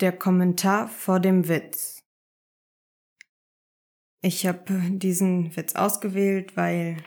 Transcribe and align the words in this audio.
Der 0.00 0.12
Kommentar 0.12 0.88
vor 0.88 1.20
dem 1.20 1.48
Witz. 1.48 2.02
Ich 4.20 4.46
habe 4.46 4.80
diesen 4.90 5.56
Witz 5.56 5.74
ausgewählt, 5.74 6.56
weil 6.56 7.02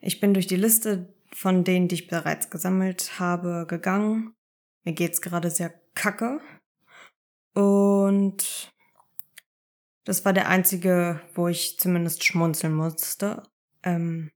ich 0.00 0.20
bin 0.20 0.34
durch 0.34 0.46
die 0.46 0.56
Liste 0.56 1.14
von 1.32 1.64
denen, 1.64 1.88
die 1.88 1.94
ich 1.94 2.08
bereits 2.08 2.50
gesammelt 2.50 3.18
habe, 3.18 3.66
gegangen. 3.66 4.34
Mir 4.84 4.92
geht's 4.92 5.22
gerade 5.22 5.50
sehr 5.50 5.72
kacke. 5.94 6.40
Und 7.54 8.72
das 10.04 10.24
war 10.24 10.32
der 10.32 10.48
einzige, 10.48 11.20
wo 11.34 11.48
ich 11.48 11.78
zumindest 11.78 12.24
schmunzeln 12.24 12.74
musste. 12.74 13.42
Ähm, 13.82 14.30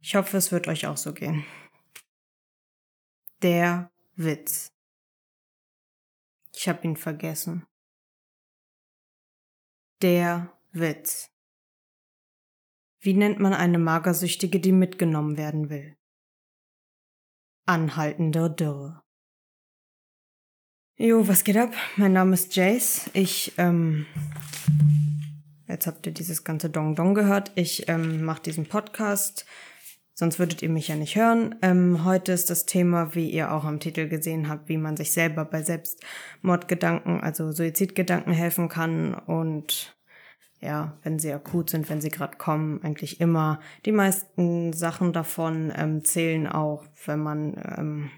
ich 0.00 0.14
hoffe, 0.16 0.36
es 0.36 0.52
wird 0.52 0.68
euch 0.68 0.86
auch 0.86 0.96
so 0.96 1.12
gehen. 1.12 1.44
Der 3.42 3.90
Witz. 4.16 4.75
Ich 6.56 6.70
hab 6.70 6.84
ihn 6.84 6.96
vergessen. 6.96 7.66
Der 10.00 10.58
Witz. 10.72 11.30
Wie 12.98 13.12
nennt 13.12 13.38
man 13.38 13.52
eine 13.52 13.78
Magersüchtige, 13.78 14.58
die 14.58 14.72
mitgenommen 14.72 15.36
werden 15.36 15.68
will? 15.68 15.98
Anhaltende 17.66 18.50
Dürre. 18.50 19.02
Jo, 20.96 21.28
was 21.28 21.44
geht 21.44 21.58
ab? 21.58 21.74
Mein 21.96 22.14
Name 22.14 22.32
ist 22.32 22.56
Jace. 22.56 23.10
Ich, 23.12 23.52
ähm, 23.58 24.06
jetzt 25.68 25.86
habt 25.86 26.06
ihr 26.06 26.12
dieses 26.12 26.42
ganze 26.42 26.70
Dong 26.70 26.94
Dong 26.94 27.14
gehört. 27.14 27.52
Ich 27.54 27.86
ähm, 27.90 28.24
mache 28.24 28.40
diesen 28.40 28.66
Podcast 28.66 29.44
sonst 30.16 30.38
würdet 30.38 30.62
ihr 30.62 30.70
mich 30.70 30.88
ja 30.88 30.96
nicht 30.96 31.14
hören. 31.14 31.54
Ähm, 31.62 32.04
heute 32.04 32.32
ist 32.32 32.50
das 32.50 32.66
Thema, 32.66 33.14
wie 33.14 33.30
ihr 33.30 33.52
auch 33.52 33.64
am 33.64 33.78
Titel 33.78 34.08
gesehen 34.08 34.48
habt, 34.48 34.68
wie 34.68 34.78
man 34.78 34.96
sich 34.96 35.12
selber 35.12 35.44
bei 35.44 35.62
Selbstmordgedanken, 35.62 37.20
also 37.20 37.52
Suizidgedanken 37.52 38.32
helfen 38.32 38.68
kann 38.68 39.14
und 39.14 39.96
ja, 40.60 40.98
wenn 41.02 41.18
sie 41.18 41.32
akut 41.32 41.68
sind, 41.68 41.88
wenn 41.90 42.00
sie 42.00 42.08
gerade 42.08 42.38
kommen, 42.38 42.82
eigentlich 42.82 43.20
immer. 43.20 43.60
Die 43.84 43.92
meisten 43.92 44.72
Sachen 44.72 45.12
davon 45.12 45.70
ähm, 45.76 46.02
zählen 46.02 46.46
auch, 46.46 46.84
wenn 47.04 47.20
man 47.20 47.62
ähm, 47.76 48.10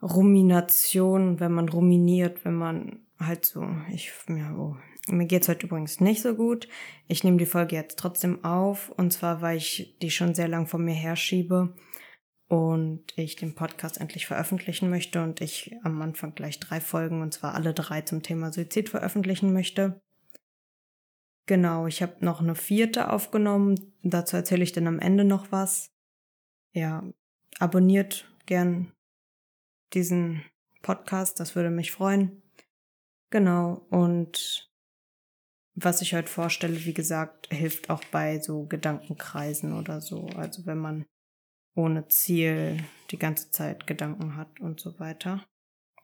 Rumination, 0.00 1.40
wenn 1.40 1.52
man 1.52 1.68
ruminiert, 1.68 2.44
wenn 2.44 2.54
man 2.54 3.06
halt 3.18 3.44
so, 3.44 3.66
ich, 3.92 4.12
ja, 4.28 4.54
oh, 4.56 4.76
mir 5.08 5.26
geht's 5.26 5.48
heute 5.48 5.66
übrigens 5.66 6.00
nicht 6.00 6.22
so 6.22 6.34
gut. 6.34 6.68
Ich 7.08 7.24
nehme 7.24 7.36
die 7.36 7.46
Folge 7.46 7.76
jetzt 7.76 7.98
trotzdem 7.98 8.44
auf. 8.44 8.88
Und 8.90 9.12
zwar, 9.12 9.42
weil 9.42 9.58
ich 9.58 9.96
die 10.00 10.10
schon 10.10 10.34
sehr 10.34 10.48
lang 10.48 10.66
vor 10.66 10.80
mir 10.80 10.94
herschiebe 10.94 11.74
und 12.48 13.04
ich 13.16 13.36
den 13.36 13.54
Podcast 13.54 14.00
endlich 14.00 14.26
veröffentlichen 14.26 14.90
möchte 14.90 15.22
und 15.22 15.40
ich 15.40 15.74
am 15.82 16.00
Anfang 16.02 16.34
gleich 16.34 16.60
drei 16.60 16.80
Folgen, 16.80 17.22
und 17.22 17.32
zwar 17.32 17.54
alle 17.54 17.74
drei 17.74 18.02
zum 18.02 18.22
Thema 18.22 18.52
Suizid 18.52 18.88
veröffentlichen 18.88 19.52
möchte. 19.52 20.00
Genau, 21.46 21.86
ich 21.86 22.00
habe 22.00 22.24
noch 22.24 22.40
eine 22.40 22.54
vierte 22.54 23.10
aufgenommen. 23.10 23.92
Dazu 24.02 24.36
erzähle 24.36 24.64
ich 24.64 24.72
dann 24.72 24.86
am 24.86 24.98
Ende 24.98 25.24
noch 25.24 25.52
was. 25.52 25.90
Ja, 26.72 27.04
abonniert 27.58 28.32
gern 28.46 28.92
diesen 29.92 30.42
Podcast, 30.82 31.40
das 31.40 31.54
würde 31.54 31.70
mich 31.70 31.92
freuen. 31.92 32.42
Genau, 33.30 33.86
und 33.90 34.70
was 35.74 36.02
ich 36.02 36.14
heute 36.14 36.28
vorstelle, 36.28 36.84
wie 36.84 36.94
gesagt, 36.94 37.52
hilft 37.52 37.90
auch 37.90 38.04
bei 38.10 38.40
so 38.40 38.66
Gedankenkreisen 38.66 39.72
oder 39.78 40.00
so. 40.00 40.26
Also 40.36 40.66
wenn 40.66 40.78
man 40.78 41.06
ohne 41.74 42.06
Ziel 42.08 42.78
die 43.10 43.18
ganze 43.18 43.50
Zeit 43.50 43.86
Gedanken 43.86 44.36
hat 44.36 44.60
und 44.60 44.80
so 44.80 44.98
weiter. 45.00 45.44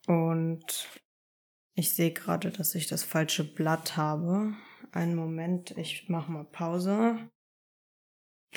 Und 0.07 0.89
ich 1.75 1.95
sehe 1.95 2.13
gerade, 2.13 2.51
dass 2.51 2.75
ich 2.75 2.89
das 2.89 3.05
falsche 3.05 3.45
Blatt 3.45 3.97
habe. 3.97 4.55
Einen 4.93 5.15
Moment, 5.15 5.71
ich 5.79 6.09
mache 6.09 6.33
mal 6.33 6.45
Pause. 6.45 7.31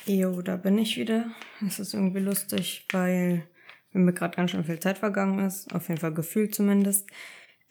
Jo, 0.05 0.41
da 0.41 0.57
bin 0.57 0.79
ich 0.79 0.97
wieder. 0.97 1.31
Es 1.65 1.77
ist 1.77 1.93
irgendwie 1.93 2.19
lustig, 2.19 2.87
weil 2.91 3.47
mir 3.91 4.13
gerade 4.13 4.35
ganz 4.35 4.51
schön 4.51 4.63
viel 4.63 4.79
Zeit 4.79 4.97
vergangen 4.97 5.45
ist. 5.45 5.73
Auf 5.75 5.87
jeden 5.89 6.01
Fall 6.01 6.13
gefühlt 6.13 6.55
zumindest. 6.55 7.07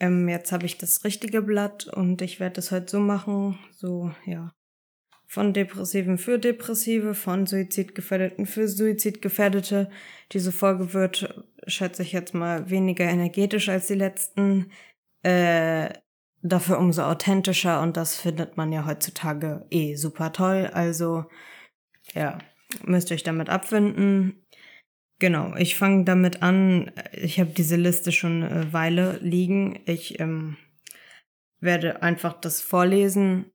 Ähm, 0.03 0.29
jetzt 0.29 0.51
habe 0.51 0.67
ich 0.67 0.79
das 0.79 1.05
richtige 1.05 1.43
Blatt 1.43 1.87
und 1.87 2.23
ich 2.23 2.41
werde 2.41 2.59
es 2.59 2.73
heute 2.73 2.91
so 2.91 2.99
machen, 2.99 3.61
so, 3.71 4.11
ja. 4.27 4.53
Von 5.29 5.55
Depressiven 5.55 6.19
für 6.19 6.41
Depressive, 6.41 7.15
von 7.15 7.47
Suizidgefährdeten 7.47 8.45
für 8.45 8.67
Suizidgefährdete. 8.67 9.89
Diese 10.33 10.51
Folge 10.51 10.93
wird, 10.93 11.47
schätze 11.69 12.03
ich 12.03 12.11
jetzt 12.11 12.35
mal, 12.35 12.69
weniger 12.69 13.05
energetisch 13.05 13.69
als 13.69 13.87
die 13.87 13.95
letzten. 13.95 14.73
Äh, 15.23 15.91
dafür 16.43 16.79
umso 16.79 17.03
authentischer 17.03 17.81
und 17.81 17.97
das 17.97 18.17
findet 18.17 18.57
man 18.57 18.73
ja 18.73 18.85
heutzutage 18.85 19.65
eh 19.71 19.95
super 19.95 20.33
toll. 20.33 20.69
Also, 20.73 21.27
ja, 22.13 22.39
müsst 22.85 23.11
ihr 23.11 23.15
euch 23.15 23.23
damit 23.23 23.49
abfinden. 23.49 24.45
Genau, 25.23 25.55
ich 25.55 25.77
fange 25.77 26.03
damit 26.03 26.43
an. 26.43 26.91
Ich 27.13 27.39
habe 27.39 27.51
diese 27.51 27.77
Liste 27.77 28.11
schon 28.11 28.43
eine 28.43 28.73
Weile 28.73 29.19
liegen. 29.19 29.79
Ich 29.87 30.19
ähm, 30.19 30.57
werde 31.61 32.03
einfach 32.03 32.33
das 32.41 32.61
vorlesen. 32.61 33.53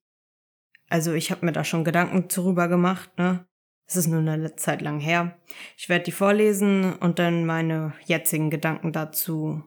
Also 0.88 1.11
ich 1.11 1.29
habe 1.29 1.45
mir 1.45 1.51
da 1.51 1.66
schon 1.66 1.83
Gedanken 1.83 2.29
darüber 2.33 2.69
gemacht. 2.69 3.09
Ne, 3.17 3.45
es 3.85 3.97
ist 3.97 4.07
nur 4.07 4.22
eine 4.22 4.55
Zeit 4.55 4.81
lang 4.81 5.01
her. 5.01 5.38
Ich 5.75 5.89
werde 5.89 6.05
die 6.05 6.13
vorlesen 6.13 6.94
und 6.94 7.19
dann 7.19 7.45
meine 7.45 7.94
jetzigen 8.05 8.49
Gedanken 8.49 8.94
dazu 8.94 9.61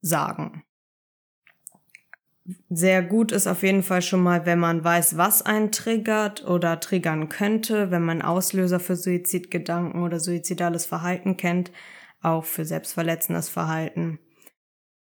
sagen 0.00 0.64
sehr 2.68 3.02
gut 3.02 3.32
ist 3.32 3.46
auf 3.46 3.62
jeden 3.62 3.82
Fall 3.82 4.02
schon 4.02 4.22
mal, 4.22 4.46
wenn 4.46 4.58
man 4.58 4.82
weiß, 4.84 5.16
was 5.16 5.42
einen 5.42 5.72
triggert 5.72 6.46
oder 6.46 6.80
triggern 6.80 7.28
könnte, 7.28 7.90
wenn 7.90 8.02
man 8.02 8.22
Auslöser 8.22 8.80
für 8.80 8.96
Suizidgedanken 8.96 10.02
oder 10.02 10.20
suizidales 10.20 10.86
Verhalten 10.86 11.36
kennt, 11.36 11.72
auch 12.22 12.44
für 12.44 12.64
selbstverletzendes 12.64 13.48
Verhalten. 13.48 14.18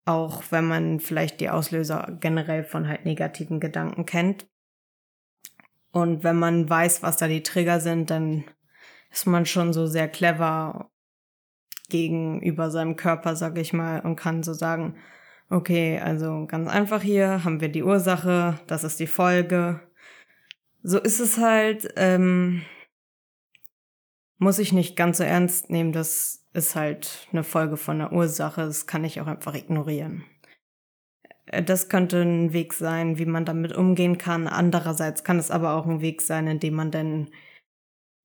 Auch 0.06 0.44
wenn 0.52 0.66
man 0.66 1.00
vielleicht 1.00 1.42
die 1.42 1.50
Auslöser 1.50 2.18
generell 2.20 2.64
von 2.64 2.88
halt 2.88 3.06
negativen 3.06 3.60
Gedanken 3.60 4.06
kennt. 4.06 4.48
Und 5.92 6.24
wenn 6.24 6.38
man 6.38 6.70
weiß, 6.70 7.04
was 7.04 7.18
da 7.18 7.28
die 7.28 7.44
Trigger 7.44 7.80
sind, 7.80 8.10
dann 8.10 8.44
ist 9.12 9.26
man 9.26 9.46
schon 9.46 9.74
so 9.74 9.88
sehr 9.88 10.10
clever 10.10 10.92
gegenüber 11.90 12.70
seinem 12.70 12.96
Körper, 12.96 13.36
sag 13.36 13.58
ich 13.58 13.74
mal, 13.74 14.02
und 14.02 14.16
kann 14.16 14.44
so 14.44 14.54
sagen, 14.54 14.96
Okay, 15.50 16.00
also 16.00 16.46
ganz 16.48 16.68
einfach 16.68 17.02
hier 17.02 17.44
haben 17.44 17.62
wir 17.62 17.70
die 17.70 17.84
Ursache, 17.84 18.60
das 18.68 18.84
ist 18.84 19.00
die 19.00 19.08
Folge. 19.08 19.80
So 20.82 21.00
ist 21.00 21.20
es 21.20 21.38
halt. 21.38 21.94
Ähm, 21.96 22.64
muss 24.38 24.60
ich 24.60 24.74
nicht 24.74 24.96
ganz 24.96 25.18
so 25.18 25.24
ernst 25.24 25.70
nehmen, 25.70 25.92
das 25.94 26.46
ist 26.54 26.76
halt 26.76 27.28
eine 27.32 27.44
Folge 27.44 27.78
von 27.78 28.00
der 28.00 28.12
Ursache, 28.12 28.62
das 28.62 28.86
kann 28.86 29.04
ich 29.04 29.22
auch 29.22 29.28
einfach 29.28 29.56
ignorieren. 29.56 30.26
Äh, 31.46 31.64
das 31.64 31.90
könnte 31.90 32.22
ein 32.22 32.54
Weg 32.54 32.74
sein, 32.74 33.18
wie 33.18 33.26
man 33.26 33.46
damit 33.46 33.74
umgehen 33.74 34.18
kann. 34.18 34.48
Andererseits 34.48 35.24
kann 35.24 35.40
es 35.40 35.52
aber 35.52 35.74
auch 35.74 35.86
ein 35.86 36.02
Weg 36.02 36.22
sein, 36.22 36.48
in 36.48 36.60
dem 36.60 36.74
man 36.76 36.92
dann 36.92 37.30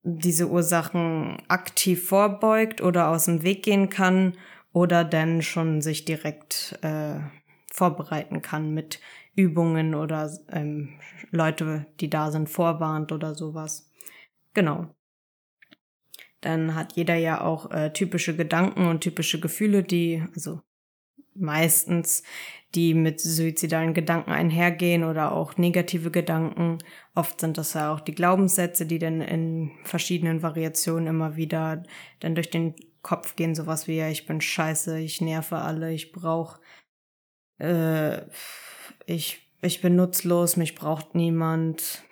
diese 0.03 0.49
Ursachen 0.49 1.37
aktiv 1.47 2.07
vorbeugt 2.07 2.81
oder 2.81 3.09
aus 3.09 3.25
dem 3.25 3.43
Weg 3.43 3.63
gehen 3.63 3.89
kann 3.89 4.35
oder 4.73 5.03
dann 5.03 5.41
schon 5.41 5.81
sich 5.81 6.05
direkt 6.05 6.79
äh, 6.81 7.19
vorbereiten 7.71 8.41
kann 8.41 8.73
mit 8.73 8.99
Übungen 9.35 9.95
oder 9.95 10.29
ähm, 10.49 10.99
Leute, 11.31 11.85
die 11.99 12.09
da 12.09 12.31
sind, 12.31 12.49
vorwarnt 12.49 13.11
oder 13.11 13.35
sowas. 13.35 13.89
Genau. 14.53 14.93
Dann 16.41 16.75
hat 16.75 16.93
jeder 16.93 17.15
ja 17.15 17.41
auch 17.41 17.71
äh, 17.71 17.93
typische 17.93 18.35
Gedanken 18.35 18.87
und 18.87 19.01
typische 19.01 19.39
Gefühle, 19.39 19.83
die, 19.83 20.23
also 20.33 20.61
meistens, 21.35 22.23
die 22.75 22.93
mit 22.93 23.19
suizidalen 23.19 23.93
Gedanken 23.93 24.31
einhergehen 24.31 25.03
oder 25.03 25.33
auch 25.33 25.57
negative 25.57 26.09
Gedanken. 26.09 26.77
Oft 27.15 27.41
sind 27.41 27.57
das 27.57 27.73
ja 27.73 27.93
auch 27.93 27.99
die 27.99 28.15
Glaubenssätze, 28.15 28.85
die 28.85 28.99
dann 28.99 29.21
in 29.21 29.71
verschiedenen 29.83 30.41
Variationen 30.41 31.07
immer 31.07 31.35
wieder 31.35 31.83
dann 32.19 32.35
durch 32.35 32.49
den 32.49 32.75
Kopf 33.01 33.35
gehen, 33.35 33.55
sowas 33.55 33.87
wie, 33.87 33.97
ja, 33.97 34.09
ich 34.09 34.25
bin 34.25 34.41
scheiße, 34.41 34.99
ich 34.99 35.21
nerve 35.21 35.57
alle, 35.57 35.91
ich 35.91 36.11
brauch, 36.11 36.59
äh, 37.57 38.21
ich, 39.05 39.39
ich 39.61 39.81
bin 39.81 39.95
nutzlos, 39.95 40.55
mich 40.55 40.75
braucht 40.75 41.15
niemand. 41.15 42.03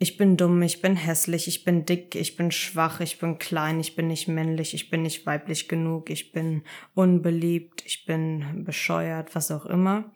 Ich 0.00 0.16
bin 0.16 0.36
dumm, 0.36 0.62
ich 0.62 0.80
bin 0.80 0.94
hässlich, 0.94 1.48
ich 1.48 1.64
bin 1.64 1.84
dick, 1.84 2.14
ich 2.14 2.36
bin 2.36 2.52
schwach, 2.52 3.00
ich 3.00 3.18
bin 3.18 3.38
klein, 3.38 3.80
ich 3.80 3.96
bin 3.96 4.06
nicht 4.06 4.28
männlich, 4.28 4.72
ich 4.74 4.90
bin 4.90 5.02
nicht 5.02 5.26
weiblich 5.26 5.68
genug, 5.68 6.08
ich 6.10 6.30
bin 6.30 6.62
unbeliebt, 6.94 7.84
ich 7.84 8.04
bin 8.04 8.64
bescheuert, 8.64 9.34
was 9.34 9.50
auch 9.50 9.66
immer. 9.66 10.12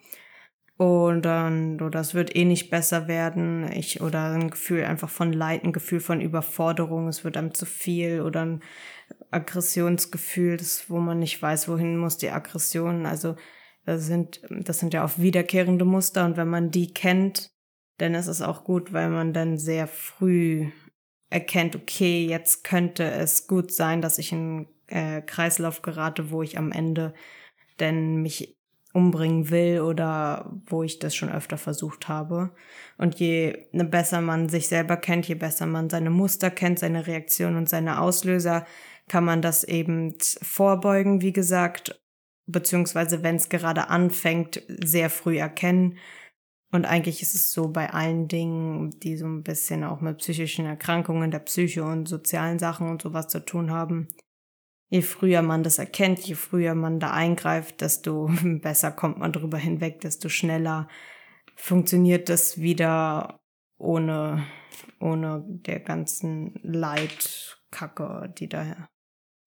Und 0.76 1.22
dann, 1.22 1.80
oder 1.80 2.00
es 2.00 2.14
wird 2.14 2.34
eh 2.36 2.44
nicht 2.44 2.70
besser 2.70 3.08
werden. 3.08 3.70
Ich, 3.72 4.00
oder 4.00 4.32
ein 4.32 4.50
Gefühl 4.50 4.84
einfach 4.84 5.10
von 5.10 5.32
Leid, 5.32 5.64
ein 5.64 5.72
Gefühl 5.72 6.00
von 6.00 6.20
Überforderung, 6.20 7.08
es 7.08 7.24
wird 7.24 7.36
einem 7.36 7.54
zu 7.54 7.66
viel 7.66 8.22
oder 8.22 8.42
ein 8.46 8.62
Aggressionsgefühl, 9.30 10.56
das, 10.56 10.90
wo 10.90 10.98
man 11.00 11.18
nicht 11.20 11.40
weiß, 11.42 11.68
wohin 11.68 11.98
muss 11.98 12.18
die 12.18 12.30
Aggression. 12.30 13.06
Also 13.06 13.36
Das 13.86 14.06
sind, 14.06 14.42
das 14.50 14.80
sind 14.80 14.94
ja 14.94 15.04
oft 15.04 15.20
wiederkehrende 15.22 15.84
Muster 15.86 16.26
und 16.26 16.38
wenn 16.38 16.48
man 16.48 16.70
die 16.72 16.94
kennt, 16.94 17.51
ist 18.00 18.26
es 18.26 18.42
auch 18.42 18.64
gut, 18.64 18.92
weil 18.92 19.10
man 19.10 19.32
dann 19.32 19.58
sehr 19.58 19.86
früh 19.86 20.68
erkennt, 21.30 21.76
okay, 21.76 22.26
jetzt 22.26 22.64
könnte 22.64 23.04
es 23.04 23.46
gut 23.46 23.72
sein, 23.72 24.02
dass 24.02 24.18
ich 24.18 24.32
in 24.32 24.66
äh, 24.88 25.22
Kreislauf 25.22 25.82
gerate, 25.82 26.30
wo 26.30 26.42
ich 26.42 26.58
am 26.58 26.72
Ende 26.72 27.14
denn 27.80 28.16
mich 28.16 28.56
umbringen 28.92 29.50
will 29.50 29.80
oder 29.80 30.52
wo 30.66 30.82
ich 30.82 30.98
das 30.98 31.14
schon 31.14 31.30
öfter 31.30 31.56
versucht 31.56 32.08
habe. 32.08 32.50
Und 32.98 33.18
je 33.18 33.66
besser 33.72 34.20
man 34.20 34.48
sich 34.48 34.68
selber 34.68 34.98
kennt, 34.98 35.26
je 35.26 35.34
besser 35.34 35.66
man 35.66 35.88
seine 35.88 36.10
Muster 36.10 36.50
kennt, 36.50 36.78
seine 36.78 37.06
Reaktionen 37.06 37.56
und 37.56 37.68
seine 37.68 38.00
Auslöser, 38.00 38.66
kann 39.08 39.24
man 39.24 39.42
das 39.42 39.64
eben 39.64 40.14
vorbeugen, 40.42 41.22
wie 41.22 41.32
gesagt, 41.32 42.00
beziehungsweise 42.46 43.22
wenn 43.22 43.36
es 43.36 43.48
gerade 43.48 43.88
anfängt, 43.88 44.62
sehr 44.68 45.10
früh 45.10 45.38
erkennen. 45.38 45.96
Und 46.72 46.86
eigentlich 46.86 47.20
ist 47.20 47.34
es 47.34 47.52
so 47.52 47.68
bei 47.68 47.90
allen 47.92 48.28
Dingen, 48.28 48.98
die 49.00 49.18
so 49.18 49.26
ein 49.26 49.42
bisschen 49.42 49.84
auch 49.84 50.00
mit 50.00 50.18
psychischen 50.18 50.64
Erkrankungen 50.64 51.30
der 51.30 51.40
Psyche 51.40 51.84
und 51.84 52.08
sozialen 52.08 52.58
Sachen 52.58 52.88
und 52.88 53.02
sowas 53.02 53.28
zu 53.28 53.44
tun 53.44 53.70
haben, 53.70 54.08
je 54.88 55.02
früher 55.02 55.42
man 55.42 55.62
das 55.62 55.78
erkennt, 55.78 56.20
je 56.20 56.34
früher 56.34 56.74
man 56.74 56.98
da 56.98 57.12
eingreift, 57.12 57.82
desto 57.82 58.30
besser 58.62 58.90
kommt 58.90 59.18
man 59.18 59.32
drüber 59.32 59.58
hinweg, 59.58 60.00
desto 60.00 60.30
schneller 60.30 60.88
funktioniert 61.56 62.30
das 62.30 62.58
wieder 62.58 63.40
ohne, 63.76 64.46
ohne 64.98 65.44
der 65.46 65.80
ganzen 65.80 66.58
Leidkacke, 66.62 68.32
die 68.38 68.48
da 68.48 68.88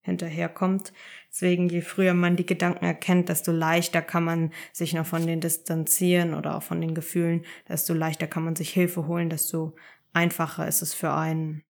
hinterherkommt. 0.06 0.92
Deswegen, 1.30 1.68
je 1.68 1.82
früher 1.82 2.14
man 2.14 2.36
die 2.36 2.46
Gedanken 2.46 2.86
erkennt, 2.86 3.28
desto 3.28 3.52
leichter 3.52 4.00
kann 4.00 4.24
man 4.24 4.52
sich 4.72 4.94
noch 4.94 5.04
von 5.04 5.26
den 5.26 5.40
distanzieren 5.40 6.32
oder 6.32 6.56
auch 6.56 6.62
von 6.62 6.80
den 6.80 6.94
Gefühlen, 6.94 7.44
desto 7.68 7.92
leichter 7.92 8.26
kann 8.26 8.44
man 8.44 8.56
sich 8.56 8.70
Hilfe 8.70 9.06
holen, 9.06 9.28
desto 9.28 9.76
einfacher 10.14 10.66
ist 10.66 10.80
es 10.80 10.94
für 10.94 11.12
einen, 11.12 11.62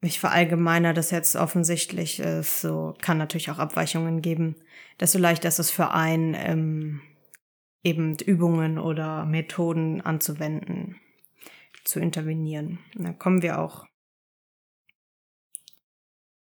ich 0.00 0.20
verallgemeiner 0.20 0.94
das 0.94 1.10
jetzt 1.10 1.36
offensichtlich 1.36 2.20
ist, 2.20 2.62
so 2.62 2.94
kann 3.02 3.18
natürlich 3.18 3.50
auch 3.50 3.58
Abweichungen 3.58 4.22
geben, 4.22 4.56
desto 5.00 5.18
leichter 5.18 5.48
ist 5.48 5.58
es 5.58 5.70
für 5.70 5.90
einen, 5.90 6.34
ähm, 6.34 7.02
eben 7.82 8.16
Übungen 8.16 8.78
oder 8.78 9.24
Methoden 9.24 10.00
anzuwenden, 10.00 10.96
zu 11.84 12.00
intervenieren. 12.00 12.78
Dann 12.94 13.18
kommen 13.18 13.42
wir 13.42 13.58
auch. 13.58 13.86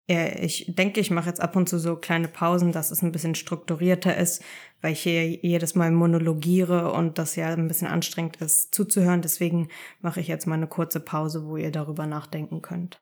Ich 0.07 0.65
denke, 0.67 1.00
ich 1.00 1.11
mache 1.11 1.29
jetzt 1.29 1.39
ab 1.41 1.55
und 1.55 1.69
zu 1.69 1.79
so 1.79 1.95
kleine 1.95 2.27
Pausen, 2.27 2.73
dass 2.73 2.91
es 2.91 3.01
ein 3.01 3.13
bisschen 3.13 3.35
strukturierter 3.35 4.15
ist, 4.17 4.44
weil 4.81 4.91
ich 4.94 5.01
hier 5.01 5.25
jedes 5.25 5.75
Mal 5.75 5.91
monologiere 5.91 6.91
und 6.91 7.17
das 7.17 7.35
ja 7.38 7.47
ein 7.53 7.67
bisschen 7.69 7.88
anstrengend 7.88 8.38
ist 8.38 8.75
zuzuhören. 8.75 9.21
Deswegen 9.21 9.69
mache 10.01 10.19
ich 10.19 10.27
jetzt 10.27 10.45
mal 10.45 10.55
eine 10.55 10.67
kurze 10.67 11.00
Pause, 11.00 11.45
wo 11.45 11.55
ihr 11.55 11.71
darüber 11.71 12.05
nachdenken 12.05 12.61
könnt. 12.61 13.01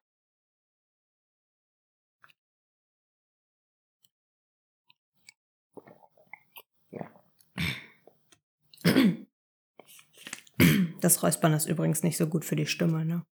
Das 11.02 11.24
Räuspern 11.24 11.54
ist 11.54 11.66
übrigens 11.66 12.04
nicht 12.04 12.18
so 12.18 12.28
gut 12.28 12.46
für 12.46 12.56
die 12.56 12.66
Stimme, 12.66 13.04
ne? 13.06 13.24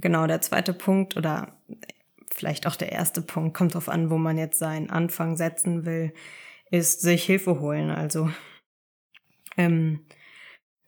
Genau, 0.00 0.26
der 0.26 0.40
zweite 0.40 0.72
Punkt 0.72 1.16
oder 1.16 1.56
vielleicht 2.30 2.66
auch 2.66 2.76
der 2.76 2.92
erste 2.92 3.22
Punkt, 3.22 3.56
kommt 3.56 3.74
drauf 3.74 3.88
an, 3.88 4.10
wo 4.10 4.18
man 4.18 4.38
jetzt 4.38 4.58
seinen 4.58 4.90
Anfang 4.90 5.36
setzen 5.36 5.84
will, 5.84 6.12
ist 6.70 7.00
sich 7.00 7.24
Hilfe 7.24 7.60
holen. 7.60 7.90
Also 7.90 8.30
ähm, 9.56 10.00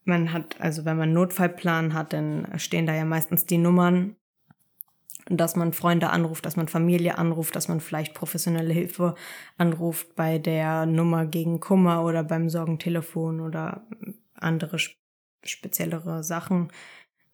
man 0.05 0.33
hat, 0.33 0.61
also 0.61 0.85
wenn 0.85 0.97
man 0.97 1.05
einen 1.05 1.15
Notfallplan 1.15 1.95
hat, 1.95 2.13
dann 2.13 2.47
stehen 2.59 2.87
da 2.87 2.95
ja 2.95 3.05
meistens 3.05 3.47
die 3.47 3.59
Nummern 3.59 4.17
dass 5.31 5.55
man 5.55 5.73
Freunde 5.73 6.11
anruft, 6.11 6.45
dass 6.45 6.57
man 6.57 6.69
Familie 6.69 7.17
anruft, 7.17 7.55
dass 7.55 7.69
man 7.69 7.81
vielleicht 7.81 8.15
professionelle 8.15 8.73
Hilfe 8.73 9.15
anruft 9.57 10.17
bei 10.17 10.39
der 10.39 10.87
Nummer 10.87 11.25
gegen 11.25 11.61
Kummer 11.61 12.05
oder 12.05 12.25
beim 12.25 12.49
Sorgentelefon 12.49 13.41
oder 13.41 13.87
andere 14.35 14.79
speziellere 15.45 16.25
Sachen. 16.25 16.73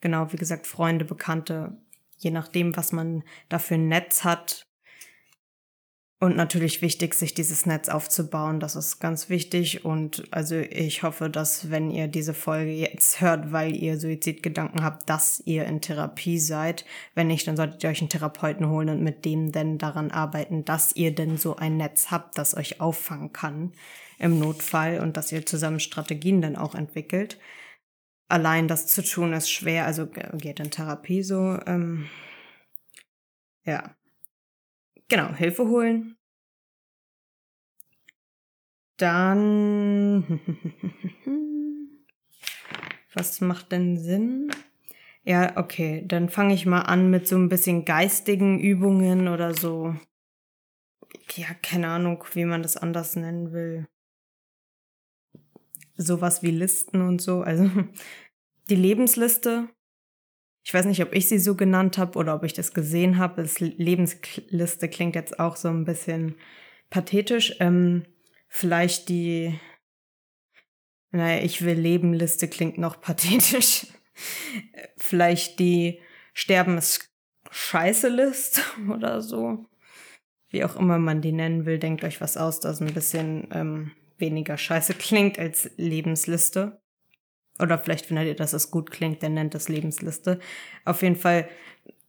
Genau, 0.00 0.32
wie 0.32 0.37
gesagt, 0.37 0.66
Freunde, 0.66 1.04
Bekannte, 1.04 1.76
je 2.19 2.31
nachdem, 2.31 2.76
was 2.76 2.93
man 2.93 3.25
dafür 3.48 3.76
ein 3.76 3.88
Netz 3.88 4.25
hat, 4.25 4.66
und 6.19 6.34
natürlich 6.34 6.81
wichtig, 6.81 7.12
sich 7.12 7.34
dieses 7.34 7.66
Netz 7.66 7.90
aufzubauen. 7.90 8.58
Das 8.58 8.75
ist 8.75 9.00
ganz 9.00 9.28
wichtig. 9.28 9.84
Und 9.84 10.25
also 10.31 10.56
ich 10.56 11.02
hoffe, 11.02 11.28
dass 11.28 11.70
wenn 11.70 11.90
ihr 11.90 12.08
diese 12.08 12.32
Folge 12.32 12.72
jetzt 12.72 13.20
hört, 13.20 13.52
weil 13.52 13.76
ihr 13.76 14.00
Suizidgedanken 14.00 14.82
habt, 14.82 15.10
dass 15.10 15.43
ihr 15.44 15.66
in 15.66 15.82
Therapie 15.82 16.38
seid. 16.38 16.87
Wenn 17.14 17.26
nicht, 17.26 17.46
dann 17.46 17.56
solltet 17.56 17.84
ihr 17.84 17.90
euch 17.90 18.00
einen 18.00 18.08
Therapeuten 18.08 18.70
holen 18.70 18.88
und 18.88 19.02
mit 19.02 19.26
dem 19.26 19.52
denn 19.52 19.76
daran 19.76 20.10
arbeiten, 20.10 20.64
dass 20.64 20.96
ihr 20.96 21.14
denn 21.14 21.37
so 21.37 21.56
ein 21.56 21.76
Netz 21.76 22.10
habt, 22.10 22.38
das 22.38 22.56
euch 22.56 22.81
auffangen 22.81 23.34
kann 23.34 23.72
im 24.19 24.38
Notfall 24.38 25.00
und 25.00 25.19
dass 25.19 25.31
ihr 25.32 25.44
zusammen 25.44 25.81
Strategien 25.81 26.40
dann 26.40 26.56
auch 26.56 26.75
entwickelt. 26.75 27.38
Allein 28.28 28.67
das 28.67 28.88
zu 28.88 29.05
tun 29.05 29.32
ist 29.32 29.50
schwer, 29.50 29.87
also 29.87 30.06
geht 30.06 30.58
in 30.58 30.70
Therapie 30.70 31.23
so. 31.23 31.58
Ähm, 31.67 32.08
ja, 33.64 33.94
genau, 35.08 35.32
Hilfe 35.34 35.69
holen. 35.69 36.17
Dann, 38.96 40.40
was 43.14 43.40
macht 43.40 43.70
denn 43.73 43.99
Sinn? 43.99 44.50
Ja, 45.22 45.56
okay, 45.56 46.05
dann 46.06 46.29
fange 46.31 46.55
ich 46.55 46.67
mal 46.67 46.82
an 46.82 47.11
mit 47.11 47.29
so 47.29 47.37
ein 47.37 47.49
bisschen 47.49 47.84
geistigen 47.84 48.58
Übungen 48.61 49.29
oder 49.29 49.55
so. 49.55 49.94
Ja, 51.34 51.49
keine 51.62 51.88
Ahnung, 51.88 52.25
wie 52.32 52.44
man 52.44 52.62
das 52.62 52.76
anders 52.76 53.17
nennen 53.17 53.52
will. 53.52 53.87
Sowas 55.96 56.43
wie 56.43 56.50
Listen 56.50 57.00
und 57.02 57.20
so. 57.20 57.40
Also 57.40 57.70
die 58.70 58.76
Lebensliste 58.76 59.69
ich 60.66 60.75
weiß 60.75 60.87
nicht, 60.87 61.00
ob 61.00 61.15
ich 61.15 61.29
sie 61.29 61.38
so 61.38 61.55
genannt 61.55 61.96
habe 61.96 62.19
oder 62.19 62.34
ob 62.34 62.43
ich 62.43 62.53
das 62.53 62.74
gesehen 62.74 63.19
habe. 63.19 63.41
Das 63.41 63.60
Lebensliste 63.60 64.88
klingt 64.88 65.15
jetzt 65.15 65.38
auch 65.38 65.55
so 65.55 65.69
ein 65.69 65.84
bisschen 65.84 66.34
pathetisch. 66.91 67.55
Ähm, 67.60 68.05
vielleicht 68.48 69.08
die, 69.08 69.60
naja, 71.12 71.41
ich 71.44 71.65
will 71.65 71.79
Lebenliste 71.79 72.48
klingt 72.48 72.79
noch 72.79 73.00
pathetisch. 73.00 73.86
vielleicht 74.96 75.60
die 75.60 76.00
Sterben 76.34 76.79
ist 76.79 77.12
scheiße 77.48 78.08
List 78.08 78.60
oder 78.93 79.22
so. 79.22 79.67
Wie 80.48 80.65
auch 80.65 80.74
immer 80.74 80.98
man 80.98 81.22
die 81.22 81.32
nennen 81.32 81.65
will, 81.65 81.79
denkt 81.79 82.03
euch 82.03 82.20
was 82.20 82.36
aus, 82.36 82.58
das 82.58 82.81
ein 82.81 82.93
bisschen 82.93 83.46
ähm, 83.53 83.93
weniger 84.19 84.56
scheiße 84.56 84.94
klingt 84.94 85.39
als 85.39 85.70
Lebensliste. 85.77 86.81
Oder 87.58 87.79
vielleicht 87.79 88.06
findet 88.06 88.27
ihr, 88.27 88.37
dass 88.37 88.53
es 88.53 88.70
gut 88.70 88.91
klingt, 88.91 89.23
der 89.23 89.31
nennt 89.31 89.55
das 89.55 89.69
Lebensliste. 89.69 90.41
Auf 90.85 91.03
jeden 91.03 91.17
Fall, 91.17 91.49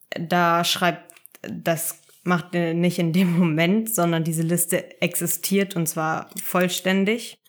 da 0.10 0.64
schreibt, 0.64 1.14
das 1.42 2.02
macht 2.24 2.54
ihr 2.54 2.74
nicht 2.74 3.00
in 3.00 3.14
dem 3.14 3.38
Moment, 3.38 3.94
sondern 3.94 4.24
diese 4.24 4.44
Liste 4.44 5.02
existiert 5.02 5.76
und 5.76 5.88
zwar 5.88 6.30
vollständig. 6.42 7.40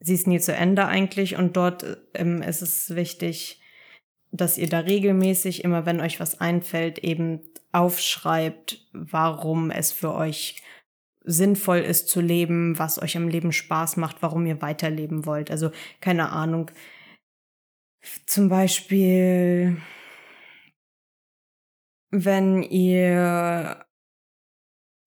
Sie 0.00 0.14
ist 0.14 0.26
nie 0.26 0.40
zu 0.40 0.54
Ende 0.54 0.86
eigentlich 0.86 1.36
und 1.36 1.56
dort 1.56 1.98
ähm, 2.14 2.42
ist 2.42 2.62
es 2.62 2.94
wichtig, 2.94 3.60
dass 4.30 4.58
ihr 4.58 4.68
da 4.68 4.80
regelmäßig, 4.80 5.64
immer 5.64 5.86
wenn 5.86 6.00
euch 6.00 6.20
was 6.20 6.40
einfällt, 6.40 6.98
eben 6.98 7.40
aufschreibt, 7.72 8.86
warum 8.92 9.70
es 9.70 9.92
für 9.92 10.14
euch 10.14 10.62
sinnvoll 11.26 11.78
ist 11.78 12.08
zu 12.08 12.20
leben, 12.20 12.78
was 12.78 13.02
euch 13.02 13.16
am 13.16 13.28
Leben 13.28 13.52
Spaß 13.52 13.96
macht, 13.96 14.22
warum 14.22 14.46
ihr 14.46 14.62
weiterleben 14.62 15.26
wollt. 15.26 15.50
Also 15.50 15.70
keine 16.00 16.30
Ahnung. 16.30 16.70
Zum 18.26 18.48
Beispiel, 18.48 19.82
wenn 22.10 22.62
ihr 22.62 23.84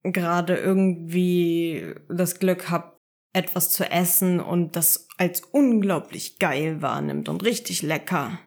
gerade 0.04 0.58
irgendwie 0.58 1.96
das 2.10 2.40
Glück 2.40 2.70
habt, 2.70 3.00
etwas 3.34 3.72
zu 3.72 3.90
essen 3.90 4.40
und 4.40 4.76
das 4.76 5.08
als 5.18 5.42
unglaublich 5.42 6.40
geil 6.40 6.82
wahrnimmt 6.82 7.30
und 7.30 7.44
richtig 7.44 7.82
lecker 7.82 8.40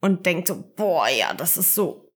und 0.00 0.26
denkt 0.26 0.48
so, 0.48 0.72
boah, 0.76 1.08
ja, 1.08 1.32
das 1.32 1.56
ist 1.56 1.74
so 1.74 2.07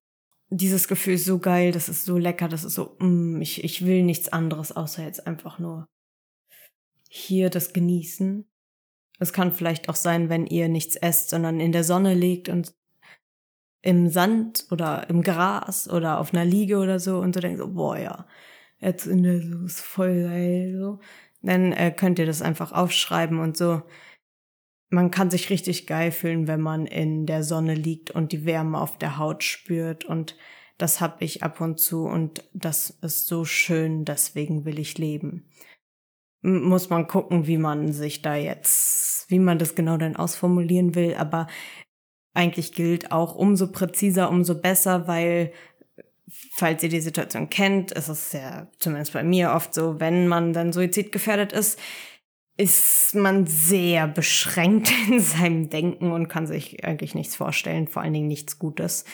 dieses 0.57 0.87
Gefühl 0.89 1.15
ist 1.15 1.25
so 1.25 1.39
geil, 1.39 1.73
das 1.73 1.89
ist 1.89 2.05
so 2.05 2.19
lecker, 2.19 2.49
das 2.49 2.65
ist 2.65 2.75
so, 2.75 2.97
mm, 2.99 3.41
ich, 3.41 3.65
ich 3.65 3.85
will 3.87 4.03
nichts 4.03 4.29
anderes, 4.29 4.73
außer 4.73 5.03
jetzt 5.03 5.27
einfach 5.27 5.59
nur 5.59 5.89
hier 7.09 7.51
das 7.51 7.73
genießen. 7.73 8.47
Es 9.19 9.33
kann 9.33 9.53
vielleicht 9.53 9.89
auch 9.89 9.97
sein, 9.97 10.29
wenn 10.29 10.47
ihr 10.47 10.69
nichts 10.69 10.97
esst, 10.97 11.31
sondern 11.31 11.61
in 11.61 11.73
der 11.73 11.85
Sonne 11.85 12.15
liegt 12.15 12.49
und 12.49 12.75
im 13.83 14.09
Sand 14.09 14.67
oder 14.71 15.09
im 15.11 15.23
Gras 15.23 15.89
oder 15.91 16.19
auf 16.21 16.33
einer 16.33 16.45
Liege 16.45 16.79
oder 16.79 17.01
so 17.01 17.19
und 17.19 17.35
so 17.35 17.41
denkt 17.41 17.59
so, 17.59 17.69
boah 17.69 17.99
ja, 17.99 18.27
jetzt 18.79 19.07
in 19.07 19.23
der 19.23 19.41
so 19.43 19.65
ist 19.65 19.81
voll 19.81 20.23
geil, 20.23 20.77
so, 20.79 21.01
dann 21.43 21.73
äh, 21.73 21.91
könnt 21.91 22.19
ihr 22.19 22.27
das 22.27 22.43
einfach 22.43 22.73
aufschreiben 22.73 23.41
und 23.41 23.57
so. 23.57 23.83
Man 24.93 25.11
kann 25.11 25.31
sich 25.31 25.49
richtig 25.49 25.87
geil 25.87 26.13
fühlen, 26.13 26.47
wenn 26.47 26.61
man 26.61 26.85
in 26.85 27.25
der 27.25 27.45
Sonne 27.45 27.75
liegt 27.75 28.11
und 28.11 28.31
die 28.31 28.45
Wärme 28.45 28.79
auf 28.79 28.99
der 28.99 29.17
Haut 29.17 29.43
spürt. 29.43 30.05
Und 30.05 30.37
das 30.77 31.01
habe 31.01 31.25
ich 31.25 31.43
ab 31.43 31.63
und 31.63 31.81
zu. 31.81 32.05
Und 32.05 32.45
das 32.53 32.91
ist 33.01 33.27
so 33.27 33.47
schön, 33.47 34.05
deswegen 34.05 34.67
will 34.67 34.79
ich 34.79 34.99
leben. 34.99 35.49
Muss 36.43 36.91
man 36.91 37.07
gucken, 37.07 37.47
wie 37.47 37.57
man 37.57 37.95
sich 37.95 38.21
da 38.21 38.35
jetzt, 38.35 39.31
wie 39.31 39.39
man 39.39 39.59
das 39.59 39.75
genau 39.75 39.97
dann 39.97 40.15
ausformulieren 40.15 40.95
will, 40.95 41.15
aber 41.15 41.47
eigentlich 42.35 42.73
gilt 42.73 43.13
auch 43.13 43.35
umso 43.35 43.73
präziser, 43.73 44.29
umso 44.29 44.61
besser, 44.61 45.09
weil 45.09 45.53
falls 46.55 46.83
ihr 46.83 46.89
die 46.91 47.01
Situation 47.01 47.49
kennt, 47.49 47.93
ist 47.93 48.09
es 48.09 48.33
ja 48.33 48.69
zumindest 48.79 49.13
bei 49.15 49.23
mir 49.23 49.53
oft 49.53 49.73
so, 49.73 50.01
wenn 50.01 50.29
man 50.29 50.53
dann 50.53 50.73
suizidgefährdet 50.73 51.53
ist, 51.53 51.79
ist 52.63 53.17
man 53.17 53.49
sehr 53.49 54.07
beschränkt 54.07 54.93
in 55.09 55.19
seinem 55.19 55.69
Denken 55.69 56.13
und 56.13 56.29
kann 56.29 56.47
sich 56.47 56.85
eigentlich 56.85 57.15
nichts 57.17 57.35
vorstellen, 57.35 57.89
vor 57.89 58.03
allen 58.03 58.13
Dingen 58.13 58.29
nichts 58.29 58.61
Gutes. 58.61 59.05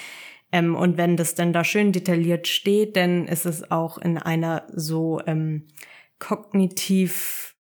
Ähm, 0.52 0.76
und 0.76 0.98
wenn 0.98 1.16
das 1.16 1.34
dann 1.34 1.54
da 1.54 1.64
schön 1.64 1.92
detailliert 1.92 2.46
steht, 2.46 2.96
dann 2.96 3.26
ist 3.26 3.46
es 3.46 3.70
auch 3.70 3.96
in 3.96 4.18
einer 4.18 4.66
so 4.74 5.20
ähm, 5.26 5.66
kognitiv 6.18 7.54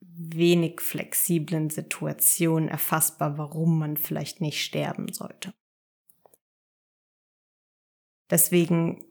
wenig 0.00 0.80
flexiblen 0.80 1.68
Situation 1.68 2.68
erfassbar, 2.68 3.36
warum 3.36 3.78
man 3.78 3.98
vielleicht 3.98 4.40
nicht 4.40 4.62
sterben 4.62 5.12
sollte. 5.12 5.52
Deswegen 8.30 9.04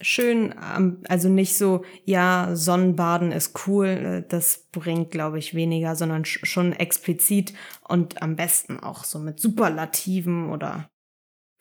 schön, 0.00 0.54
ähm, 0.76 1.02
also 1.08 1.28
nicht 1.28 1.56
so, 1.56 1.84
ja, 2.04 2.50
Sonnenbaden 2.54 3.32
ist 3.32 3.66
cool, 3.66 3.86
äh, 3.86 4.28
das 4.28 4.68
bringt, 4.72 5.10
glaube 5.10 5.38
ich, 5.38 5.54
weniger, 5.54 5.96
sondern 5.96 6.24
schon 6.24 6.72
explizit 6.72 7.54
und 7.88 8.22
am 8.22 8.36
besten 8.36 8.80
auch 8.80 9.04
so 9.04 9.18
mit 9.18 9.40
Superlativen 9.40 10.50
oder 10.50 10.90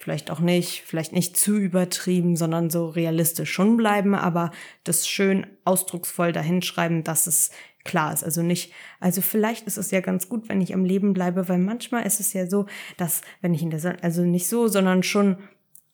vielleicht 0.02 0.32
auch 0.32 0.40
nicht, 0.40 0.84
vielleicht 0.86 1.12
nicht 1.12 1.36
zu 1.36 1.58
übertrieben, 1.58 2.38
sondern 2.38 2.70
so 2.70 2.88
realistisch 2.88 3.52
schon 3.52 3.76
bleiben, 3.76 4.16
aber 4.16 4.52
das 4.86 5.08
schön 5.08 5.46
ausdrucksvoll 5.66 6.32
dahinschreiben, 6.32 7.04
dass 7.04 7.28
es 7.28 7.52
klar 7.84 8.14
ist. 8.14 8.24
Also 8.24 8.42
nicht, 8.42 8.74
also 9.02 9.22
vielleicht 9.22 9.68
ist 9.68 9.78
es 9.78 9.92
ja 9.92 10.00
ganz 10.00 10.30
gut, 10.30 10.48
wenn 10.48 10.62
ich 10.62 10.74
am 10.74 10.86
Leben 10.86 11.14
bleibe, 11.14 11.50
weil 11.50 11.60
manchmal 11.60 12.06
ist 12.06 12.22
es 12.22 12.32
ja 12.32 12.48
so, 12.48 12.66
dass, 12.96 13.22
wenn 13.42 13.54
ich 13.54 13.62
in 13.62 13.72
der 13.72 13.80
Sonne, 13.80 14.02
also 14.02 14.24
nicht 14.24 14.48
so, 14.48 14.68
sondern 14.70 15.04
schon 15.04 15.38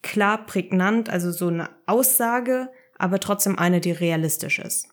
klar 0.06 0.46
prägnant, 0.46 1.10
also 1.10 1.32
so 1.32 1.48
eine 1.48 1.70
Aussage, 1.88 2.70
aber 3.00 3.20
trotzdem 3.20 3.58
eine, 3.58 3.82
die 3.82 3.92
realistisch 3.92 4.60
ist. 4.60 4.88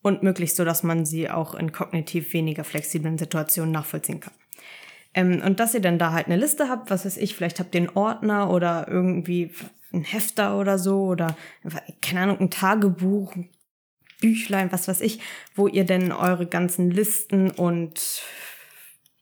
Und 0.00 0.22
möglichst 0.22 0.56
so, 0.56 0.64
dass 0.64 0.84
man 0.84 1.04
sie 1.04 1.28
auch 1.28 1.56
in 1.56 1.72
kognitiv 1.72 2.32
weniger 2.32 2.62
flexiblen 2.62 3.18
Situationen 3.18 3.72
nachvollziehen 3.72 4.20
kann. 4.20 4.32
Ähm, 5.12 5.42
und 5.44 5.58
dass 5.58 5.74
ihr 5.74 5.80
dann 5.80 5.98
da 5.98 6.12
halt 6.12 6.26
eine 6.26 6.36
Liste 6.36 6.68
habt, 6.68 6.88
was 6.88 7.04
weiß 7.04 7.16
ich, 7.16 7.34
vielleicht 7.34 7.58
habt 7.58 7.74
ihr 7.74 7.80
einen 7.80 7.96
Ordner 7.96 8.48
oder 8.48 8.86
irgendwie 8.86 9.50
ein 9.92 10.04
Hefter 10.04 10.60
oder 10.60 10.78
so 10.78 11.06
oder 11.06 11.36
keine 12.00 12.20
Ahnung, 12.20 12.38
ein 12.38 12.50
Tagebuch, 12.50 13.34
ein 13.34 13.50
Büchlein, 14.20 14.70
was 14.70 14.86
weiß 14.86 15.00
ich, 15.00 15.18
wo 15.56 15.66
ihr 15.66 15.84
denn 15.84 16.12
eure 16.12 16.46
ganzen 16.46 16.92
Listen 16.92 17.50
und 17.50 18.22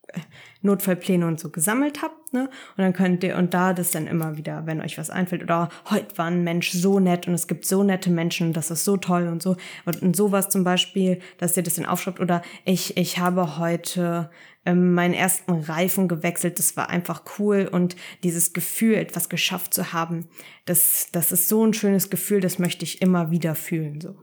äh, 0.09 0.21
Notfallpläne 0.61 1.27
und 1.27 1.41
so 1.41 1.49
gesammelt 1.49 2.03
habt, 2.03 2.24
ne? 2.35 2.51
Und 2.77 2.83
dann 2.83 2.93
könnt 2.93 3.25
ihr, 3.25 3.37
und 3.37 3.55
da 3.55 3.73
das 3.73 3.93
dann 3.93 4.07
immer 4.07 4.37
wieder, 4.37 4.67
wenn 4.67 4.83
euch 4.83 4.99
was 4.99 5.09
einfällt, 5.09 5.43
oder 5.43 5.71
heute 5.89 6.19
war 6.19 6.27
ein 6.27 6.45
Mensch 6.45 6.73
so 6.73 7.01
nett 7.01 7.27
und 7.27 7.33
es 7.33 7.47
gibt 7.47 7.65
so 7.65 7.83
nette 7.83 8.11
Menschen, 8.11 8.53
das 8.53 8.71
ist 8.71 8.85
so 8.85 8.99
toll 8.99 9.29
und 9.29 9.43
so. 9.43 9.57
Und, 9.87 10.03
und 10.03 10.15
sowas 10.15 10.51
zum 10.51 10.65
Beispiel, 10.65 11.21
dass 11.39 11.57
ihr 11.57 11.63
das 11.63 11.75
dann 11.75 11.87
aufschreibt, 11.87 12.21
oder 12.21 12.43
ich, 12.67 12.99
ich 12.99 13.19
habe 13.19 13.57
heute 13.59 14.31
ähm, 14.67 14.93
meinen 14.93 15.15
ersten 15.15 15.53
Reifen 15.53 16.09
gewechselt, 16.09 16.59
das 16.59 16.77
war 16.77 16.91
einfach 16.91 17.23
cool 17.39 17.69
und 17.71 17.97
dieses 18.23 18.53
Gefühl, 18.53 18.97
etwas 18.97 19.31
geschafft 19.31 19.73
zu 19.73 19.95
haben, 19.95 20.29
das, 20.67 21.09
das 21.13 21.33
ist 21.33 21.49
so 21.49 21.65
ein 21.65 21.73
schönes 21.73 22.11
Gefühl, 22.11 22.41
das 22.41 22.59
möchte 22.59 22.85
ich 22.85 23.01
immer 23.01 23.31
wieder 23.31 23.55
fühlen, 23.55 24.01
so. 24.01 24.17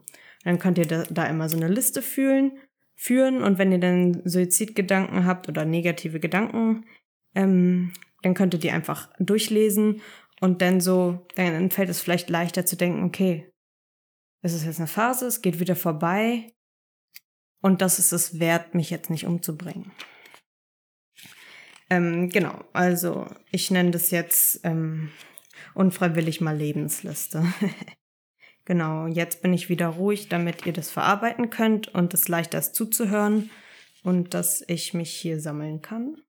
Dann 0.44 0.58
könnt 0.58 0.80
ihr 0.80 0.88
da, 0.88 1.04
da 1.04 1.26
immer 1.26 1.50
so 1.50 1.58
eine 1.58 1.68
Liste 1.68 2.02
fühlen 2.02 2.54
führen. 3.02 3.42
Und 3.42 3.58
wenn 3.58 3.72
ihr 3.72 3.80
dann 3.80 4.22
Suizidgedanken 4.26 5.26
habt 5.26 5.50
oder 5.50 5.66
negative 5.66 6.20
Gedanken, 6.20 6.86
ähm, 7.36 7.94
dann 8.22 8.34
könnt 8.34 8.54
ihr 8.54 8.60
die 8.60 8.72
einfach 8.72 9.10
durchlesen 9.20 10.02
und 10.40 10.62
dann 10.62 10.82
so, 10.82 11.26
dann 11.36 11.72
fällt 11.72 11.90
es 11.90 12.02
vielleicht 12.02 12.30
leichter 12.30 12.66
zu 12.66 12.76
denken, 12.76 13.04
okay, 13.04 13.52
es 14.42 14.54
ist 14.54 14.66
jetzt 14.66 14.80
eine 14.80 14.88
Phase, 14.88 15.28
es 15.28 15.42
geht 15.42 15.60
wieder 15.60 15.76
vorbei 15.76 16.52
und 17.62 17.82
das 17.82 18.00
ist 18.00 18.12
es 18.12 18.40
wert, 18.40 18.74
mich 18.74 18.90
jetzt 18.90 19.10
nicht 19.10 19.26
umzubringen. 19.26 19.92
Ähm, 21.90 22.30
genau, 22.30 22.64
also 22.74 23.28
ich 23.52 23.70
nenne 23.70 23.92
das 23.92 24.12
jetzt 24.12 24.62
ähm, 24.64 25.12
unfreiwillig 25.74 26.42
mal 26.42 26.58
Lebensliste. 26.58 27.46
Genau, 28.66 29.08
jetzt 29.08 29.42
bin 29.42 29.54
ich 29.54 29.70
wieder 29.70 29.88
ruhig, 29.88 30.30
damit 30.30 30.66
ihr 30.66 30.74
das 30.74 30.92
verarbeiten 30.92 31.50
könnt 31.50 31.88
und 31.88 32.14
es 32.14 32.28
leichter 32.28 32.60
ist 32.60 32.76
zuzuhören 32.76 33.50
und 34.04 34.34
dass 34.34 34.64
ich 34.68 34.94
mich 34.94 35.12
hier 35.12 35.40
sammeln 35.40 35.82
kann. 35.82 36.22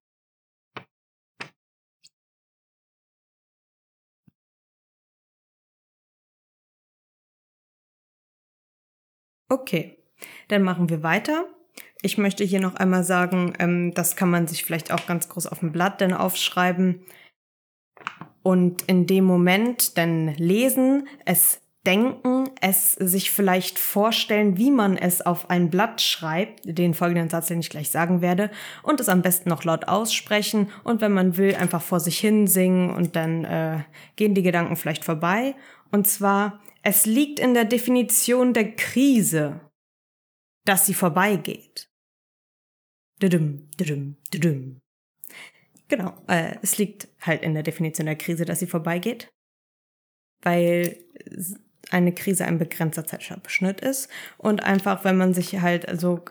Okay, 9.53 9.99
dann 10.49 10.63
machen 10.63 10.89
wir 10.89 11.03
weiter. 11.03 11.45
Ich 12.01 12.17
möchte 12.17 12.43
hier 12.43 12.59
noch 12.59 12.77
einmal 12.77 13.05
sagen, 13.05 13.53
ähm, 13.59 13.93
das 13.93 14.17
kann 14.17 14.31
man 14.31 14.47
sich 14.47 14.65
vielleicht 14.65 14.91
auch 14.91 15.05
ganz 15.05 15.29
groß 15.29 15.47
auf 15.47 15.59
dem 15.59 15.73
Blatt 15.73 16.01
dann 16.01 16.15
aufschreiben 16.15 17.05
und 18.43 18.81
in 18.87 19.07
dem 19.07 19.25
Moment 19.25 19.99
dann 19.99 20.35
lesen, 20.37 21.07
es 21.27 21.61
denken, 21.87 22.49
es 22.63 22.93
sich 22.93 23.31
vielleicht 23.31 23.79
vorstellen, 23.79 24.57
wie 24.57 24.71
man 24.71 24.97
es 24.97 25.21
auf 25.21 25.51
ein 25.51 25.69
Blatt 25.69 26.01
schreibt, 26.01 26.61
den 26.65 26.95
folgenden 26.95 27.29
Satz, 27.29 27.49
den 27.49 27.61
ich 27.61 27.69
gleich 27.69 27.91
sagen 27.91 28.23
werde, 28.23 28.51
und 28.83 29.01
es 29.01 29.11
am 29.11 29.21
besten 29.21 29.51
noch 29.51 29.65
laut 29.65 29.87
aussprechen 29.87 30.71
und 30.83 31.03
wenn 31.03 31.13
man 31.13 31.37
will, 31.37 31.57
einfach 31.57 31.83
vor 31.83 32.01
sich 32.01 32.19
hin 32.19 32.47
singen 32.47 32.89
und 32.89 33.17
dann 33.17 33.45
äh, 33.45 33.81
gehen 34.17 34.35
die 34.35 34.43
Gedanken 34.43 34.77
vielleicht 34.77 35.05
vorbei. 35.05 35.55
Und 35.91 36.07
zwar, 36.07 36.59
es 36.83 37.07
liegt 37.07 37.39
in 37.39 37.55
der 37.55 37.65
Definition 37.65 38.53
der 38.53 38.75
Krise, 38.75 39.61
dass 40.65 40.87
sie 40.87 40.95
vorbeigeht. 40.95 41.89
Düdüm, 43.21 43.69
düdüm, 43.79 44.17
düdüm. 44.33 44.81
Genau, 45.89 46.15
äh, 46.27 46.57
es 46.63 46.79
liegt 46.79 47.09
halt 47.21 47.43
in 47.43 47.55
der 47.55 47.63
Definition 47.63 48.07
der 48.07 48.17
Krise, 48.17 48.45
dass 48.45 48.61
sie 48.61 48.67
vorbeigeht, 48.67 49.33
weil 50.43 50.99
eine 51.91 52.13
Krise 52.15 52.47
ein 52.47 52.59
begrenzter 52.59 53.05
Zeitabschnitt 53.05 53.81
ist 53.81 54.09
und 54.39 54.63
einfach, 54.63 55.05
wenn 55.05 55.17
man 55.17 55.35
sich 55.35 55.61
halt 55.61 55.89
also 55.89 56.25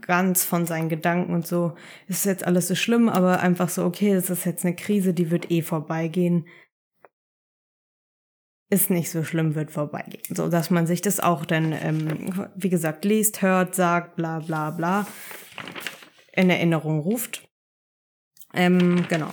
ganz 0.00 0.44
von 0.44 0.66
seinen 0.66 0.88
Gedanken 0.88 1.34
und 1.34 1.46
so, 1.46 1.74
ist 2.06 2.26
jetzt 2.26 2.44
alles 2.44 2.68
so 2.68 2.74
schlimm, 2.74 3.08
aber 3.08 3.40
einfach 3.40 3.68
so, 3.68 3.84
okay, 3.84 4.14
das 4.14 4.30
ist 4.30 4.44
jetzt 4.44 4.64
eine 4.64 4.76
Krise, 4.76 5.14
die 5.14 5.30
wird 5.30 5.50
eh 5.50 5.62
vorbeigehen. 5.62 6.46
Ist 8.70 8.90
nicht 8.90 9.10
so 9.10 9.24
schlimm, 9.24 9.54
wird 9.54 9.70
vorbeigehen. 9.70 10.22
So, 10.28 10.48
dass 10.48 10.70
man 10.70 10.86
sich 10.86 11.00
das 11.00 11.20
auch 11.20 11.46
dann, 11.46 11.72
ähm, 11.72 12.50
wie 12.54 12.68
gesagt, 12.68 13.04
liest, 13.04 13.40
hört, 13.40 13.74
sagt, 13.74 14.16
bla 14.16 14.40
bla 14.40 14.70
bla, 14.70 15.06
in 16.32 16.50
Erinnerung 16.50 17.00
ruft. 17.00 17.48
Ähm, 18.52 19.06
genau. 19.08 19.32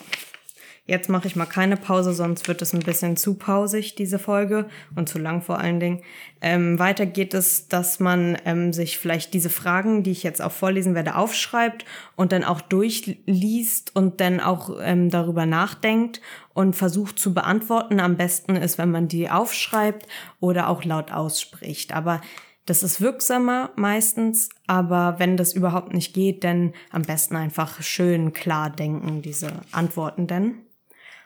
Jetzt 0.87 1.09
mache 1.09 1.27
ich 1.27 1.35
mal 1.35 1.47
keine 1.47 1.77
Pause, 1.77 2.13
sonst 2.13 2.47
wird 2.47 2.61
es 2.61 2.71
ein 2.71 2.81
bisschen 2.81 3.17
zu 3.17 3.33
pausig, 3.33 3.95
diese 3.95 4.19
Folge, 4.19 4.67
und 4.95 5.09
zu 5.09 5.17
lang 5.17 5.41
vor 5.41 5.57
allen 5.57 5.79
Dingen. 5.79 6.03
Ähm, 6.41 6.77
weiter 6.77 7.07
geht 7.07 7.33
es, 7.33 7.67
dass 7.67 7.99
man 7.99 8.37
ähm, 8.45 8.71
sich 8.71 8.99
vielleicht 8.99 9.33
diese 9.33 9.49
Fragen, 9.49 10.03
die 10.03 10.11
ich 10.11 10.21
jetzt 10.21 10.43
auch 10.43 10.51
vorlesen 10.51 10.93
werde, 10.93 11.15
aufschreibt 11.15 11.85
und 12.15 12.31
dann 12.31 12.43
auch 12.43 12.61
durchliest 12.61 13.95
und 13.95 14.21
dann 14.21 14.39
auch 14.39 14.77
ähm, 14.79 15.09
darüber 15.09 15.47
nachdenkt 15.47 16.21
und 16.53 16.75
versucht 16.75 17.17
zu 17.17 17.33
beantworten. 17.33 17.99
Am 17.99 18.15
besten 18.15 18.55
ist, 18.55 18.77
wenn 18.77 18.91
man 18.91 19.07
die 19.07 19.27
aufschreibt 19.27 20.05
oder 20.39 20.69
auch 20.69 20.83
laut 20.83 21.11
ausspricht. 21.11 21.95
Aber 21.95 22.21
das 22.67 22.83
ist 22.83 23.01
wirksamer 23.01 23.71
meistens, 23.75 24.49
aber 24.67 25.15
wenn 25.17 25.35
das 25.35 25.53
überhaupt 25.53 25.93
nicht 25.93 26.13
geht, 26.13 26.43
dann 26.43 26.73
am 26.91 27.01
besten 27.01 27.35
einfach 27.35 27.81
schön 27.81 28.33
klar 28.33 28.69
denken, 28.69 29.23
diese 29.23 29.51
Antworten 29.71 30.27
denn. 30.27 30.64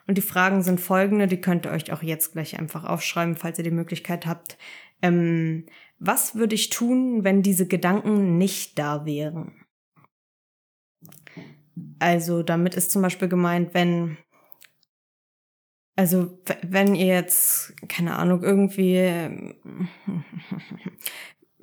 Und 0.10 0.18
die 0.18 0.24
Fragen 0.24 0.64
sind 0.64 0.82
folgende, 0.82 1.28
die 1.28 1.40
könnt 1.40 1.68
ihr 1.68 1.72
euch 1.72 1.94
auch 1.94 2.02
jetzt 2.02 2.32
gleich 2.32 2.58
einfach 2.58 2.84
aufschreiben, 2.84 3.36
falls 3.36 3.60
ihr 3.60 3.64
die 3.64 3.70
Möglichkeit 3.70 4.26
habt. 4.26 4.58
Ähm, 5.04 5.68
was 6.00 6.34
würde 6.34 6.56
ich 6.56 6.72
tun, 6.72 7.24
wenn 7.24 7.44
diese 7.44 7.68
Gedanken 7.68 8.40
nicht 8.40 8.80
da 8.80 9.06
wären? 9.06 9.64
Also 12.00 12.42
damit 12.42 12.74
ist 12.74 12.90
zum 12.90 13.04
Beispiel 13.04 13.28
gemeint, 13.28 13.76
wenn 13.76 14.18
also 15.96 16.40
wenn 16.64 16.96
ihr 16.96 17.14
jetzt, 17.14 17.76
keine 17.88 18.16
Ahnung, 18.16 18.42
irgendwie 18.42 18.98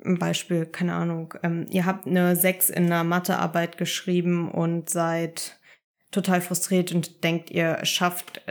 ein 0.05 0.19
Beispiel, 0.19 0.67
keine 0.67 0.93
Ahnung, 0.93 1.33
ähm, 1.43 1.65
ihr 1.69 1.85
habt 1.85 2.07
eine 2.07 2.37
6 2.37 2.69
in 2.69 2.85
einer 2.85 3.03
Mathearbeit 3.03 3.77
geschrieben 3.77 4.49
und 4.49 4.89
seid 4.89 5.56
total 6.11 6.41
frustriert 6.41 6.93
und 6.93 7.23
denkt, 7.23 7.51
ihr 7.51 7.79
schafft 7.83 8.41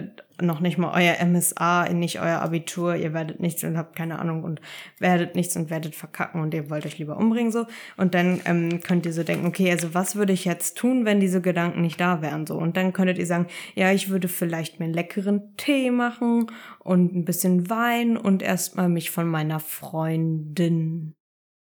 noch 0.40 0.60
nicht 0.60 0.76
mal 0.76 0.92
euer 0.94 1.24
MSA, 1.24 1.88
nicht 1.92 2.20
euer 2.20 2.40
Abitur, 2.40 2.94
ihr 2.96 3.14
werdet 3.14 3.40
nichts 3.40 3.64
und 3.64 3.78
habt 3.78 3.96
keine 3.96 4.18
Ahnung 4.18 4.44
und 4.44 4.60
werdet 4.98 5.34
nichts 5.34 5.56
und 5.56 5.70
werdet 5.70 5.94
verkacken 5.94 6.42
und 6.42 6.52
ihr 6.52 6.68
wollt 6.68 6.84
euch 6.84 6.98
lieber 6.98 7.16
umbringen 7.16 7.52
so. 7.52 7.66
Und 7.96 8.14
dann 8.14 8.42
ähm, 8.44 8.80
könnt 8.82 9.06
ihr 9.06 9.14
so 9.14 9.22
denken, 9.22 9.46
okay, 9.46 9.70
also 9.70 9.94
was 9.94 10.16
würde 10.16 10.34
ich 10.34 10.44
jetzt 10.44 10.76
tun, 10.76 11.06
wenn 11.06 11.20
diese 11.20 11.40
Gedanken 11.40 11.80
nicht 11.80 11.98
da 11.98 12.20
wären 12.20 12.46
so. 12.46 12.56
Und 12.56 12.76
dann 12.76 12.92
könntet 12.92 13.18
ihr 13.18 13.26
sagen, 13.26 13.46
ja, 13.74 13.90
ich 13.92 14.10
würde 14.10 14.28
vielleicht 14.28 14.78
mir 14.78 14.84
einen 14.84 14.94
leckeren 14.94 15.56
Tee 15.56 15.90
machen 15.90 16.50
und 16.80 17.14
ein 17.14 17.24
bisschen 17.24 17.70
Wein 17.70 18.18
und 18.18 18.42
erstmal 18.42 18.90
mich 18.90 19.10
von 19.10 19.28
meiner 19.28 19.60
Freundin, 19.60 21.14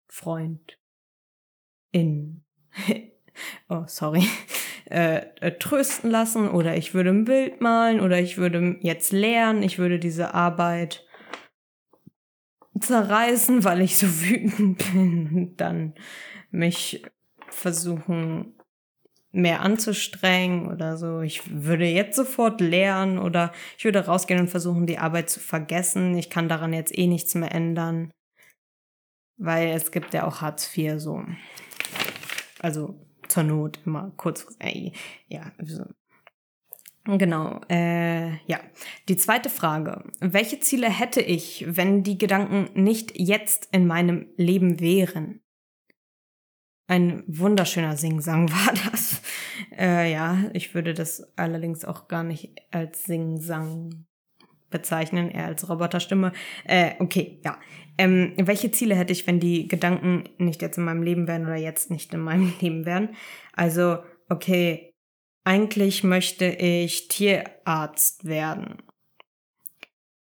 Freund, 0.09 0.77
in, 1.91 2.43
oh, 3.69 3.83
sorry, 3.87 4.27
äh, 4.89 5.21
äh, 5.41 5.51
trösten 5.57 6.09
lassen 6.09 6.49
oder 6.49 6.75
ich 6.77 6.93
würde 6.93 7.09
ein 7.09 7.25
Bild 7.25 7.61
malen 7.61 7.99
oder 7.99 8.19
ich 8.19 8.37
würde 8.37 8.77
jetzt 8.81 9.11
lernen, 9.11 9.63
ich 9.63 9.79
würde 9.79 9.99
diese 9.99 10.33
Arbeit 10.33 11.05
zerreißen, 12.79 13.63
weil 13.63 13.81
ich 13.81 13.97
so 13.97 14.07
wütend 14.07 14.77
bin 14.93 15.29
und 15.33 15.61
dann 15.61 15.93
mich 16.51 17.03
versuchen 17.49 18.53
mehr 19.31 19.61
anzustrengen 19.61 20.67
oder 20.71 20.97
so. 20.97 21.19
Ich 21.19 21.41
würde 21.51 21.85
jetzt 21.85 22.15
sofort 22.15 22.61
lernen 22.61 23.19
oder 23.19 23.51
ich 23.77 23.83
würde 23.83 24.05
rausgehen 24.05 24.39
und 24.39 24.47
versuchen, 24.47 24.87
die 24.87 24.97
Arbeit 24.97 25.29
zu 25.29 25.39
vergessen. 25.41 26.17
Ich 26.17 26.29
kann 26.29 26.47
daran 26.47 26.73
jetzt 26.73 26.97
eh 26.97 27.07
nichts 27.07 27.35
mehr 27.35 27.53
ändern, 27.53 28.11
weil 29.37 29.69
es 29.69 29.91
gibt 29.91 30.13
ja 30.13 30.25
auch 30.25 30.41
Hartz 30.41 30.75
IV 30.75 30.99
so. 30.99 31.23
Also 32.59 33.04
zur 33.35 33.43
Not 33.43 33.79
immer 33.85 34.13
kurz, 34.15 34.47
äh, 34.59 34.91
ja, 35.27 35.51
so. 35.61 35.83
Genau, 37.03 37.61
äh, 37.69 38.37
ja. 38.47 38.59
Die 39.09 39.17
zweite 39.17 39.49
Frage. 39.49 40.05
Welche 40.21 40.59
Ziele 40.59 40.89
hätte 40.89 41.21
ich, 41.21 41.65
wenn 41.67 42.01
die 42.01 42.17
Gedanken 42.17 42.69
nicht 42.81 43.11
jetzt 43.15 43.67
in 43.71 43.85
meinem 43.85 44.27
Leben 44.37 44.79
wären? 44.79 45.41
Ein 46.87 47.23
wunderschöner 47.27 47.97
Singsang 47.97 48.49
war 48.51 48.73
das. 48.89 49.21
Äh, 49.77 50.11
ja, 50.11 50.49
ich 50.53 50.73
würde 50.73 50.93
das 50.93 51.37
allerdings 51.37 51.85
auch 51.85 52.07
gar 52.07 52.23
nicht 52.23 52.55
als 52.71 53.03
Singsang 53.03 54.05
bezeichnen, 54.71 55.29
eher 55.29 55.45
als 55.45 55.69
Roboterstimme. 55.69 56.31
Äh, 56.63 56.93
okay, 56.99 57.39
ja. 57.43 57.59
Ähm, 57.97 58.33
welche 58.37 58.71
Ziele 58.71 58.95
hätte 58.95 59.13
ich, 59.13 59.25
wenn 59.27 59.39
die 59.39 59.67
Gedanken 59.67 60.23
nicht 60.37 60.61
jetzt 60.61 60.77
in 60.77 60.83
meinem 60.83 61.03
Leben 61.03 61.27
wären 61.27 61.45
oder 61.45 61.55
jetzt 61.55 61.89
nicht 61.89 62.13
in 62.13 62.21
meinem 62.21 62.53
Leben 62.61 62.85
wären? 62.85 63.15
Also, 63.53 63.99
okay, 64.29 64.93
eigentlich 65.43 66.03
möchte 66.03 66.45
ich 66.45 67.07
Tierarzt 67.07 68.25
werden. 68.25 68.81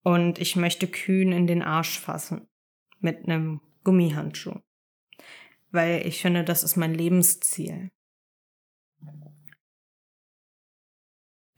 Und 0.04 0.40
ich 0.40 0.56
möchte 0.56 0.88
Kühen 0.88 1.34
in 1.34 1.48
den 1.48 1.62
Arsch 1.62 2.00
fassen. 2.00 2.48
Mit 3.00 3.26
einem 3.26 3.62
Gummihandschuh. 3.84 4.60
Weil 5.72 6.08
ich 6.08 6.22
finde, 6.22 6.44
das 6.44 6.64
ist 6.64 6.78
mein 6.78 6.94
Lebensziel. 6.94 7.92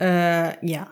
Äh, 0.02 0.66
ja, 0.66 0.90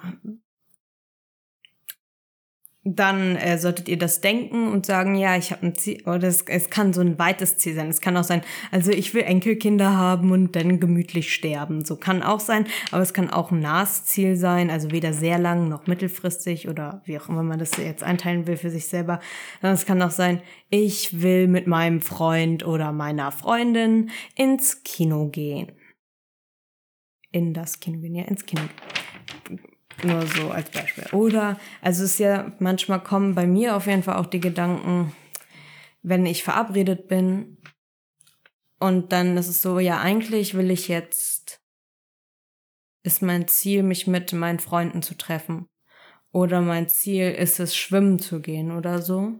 dann 2.96 3.36
äh, 3.36 3.58
solltet 3.58 3.90
ihr 3.90 3.98
das 3.98 4.22
denken 4.22 4.70
und 4.70 4.86
sagen, 4.86 5.16
ja, 5.16 5.36
ich 5.36 5.52
habe 5.52 5.66
ein 5.66 5.76
Ziel, 5.76 6.02
oder 6.06 6.28
es, 6.28 6.44
es 6.44 6.70
kann 6.70 6.94
so 6.94 7.02
ein 7.02 7.20
weites 7.20 7.58
Ziel 7.58 7.76
sein. 7.76 7.90
Es 7.90 8.00
kann 8.00 8.16
auch 8.16 8.24
sein, 8.24 8.42
also 8.72 8.92
ich 8.92 9.14
will 9.14 9.24
Enkelkinder 9.24 9.98
haben 9.98 10.32
und 10.32 10.56
dann 10.56 10.80
gemütlich 10.80 11.34
sterben. 11.34 11.84
So 11.84 11.98
kann 11.98 12.24
auch 12.24 12.40
sein, 12.40 12.66
aber 12.92 13.02
es 13.02 13.14
kann 13.14 13.30
auch 13.30 13.52
ein 13.52 13.60
nahes 13.60 14.06
Ziel 14.06 14.38
sein, 14.38 14.70
also 14.70 14.92
weder 14.92 15.12
sehr 15.12 15.38
lang 15.38 15.68
noch 15.68 15.88
mittelfristig 15.88 16.70
oder 16.70 17.02
wie 17.06 17.20
auch 17.20 17.28
immer 17.28 17.44
man 17.44 17.60
das 17.60 17.76
jetzt 17.78 18.04
einteilen 18.04 18.48
will 18.48 18.58
für 18.58 18.70
sich 18.70 18.88
selber. 18.88 19.20
Sondern 19.62 19.76
es 19.76 19.86
kann 19.86 20.02
auch 20.02 20.12
sein, 20.12 20.42
ich 20.70 21.22
will 21.22 21.48
mit 21.48 21.68
meinem 21.68 22.00
Freund 22.00 22.66
oder 22.66 22.94
meiner 22.94 23.32
Freundin 23.32 24.12
ins 24.36 24.84
Kino 24.84 25.28
gehen. 25.28 25.74
In 27.32 27.54
das 27.54 27.80
Kino 27.80 28.00
gehen, 28.00 28.16
ja, 28.16 28.24
ins 28.24 28.46
Kino 28.46 28.62
gehen 28.62 29.77
nur 30.04 30.26
so 30.28 30.52
als 30.52 30.70
Beispiel. 30.70 31.06
Oder, 31.12 31.60
also 31.82 32.04
es 32.04 32.12
ist 32.12 32.20
ja, 32.20 32.52
manchmal 32.60 33.02
kommen 33.02 33.36
bei 33.36 33.48
mir 33.48 33.76
auf 33.76 33.88
jeden 33.88 34.04
Fall 34.04 34.18
auch 34.18 34.28
die 34.28 34.40
Gedanken, 34.40 35.14
wenn 36.02 36.26
ich 36.26 36.44
verabredet 36.44 37.08
bin 37.08 37.58
und 38.80 39.12
dann 39.12 39.38
ist 39.38 39.48
es 39.48 39.62
so, 39.62 39.80
ja, 39.80 40.00
eigentlich 40.00 40.54
will 40.54 40.70
ich 40.70 40.88
jetzt, 40.88 41.62
ist 43.04 43.22
mein 43.22 43.48
Ziel, 43.48 43.84
mich 43.84 44.08
mit 44.08 44.34
meinen 44.34 44.60
Freunden 44.60 45.02
zu 45.02 45.16
treffen. 45.16 45.68
Oder 46.32 46.62
mein 46.62 46.88
Ziel 46.88 47.32
ist 47.32 47.60
es, 47.60 47.76
schwimmen 47.76 48.20
zu 48.20 48.42
gehen 48.42 48.72
oder 48.72 49.02
so. 49.02 49.34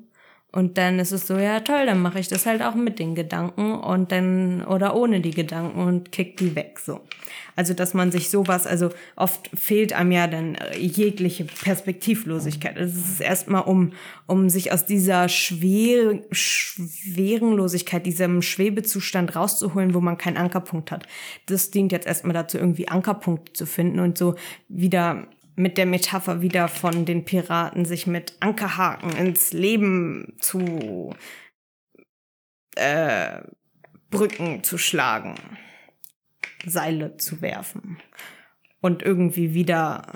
Und 0.54 0.78
dann 0.78 0.98
ist 0.98 1.12
es 1.12 1.28
so, 1.28 1.38
ja 1.38 1.60
toll, 1.60 1.86
dann 1.86 2.02
mache 2.02 2.20
ich 2.20 2.30
das 2.30 2.46
halt 2.46 2.62
auch 2.62 2.74
mit 2.74 3.00
den 3.00 3.16
Gedanken 3.16 3.76
und 3.76 4.14
dann 4.14 4.64
oder 4.64 4.96
ohne 4.96 5.20
die 5.20 5.32
Gedanken 5.32 5.82
und 5.82 6.14
kick 6.14 6.38
die 6.38 6.56
weg 6.56 6.80
so. 6.80 7.02
Also 7.58 7.74
dass 7.74 7.94
man 7.94 8.12
sich 8.12 8.30
sowas, 8.30 8.66
also 8.66 8.90
oft 9.18 9.50
fehlt 9.54 9.92
einem 9.92 10.14
ja 10.14 10.28
dann 10.28 10.56
äh, 10.56 10.80
jegliche 10.80 11.44
Perspektivlosigkeit. 11.44 12.78
Also 12.78 12.98
es 12.98 13.10
ist 13.10 13.22
erstmal 13.22 13.64
um 13.64 13.92
um 14.26 14.50
sich 14.50 14.72
aus 14.72 14.86
dieser 14.86 15.28
Schwer, 15.28 16.22
Schwerenlosigkeit, 16.32 18.06
diesem 18.06 18.42
Schwebezustand 18.42 19.36
rauszuholen, 19.36 19.94
wo 19.94 20.00
man 20.00 20.18
keinen 20.18 20.38
Ankerpunkt 20.38 20.92
hat. 20.92 21.08
Das 21.48 21.72
dient 21.72 21.92
jetzt 21.92 22.08
erstmal 22.08 22.34
dazu, 22.34 22.58
irgendwie 22.58 22.88
Ankerpunkte 22.88 23.52
zu 23.52 23.66
finden 23.66 24.00
und 24.00 24.18
so 24.18 24.36
wieder 24.70 25.28
mit 25.58 25.80
der 25.80 25.88
Metapher 25.88 26.42
wieder 26.42 26.68
von 26.68 27.06
den 27.06 27.26
Piraten, 27.26 27.84
sich 27.84 28.06
mit 28.06 28.38
Ankerhaken 28.42 29.12
ins 29.18 29.54
Leben 29.54 30.38
zu 30.40 31.16
äh, 32.76 33.42
Brücken 34.12 34.64
zu 34.64 34.78
schlagen, 34.78 35.34
Seile 36.64 37.18
zu 37.18 37.42
werfen 37.42 37.98
und 38.82 39.02
irgendwie 39.02 39.56
wieder 39.56 40.14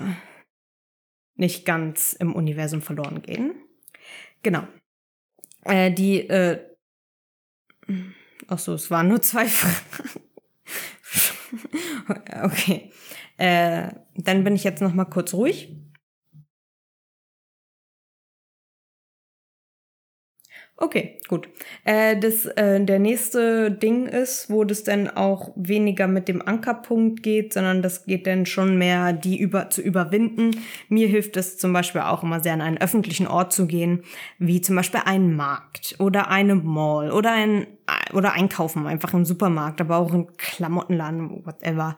nicht 1.34 1.64
ganz 1.64 2.12
im 2.12 2.36
Universum 2.36 2.80
verloren 2.80 3.20
gehen. 3.20 3.56
Genau. 4.44 4.68
Äh, 5.64 5.90
die, 5.90 6.20
äh, 6.20 6.64
ach 8.46 8.60
so, 8.60 8.74
es 8.74 8.92
waren 8.92 9.08
nur 9.08 9.22
zwei 9.22 9.46
Fragen. 9.46 10.20
okay. 12.44 12.92
Äh, 13.42 13.88
dann 14.16 14.44
bin 14.44 14.54
ich 14.54 14.62
jetzt 14.64 14.80
noch 14.82 14.94
mal 14.94 15.04
kurz 15.06 15.34
ruhig. 15.34 15.74
Okay, 20.76 21.20
gut. 21.28 21.48
Äh, 21.84 22.18
das, 22.18 22.46
äh, 22.46 22.84
der 22.84 22.98
nächste 22.98 23.70
Ding 23.70 24.06
ist, 24.06 24.50
wo 24.50 24.64
das 24.64 24.82
dann 24.82 25.08
auch 25.08 25.50
weniger 25.54 26.08
mit 26.08 26.26
dem 26.28 26.42
Ankerpunkt 26.46 27.22
geht, 27.22 27.52
sondern 27.52 27.82
das 27.82 28.04
geht 28.04 28.26
dann 28.26 28.46
schon 28.46 28.78
mehr, 28.78 29.12
die 29.12 29.38
über, 29.38 29.70
zu 29.70 29.80
überwinden. 29.80 30.50
Mir 30.88 31.06
hilft 31.06 31.36
es 31.36 31.56
zum 31.58 31.72
Beispiel 31.72 32.00
auch 32.00 32.24
immer 32.24 32.40
sehr, 32.40 32.54
an 32.54 32.60
einen 32.62 32.78
öffentlichen 32.78 33.28
Ort 33.28 33.52
zu 33.52 33.66
gehen, 33.66 34.02
wie 34.38 34.60
zum 34.60 34.74
Beispiel 34.74 35.00
einen 35.04 35.36
Markt 35.36 35.94
oder 36.00 36.28
eine 36.30 36.56
Mall 36.56 37.12
oder 37.12 37.32
ein, 37.32 37.66
oder 38.12 38.32
einkaufen, 38.32 38.86
einfach 38.86 39.14
im 39.14 39.24
Supermarkt, 39.24 39.80
aber 39.80 39.98
auch 39.98 40.12
im 40.12 40.26
Klamottenladen, 40.36 41.44
whatever 41.44 41.96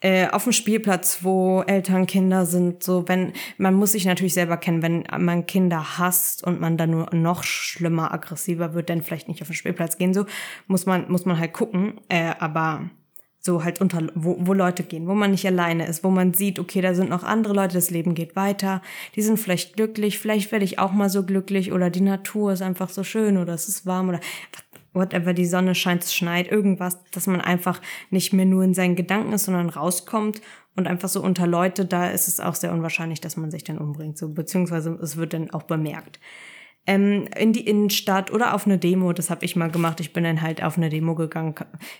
äh, 0.00 0.28
auf 0.28 0.44
dem 0.44 0.52
Spielplatz, 0.52 1.20
wo 1.22 1.62
Eltern 1.62 2.06
Kinder 2.06 2.46
sind, 2.46 2.82
so 2.82 3.08
wenn 3.08 3.32
man 3.56 3.74
muss 3.74 3.92
sich 3.92 4.04
natürlich 4.04 4.34
selber 4.34 4.56
kennen, 4.56 4.82
wenn 4.82 5.04
man 5.24 5.46
Kinder 5.46 5.98
hasst 5.98 6.44
und 6.44 6.60
man 6.60 6.76
dann 6.76 6.90
nur 6.90 7.12
noch 7.12 7.42
schlimmer 7.42 8.12
aggressiver 8.12 8.74
wird, 8.74 8.90
dann 8.90 9.02
vielleicht 9.02 9.28
nicht 9.28 9.42
auf 9.42 9.48
den 9.48 9.54
Spielplatz 9.54 9.98
gehen, 9.98 10.14
so 10.14 10.26
muss 10.66 10.86
man 10.86 11.10
muss 11.10 11.24
man 11.24 11.38
halt 11.38 11.52
gucken, 11.52 12.00
äh, 12.08 12.32
aber 12.38 12.90
so 13.40 13.64
halt 13.64 13.80
unter 13.80 14.08
wo, 14.14 14.36
wo 14.40 14.52
Leute 14.52 14.82
gehen, 14.82 15.06
wo 15.06 15.14
man 15.14 15.30
nicht 15.30 15.46
alleine 15.46 15.86
ist, 15.86 16.04
wo 16.04 16.10
man 16.10 16.34
sieht, 16.34 16.58
okay, 16.58 16.80
da 16.80 16.94
sind 16.94 17.08
noch 17.10 17.22
andere 17.22 17.54
Leute, 17.54 17.74
das 17.74 17.90
Leben 17.90 18.14
geht 18.14 18.36
weiter, 18.36 18.82
die 19.16 19.22
sind 19.22 19.38
vielleicht 19.38 19.74
glücklich, 19.74 20.18
vielleicht 20.18 20.52
werde 20.52 20.64
ich 20.64 20.78
auch 20.78 20.92
mal 20.92 21.08
so 21.08 21.24
glücklich 21.24 21.72
oder 21.72 21.88
die 21.88 22.00
Natur 22.00 22.52
ist 22.52 22.62
einfach 22.62 22.90
so 22.90 23.04
schön 23.04 23.38
oder 23.38 23.54
es 23.54 23.68
ist 23.68 23.86
warm 23.86 24.08
oder 24.08 24.20
whatever, 24.92 25.34
die 25.34 25.46
Sonne 25.46 25.74
scheint, 25.74 26.04
es 26.04 26.14
schneit, 26.14 26.50
irgendwas, 26.50 26.98
dass 27.10 27.26
man 27.26 27.40
einfach 27.40 27.80
nicht 28.10 28.32
mehr 28.32 28.46
nur 28.46 28.64
in 28.64 28.74
seinen 28.74 28.96
Gedanken 28.96 29.32
ist, 29.32 29.44
sondern 29.44 29.68
rauskommt 29.68 30.40
und 30.76 30.86
einfach 30.86 31.08
so 31.08 31.22
unter 31.22 31.46
Leute, 31.46 31.84
da 31.84 32.08
ist 32.10 32.28
es 32.28 32.40
auch 32.40 32.54
sehr 32.54 32.72
unwahrscheinlich, 32.72 33.20
dass 33.20 33.36
man 33.36 33.50
sich 33.50 33.64
dann 33.64 33.78
umbringt, 33.78 34.18
so, 34.18 34.28
beziehungsweise 34.28 34.98
es 35.02 35.16
wird 35.16 35.32
dann 35.32 35.50
auch 35.50 35.64
bemerkt. 35.64 36.20
Ähm, 36.88 37.28
in 37.36 37.52
die 37.52 37.66
Innenstadt 37.66 38.32
oder 38.32 38.54
auf 38.54 38.64
eine 38.64 38.78
Demo. 38.78 39.12
Das 39.12 39.28
habe 39.28 39.44
ich 39.44 39.56
mal 39.56 39.70
gemacht. 39.70 40.00
Ich 40.00 40.14
bin 40.14 40.24
dann 40.24 40.40
halt 40.40 40.62
auf 40.62 40.78
eine 40.78 40.88
Demo 40.88 41.14
gegangen. 41.14 41.54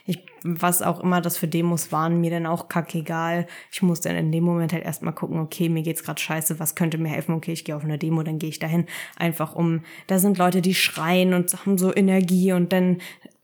Ich, 0.07 0.25
was 0.43 0.81
auch 0.81 0.99
immer 1.01 1.21
das 1.21 1.37
für 1.37 1.47
Demos 1.47 1.91
waren, 1.91 2.19
mir 2.19 2.31
dann 2.31 2.47
auch 2.47 2.69
kackegal. 2.69 3.45
Ich 3.71 3.83
muss 3.83 4.01
dann 4.01 4.15
in 4.15 4.31
dem 4.31 4.43
Moment 4.43 4.73
halt 4.73 4.83
erstmal 4.83 5.13
gucken, 5.13 5.39
okay, 5.39 5.69
mir 5.69 5.83
geht's 5.83 6.03
gerade 6.03 6.19
scheiße, 6.19 6.59
was 6.59 6.73
könnte 6.73 6.97
mir 6.97 7.09
helfen? 7.09 7.35
Okay, 7.35 7.51
ich 7.51 7.65
gehe 7.65 7.75
auf 7.75 7.83
eine 7.83 7.99
Demo, 7.99 8.23
dann 8.23 8.39
gehe 8.39 8.49
ich 8.49 8.57
dahin. 8.57 8.87
Einfach 9.15 9.55
um, 9.55 9.83
da 10.07 10.17
sind 10.17 10.39
Leute, 10.39 10.63
die 10.63 10.73
schreien 10.73 11.35
und 11.35 11.53
haben 11.53 11.77
so 11.77 11.95
Energie 11.95 12.51
und 12.51 12.73
dann 12.73 12.97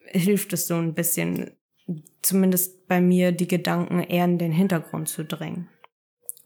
hilft 0.08 0.52
es 0.52 0.66
so 0.66 0.74
ein 0.74 0.96
bisschen, 0.96 1.52
zumindest 2.24 2.88
bei 2.88 3.00
mir, 3.00 3.32
die 3.32 3.48
Gedanken 3.48 4.00
eher 4.00 4.26
in 4.26 4.40
den 4.40 4.52
Hintergrund 4.52 5.10
zu 5.10 5.24
drängen. 5.24 5.68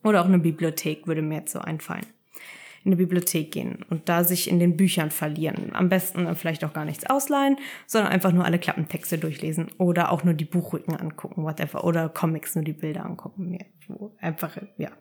Oder 0.04 0.22
auch 0.22 0.26
eine 0.26 0.40
Bibliothek 0.40 1.08
würde 1.08 1.22
mir 1.22 1.40
jetzt 1.40 1.54
so 1.54 1.60
einfallen 1.60 2.06
in 2.84 2.92
eine 2.92 2.98
Bibliothek 2.98 3.52
gehen 3.52 3.86
und 3.90 4.10
da 4.10 4.24
sich 4.24 4.50
in 4.50 4.60
den 4.60 4.78
Büchern 4.78 5.12
verlieren. 5.12 5.72
Am 5.74 5.90
besten 5.90 6.34
vielleicht 6.36 6.64
auch 6.64 6.74
gar 6.74 6.86
nichts 6.86 7.10
ausleihen, 7.10 7.58
sondern 7.88 8.12
einfach 8.12 8.32
nur 8.32 8.46
alle 8.46 8.60
Klappentexte 8.60 9.18
durchlesen 9.18 9.68
oder 9.78 10.12
auch 10.12 10.24
nur 10.24 10.34
die 10.34 10.46
Buchrücken 10.46 10.96
angucken, 10.96 11.44
whatever. 11.44 11.84
Oder 11.84 12.10
Comics, 12.10 12.56
nur 12.56 12.64
die 12.64 12.74
Bilder 12.74 13.06
angucken. 13.06 13.58
Einfach, 14.20 14.58
ja. 14.78 14.92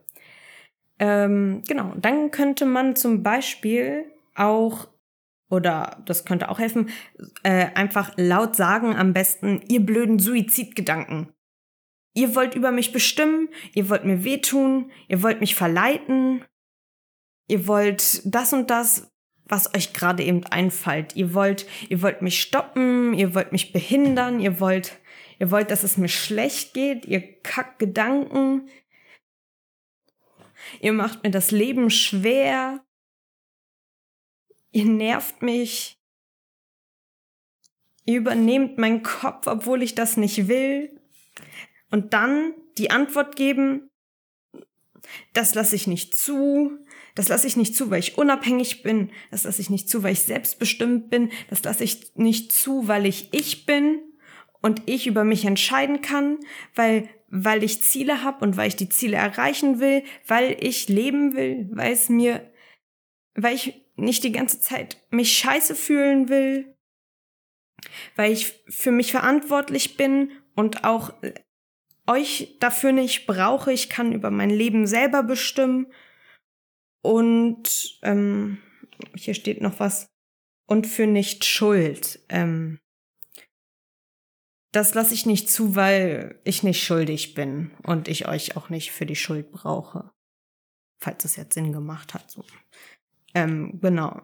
Ähm, 0.98 1.62
genau, 1.66 1.94
dann 1.96 2.30
könnte 2.30 2.66
man 2.66 2.96
zum 2.96 3.22
Beispiel 3.22 4.06
auch, 4.34 4.88
oder 5.48 6.02
das 6.06 6.24
könnte 6.24 6.48
auch 6.48 6.58
helfen, 6.58 6.90
äh, 7.42 7.66
einfach 7.74 8.12
laut 8.16 8.56
sagen 8.56 8.96
am 8.96 9.12
besten, 9.12 9.62
ihr 9.68 9.80
blöden 9.80 10.18
Suizidgedanken. 10.18 11.32
Ihr 12.14 12.34
wollt 12.34 12.56
über 12.56 12.72
mich 12.72 12.92
bestimmen, 12.92 13.48
ihr 13.74 13.88
wollt 13.88 14.04
mir 14.04 14.24
wehtun, 14.24 14.90
ihr 15.06 15.22
wollt 15.22 15.40
mich 15.40 15.54
verleiten, 15.54 16.44
ihr 17.48 17.66
wollt 17.66 18.22
das 18.24 18.52
und 18.52 18.70
das, 18.70 19.10
was 19.44 19.74
euch 19.74 19.94
gerade 19.94 20.22
eben 20.22 20.44
einfällt. 20.44 21.16
Ihr 21.16 21.34
wollt, 21.34 21.66
ihr 21.88 22.02
wollt 22.02 22.22
mich 22.22 22.40
stoppen, 22.40 23.14
ihr 23.14 23.34
wollt 23.34 23.52
mich 23.52 23.72
behindern, 23.72 24.40
ihr 24.40 24.60
wollt, 24.60 24.98
ihr 25.38 25.50
wollt, 25.50 25.70
dass 25.70 25.82
es 25.82 25.96
mir 25.96 26.08
schlecht 26.08 26.74
geht, 26.74 27.06
ihr 27.06 27.40
Kackgedanken. 27.42 28.68
Ihr 30.80 30.92
macht 30.92 31.24
mir 31.24 31.30
das 31.30 31.50
Leben 31.50 31.90
schwer. 31.90 32.84
Ihr 34.70 34.84
nervt 34.84 35.40
mich. 35.40 35.98
Ihr 38.04 38.18
übernehmt 38.18 38.78
meinen 38.78 39.02
Kopf, 39.02 39.46
obwohl 39.46 39.82
ich 39.82 39.94
das 39.94 40.16
nicht 40.16 40.48
will. 40.48 41.00
Und 41.90 42.12
dann 42.12 42.54
die 42.76 42.90
Antwort 42.90 43.36
geben, 43.36 43.90
das 45.32 45.54
lasse 45.54 45.76
ich 45.76 45.86
nicht 45.86 46.14
zu, 46.14 46.78
das 47.18 47.28
lasse 47.28 47.48
ich 47.48 47.56
nicht 47.56 47.74
zu, 47.74 47.90
weil 47.90 47.98
ich 47.98 48.16
unabhängig 48.16 48.84
bin. 48.84 49.10
Das 49.32 49.42
lasse 49.42 49.60
ich 49.60 49.70
nicht 49.70 49.90
zu, 49.90 50.04
weil 50.04 50.12
ich 50.12 50.20
selbstbestimmt 50.20 51.10
bin. 51.10 51.32
Das 51.50 51.64
lasse 51.64 51.82
ich 51.82 52.14
nicht 52.14 52.52
zu, 52.52 52.86
weil 52.86 53.06
ich 53.06 53.34
ich 53.34 53.66
bin 53.66 54.00
und 54.62 54.82
ich 54.86 55.08
über 55.08 55.24
mich 55.24 55.44
entscheiden 55.44 56.00
kann, 56.00 56.38
weil 56.76 57.08
weil 57.26 57.64
ich 57.64 57.82
Ziele 57.82 58.22
habe 58.22 58.44
und 58.44 58.56
weil 58.56 58.68
ich 58.68 58.76
die 58.76 58.88
Ziele 58.88 59.16
erreichen 59.16 59.80
will, 59.80 60.04
weil 60.28 60.56
ich 60.60 60.88
leben 60.88 61.34
will, 61.34 61.68
weil 61.72 61.90
es 61.90 62.08
mir 62.08 62.52
weil 63.34 63.56
ich 63.56 63.74
nicht 63.96 64.22
die 64.22 64.30
ganze 64.30 64.60
Zeit 64.60 65.04
mich 65.10 65.36
scheiße 65.36 65.74
fühlen 65.74 66.28
will, 66.28 66.72
weil 68.14 68.30
ich 68.30 68.62
für 68.68 68.92
mich 68.92 69.10
verantwortlich 69.10 69.96
bin 69.96 70.30
und 70.54 70.84
auch 70.84 71.12
euch 72.06 72.58
dafür 72.60 72.92
nicht 72.92 73.26
brauche, 73.26 73.72
ich 73.72 73.90
kann 73.90 74.12
über 74.12 74.30
mein 74.30 74.50
Leben 74.50 74.86
selber 74.86 75.24
bestimmen 75.24 75.88
und 77.02 77.98
ähm, 78.02 78.58
hier 79.14 79.34
steht 79.34 79.60
noch 79.60 79.80
was. 79.80 80.10
Und 80.66 80.86
für 80.86 81.06
nicht 81.06 81.44
Schuld. 81.44 82.20
Ähm, 82.28 82.78
das 84.72 84.92
lasse 84.94 85.14
ich 85.14 85.24
nicht 85.24 85.48
zu, 85.50 85.76
weil 85.76 86.40
ich 86.44 86.62
nicht 86.62 86.84
schuldig 86.84 87.34
bin 87.34 87.70
und 87.84 88.06
ich 88.06 88.28
euch 88.28 88.56
auch 88.56 88.68
nicht 88.68 88.92
für 88.92 89.06
die 89.06 89.16
Schuld 89.16 89.50
brauche. 89.50 90.10
Falls 91.00 91.24
es 91.24 91.36
jetzt 91.36 91.54
Sinn 91.54 91.72
gemacht 91.72 92.12
hat. 92.12 92.30
So. 92.30 92.44
Ähm, 93.34 93.78
genau. 93.80 94.20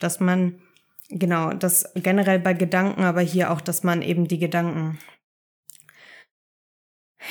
Dass 0.00 0.18
man, 0.18 0.60
genau, 1.10 1.52
das 1.52 1.92
generell 1.94 2.40
bei 2.40 2.54
Gedanken, 2.54 3.02
aber 3.02 3.20
hier 3.20 3.52
auch, 3.52 3.60
dass 3.60 3.84
man 3.84 4.02
eben 4.02 4.26
die 4.26 4.38
Gedanken 4.38 4.98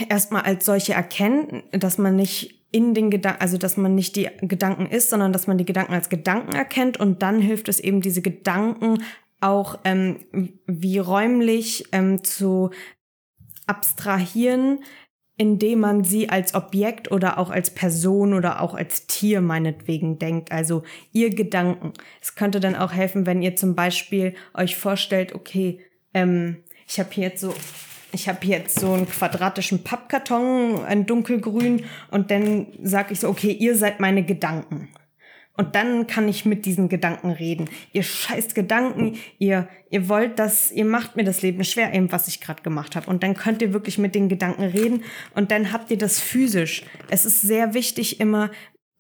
erstmal 0.08 0.44
als 0.44 0.66
solche 0.66 0.94
erkennt, 0.94 1.66
dass 1.72 1.98
man 1.98 2.16
nicht 2.16 2.59
in 2.72 2.94
den 2.94 3.10
Gedanken, 3.10 3.42
also 3.42 3.58
dass 3.58 3.78
man 3.78 3.96
nicht 3.96 4.16
die 4.16 4.30
Gedanken 4.42 4.86
ist, 4.86 5.10
sondern 5.10 5.34
dass 5.34 5.48
man 5.48 5.58
die 5.58 5.66
Gedanken 5.66 5.94
als 5.94 6.10
Gedanken 6.10 6.54
erkennt 6.54 7.00
und 7.00 7.22
dann 7.22 7.42
hilft 7.42 7.68
es 7.68 7.80
eben, 7.80 8.02
diese 8.02 8.22
Gedanken 8.22 9.04
auch 9.42 9.80
ähm, 9.86 10.18
wie 10.66 11.00
räumlich 11.00 11.86
ähm, 11.92 12.24
zu 12.24 12.72
abstrahieren, 13.66 14.84
indem 15.38 15.80
man 15.80 16.04
sie 16.04 16.30
als 16.30 16.54
Objekt 16.54 17.12
oder 17.12 17.38
auch 17.38 17.50
als 17.50 17.74
Person 17.74 18.34
oder 18.34 18.62
auch 18.62 18.74
als 18.74 19.08
Tier 19.08 19.40
meinetwegen 19.40 20.20
denkt. 20.20 20.52
Also 20.52 20.84
ihr 21.14 21.30
Gedanken. 21.30 21.94
Es 22.22 22.36
könnte 22.36 22.60
dann 22.60 22.76
auch 22.76 22.92
helfen, 22.92 23.26
wenn 23.26 23.42
ihr 23.42 23.56
zum 23.56 23.74
Beispiel 23.74 24.36
euch 24.54 24.76
vorstellt, 24.76 25.34
okay, 25.34 25.80
ähm, 26.14 26.58
ich 26.86 27.00
habe 27.00 27.10
hier 27.12 27.26
jetzt 27.26 27.42
so 27.42 27.54
ich 28.12 28.28
habe 28.28 28.46
jetzt 28.46 28.80
so 28.80 28.94
einen 28.94 29.08
quadratischen 29.08 29.84
Pappkarton, 29.84 30.84
ein 30.84 31.06
dunkelgrün, 31.06 31.86
und 32.12 32.32
dann 32.32 32.68
sage 32.82 33.14
ich 33.14 33.20
so, 33.20 33.30
okay, 33.30 33.52
ihr 33.52 33.76
seid 33.76 34.00
meine 34.00 34.24
Gedanken. 34.24 34.90
Und 35.60 35.76
dann 35.76 36.08
kann 36.08 36.30
ich 36.30 36.46
mit 36.46 36.66
diesen 36.66 36.88
Gedanken 36.88 37.32
reden. 37.32 37.70
Ihr 37.92 38.04
scheiß 38.04 38.54
Gedanken, 38.54 39.18
ihr, 39.40 39.68
ihr 39.90 40.08
wollt 40.08 40.40
das, 40.40 40.72
ihr 40.72 40.86
macht 40.86 41.18
mir 41.18 41.26
das 41.26 41.42
Leben 41.42 41.66
schwer, 41.66 41.94
eben 41.94 42.14
was 42.14 42.30
ich 42.30 42.40
gerade 42.40 42.64
gemacht 42.64 42.96
habe. 42.96 43.10
Und 43.10 43.24
dann 43.24 43.34
könnt 43.34 43.62
ihr 43.62 43.74
wirklich 43.74 43.98
mit 43.98 44.16
den 44.16 44.30
Gedanken 44.30 44.64
reden 44.64 45.04
und 45.36 45.52
dann 45.52 45.74
habt 45.74 45.92
ihr 45.92 45.98
das 45.98 46.18
physisch. 46.18 46.84
Es 47.10 47.26
ist 47.26 47.42
sehr 47.42 47.74
wichtig, 47.74 48.22
immer 48.22 48.52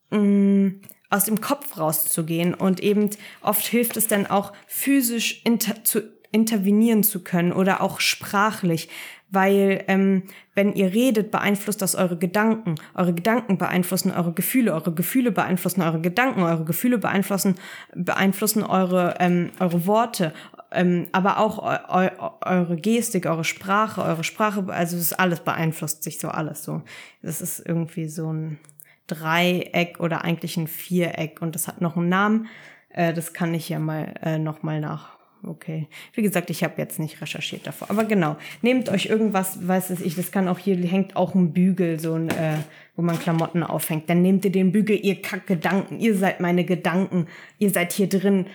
mh, 0.10 0.20
mm, 0.20 0.82
aus 1.10 1.26
dem 1.26 1.40
Kopf 1.40 1.78
rauszugehen. 1.78 2.54
Und 2.54 2.82
eben 2.82 3.10
oft 3.42 3.66
hilft 3.66 3.96
es 3.96 4.08
dann 4.08 4.28
auch 4.28 4.52
physisch 4.68 5.42
zu 5.84 6.19
intervenieren 6.32 7.04
zu 7.04 7.24
können 7.24 7.52
oder 7.52 7.82
auch 7.82 8.00
sprachlich, 8.00 8.90
weil 9.32 9.84
ähm, 9.88 10.24
wenn 10.56 10.74
ihr 10.74 10.94
redet, 10.94 11.32
beeinflusst 11.32 11.82
das 11.82 11.96
eure 11.96 12.18
Gedanken. 12.18 12.76
Eure 12.96 13.14
Gedanken 13.14 13.58
beeinflussen 13.58 14.12
eure 14.12 14.34
Gefühle, 14.34 14.74
eure 14.74 14.94
Gefühle 14.94 15.32
beeinflussen 15.32 15.82
eure 15.82 16.02
Gedanken, 16.02 16.42
eure 16.42 16.66
Gefühle 16.66 16.98
beeinflussen 16.98 17.56
beeinflussen 17.94 18.64
eure 18.64 19.16
ähm, 19.20 19.52
eure 19.60 19.86
Worte, 19.86 20.34
ähm, 20.72 21.08
aber 21.12 21.40
auch 21.40 21.60
eu 21.64 22.08
eu 22.08 22.32
eure 22.42 22.76
Gestik, 22.78 23.26
eure 23.28 23.44
Sprache, 23.44 24.02
eure 24.02 24.24
Sprache, 24.24 24.66
also 24.70 24.98
es 24.98 25.04
ist 25.04 25.20
alles 25.20 25.42
beeinflusst 25.42 26.04
sich 26.04 26.20
so 26.20 26.30
alles 26.30 26.64
so. 26.64 26.82
Das 27.22 27.42
ist 27.42 27.60
irgendwie 27.66 28.08
so 28.08 28.34
ein 28.34 28.60
Dreieck 29.08 30.00
oder 30.00 30.24
eigentlich 30.24 30.58
ein 30.58 30.68
Viereck 30.68 31.42
und 31.42 31.56
das 31.56 31.68
hat 31.68 31.82
noch 31.82 31.98
einen 31.98 32.10
Namen. 32.10 32.48
Äh, 32.90 33.14
das 33.14 33.34
kann 33.34 33.54
ich 33.54 33.70
ja 33.70 33.80
mal 33.80 34.14
äh, 34.24 34.40
noch 34.40 34.64
mal 34.64 34.80
nach 34.80 35.19
okay. 35.44 35.88
Wie 36.14 36.22
gesagt, 36.22 36.50
ich 36.50 36.64
habe 36.64 36.76
jetzt 36.78 37.00
nicht 37.00 37.22
recherchiert 37.22 37.68
davor. 37.68 37.90
Aber 37.90 38.06
genau, 38.06 38.38
nehmt 38.62 38.90
euch 38.90 39.08
irgendwas, 39.08 39.68
weiß 39.68 39.90
es 39.92 40.02
ich, 40.02 40.16
das 40.16 40.32
kann 40.32 40.48
auch 40.48 40.60
hier, 40.60 40.76
hängt 40.78 41.16
auch 41.16 41.36
ein 41.36 41.54
Bügel, 41.54 42.00
so 42.00 42.14
ein, 42.14 42.30
äh, 42.30 42.58
wo 42.96 43.02
man 43.02 43.20
Klamotten 43.20 43.64
aufhängt. 43.64 44.10
Dann 44.10 44.22
nehmt 44.22 44.46
ihr 44.46 44.52
den 44.52 44.72
Bügel, 44.72 45.00
ihr 45.04 45.22
Kackgedanken, 45.22 46.00
ihr 46.00 46.16
seid 46.16 46.40
meine 46.40 46.66
Gedanken, 46.66 47.28
ihr 47.58 47.70
seid 47.70 47.94
hier 47.94 48.10
drin. 48.10 48.48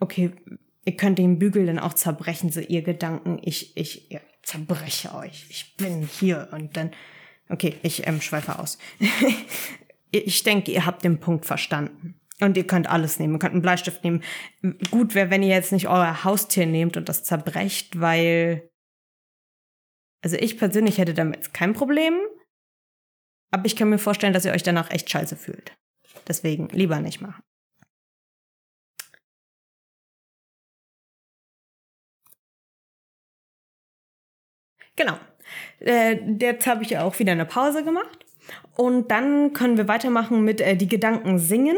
Okay, 0.00 0.30
ihr 0.84 0.96
könnt 0.96 1.18
den 1.18 1.38
Bügel 1.38 1.66
dann 1.66 1.78
auch 1.78 1.94
zerbrechen, 1.94 2.50
so 2.50 2.60
ihr 2.60 2.82
Gedanken, 2.82 3.38
ich, 3.42 3.76
ich, 3.76 4.10
ja, 4.10 4.20
zerbreche 4.42 5.14
euch. 5.14 5.46
Ich 5.48 5.76
bin 5.76 6.08
hier 6.18 6.48
und 6.52 6.76
dann, 6.76 6.90
okay, 7.48 7.74
ich 7.82 8.06
ähm, 8.06 8.20
schweife 8.20 8.58
aus. 8.58 8.78
ich 10.10 10.42
denke, 10.42 10.72
ihr 10.72 10.86
habt 10.86 11.04
den 11.04 11.18
Punkt 11.18 11.46
verstanden. 11.46 12.20
Und 12.40 12.56
ihr 12.56 12.66
könnt 12.66 12.88
alles 12.88 13.18
nehmen. 13.18 13.34
Ihr 13.34 13.38
könnt 13.38 13.52
einen 13.52 13.62
Bleistift 13.62 14.02
nehmen. 14.02 14.22
Gut 14.90 15.14
wäre, 15.14 15.30
wenn 15.30 15.42
ihr 15.42 15.54
jetzt 15.54 15.72
nicht 15.72 15.88
euer 15.88 16.24
Haustier 16.24 16.66
nehmt 16.66 16.96
und 16.96 17.08
das 17.08 17.24
zerbrecht, 17.24 18.00
weil. 18.00 18.68
Also 20.22 20.36
ich 20.36 20.58
persönlich 20.58 20.98
hätte 20.98 21.14
damit 21.14 21.54
kein 21.54 21.74
Problem. 21.74 22.14
Aber 23.52 23.66
ich 23.66 23.76
kann 23.76 23.88
mir 23.88 23.98
vorstellen, 23.98 24.32
dass 24.32 24.44
ihr 24.44 24.52
euch 24.52 24.64
danach 24.64 24.90
echt 24.90 25.08
scheiße 25.10 25.36
fühlt. 25.36 25.76
Deswegen 26.26 26.68
lieber 26.70 27.00
nicht 27.00 27.20
machen. 27.20 27.42
Genau. 34.96 35.18
Äh, 35.80 36.20
jetzt 36.40 36.66
habe 36.66 36.82
ich 36.82 36.90
ja 36.90 37.02
auch 37.02 37.18
wieder 37.18 37.32
eine 37.32 37.46
Pause 37.46 37.84
gemacht. 37.84 38.24
Und 38.76 39.10
dann 39.10 39.52
können 39.52 39.76
wir 39.76 39.88
weitermachen 39.88 40.44
mit 40.44 40.60
äh, 40.60 40.76
die 40.76 40.88
Gedanken 40.88 41.38
singen. 41.38 41.76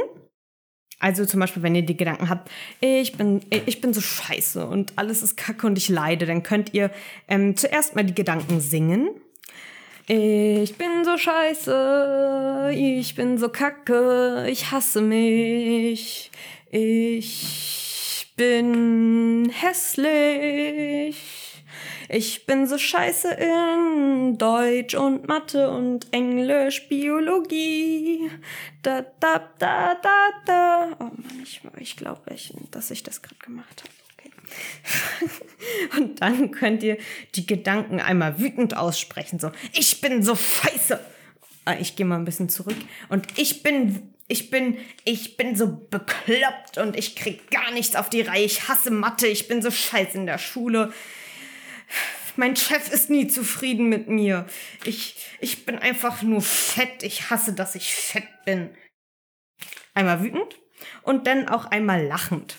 Also 1.07 1.25
zum 1.25 1.39
Beispiel, 1.39 1.63
wenn 1.63 1.77
ihr 1.77 1.83
die 1.83 1.97
Gedanken 1.97 2.29
habt, 2.29 2.51
ich 2.81 3.13
bin, 3.13 3.41
ich 3.51 3.81
bin 3.81 3.95
so 3.95 4.01
scheiße 4.01 4.67
und 4.67 4.93
alles 4.97 5.23
ist 5.23 5.37
kacke 5.37 5.65
und 5.65 5.79
ich 5.79 5.89
leide, 5.89 6.27
dann 6.27 6.43
könnt 6.43 6.75
ihr 6.75 6.91
ähm, 7.29 7.57
zuerst 7.57 7.95
mal 7.95 8.03
die 8.03 8.13
Gedanken 8.13 8.59
singen. 8.59 9.11
Ich 10.09 10.75
bin 10.75 11.05
so 11.05 11.17
scheiße, 11.17 12.73
ich 12.75 13.15
bin 13.15 13.39
so 13.39 13.51
kacke, 13.51 14.49
ich 14.51 14.73
hasse 14.73 15.01
mich, 15.01 16.33
ich 16.73 18.27
bin 18.35 19.49
hässlich. 19.53 21.17
Ich 22.09 22.47
bin 22.47 22.67
so 22.67 22.79
scheiße 22.79 23.33
in 23.33 24.39
Deutsch 24.39 24.95
und 24.95 25.27
Mathe 25.27 25.71
und 25.71 26.13
Englisch, 26.13 26.89
Biologie. 26.89 28.31
Da, 28.83 29.03
da, 29.21 29.51
da, 29.59 29.95
da, 29.97 30.29
da. 30.45 30.97
Oh 31.01 31.05
Mann, 31.05 31.41
ich, 31.43 31.63
ich 31.79 31.97
glaube, 31.97 32.21
dass 32.71 32.91
ich 32.91 33.03
das 33.03 33.23
gerade 33.23 33.41
gemacht 33.45 33.83
habe. 33.83 33.93
Und 35.99 36.21
dann 36.23 36.51
könnt 36.51 36.83
ihr 36.83 36.99
die 37.35 37.47
Gedanken 37.47 38.01
einmal 38.01 38.39
wütend 38.39 38.77
aussprechen. 38.77 39.39
So, 39.39 39.51
ich 39.73 40.01
bin 40.01 40.23
so 40.23 40.37
scheiße. 40.37 41.01
Ah, 41.65 41.75
ich 41.81 41.97
gehe 41.97 42.07
mal 42.07 42.17
ein 42.17 42.25
bisschen 42.25 42.49
zurück. 42.49 42.77
Und 43.09 43.27
ich 43.39 43.63
bin, 43.63 44.15
ich 44.29 44.51
bin, 44.51 44.79
ich 45.05 45.37
bin 45.37 45.57
so 45.57 45.67
bekloppt 45.91 46.79
und 46.79 46.97
ich 46.97 47.17
krieg 47.17 47.51
gar 47.51 47.73
nichts 47.73 47.97
auf 47.97 48.09
die 48.09 48.21
Reihe. 48.21 48.45
Ich 48.45 48.69
hasse 48.69 48.91
Mathe. 48.91 49.27
Ich 49.27 49.49
bin 49.49 49.63
so 49.63 49.71
scheiße 49.71 50.17
in 50.17 50.27
der 50.27 50.39
Schule. 50.39 50.93
Mein 52.37 52.57
Chef 52.57 52.93
ist 52.93 53.09
nie 53.09 53.29
zufrieden 53.29 53.89
mit 53.89 54.09
mir. 54.09 54.47
Ich, 54.85 55.17
ich 55.41 55.65
bin 55.65 55.79
einfach 55.79 56.23
nur 56.23 56.43
fett. 56.43 57.03
Ich 57.03 57.31
hasse, 57.31 57.55
dass 57.55 57.75
ich 57.75 57.95
fett 57.95 58.29
bin. 58.45 58.77
Einmal 59.95 60.23
wütend 60.23 60.59
und 61.03 61.27
dann 61.27 61.49
auch 61.49 61.67
einmal 61.67 62.05
lachend. 62.05 62.57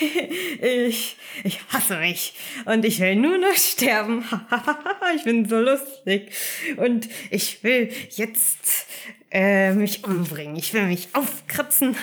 ich, 0.60 1.16
ich 1.44 1.60
hasse 1.68 1.98
mich 1.98 2.34
und 2.64 2.84
ich 2.84 3.00
will 3.00 3.16
nur 3.16 3.38
noch 3.38 3.54
sterben. 3.54 4.24
ich 5.16 5.24
bin 5.24 5.48
so 5.48 5.60
lustig 5.60 6.32
und 6.76 7.08
ich 7.30 7.62
will 7.62 7.92
jetzt 8.10 8.86
äh, 9.30 9.74
mich 9.74 10.04
umbringen. 10.04 10.56
Ich 10.56 10.72
will 10.72 10.86
mich 10.86 11.08
aufkratzen. 11.12 11.96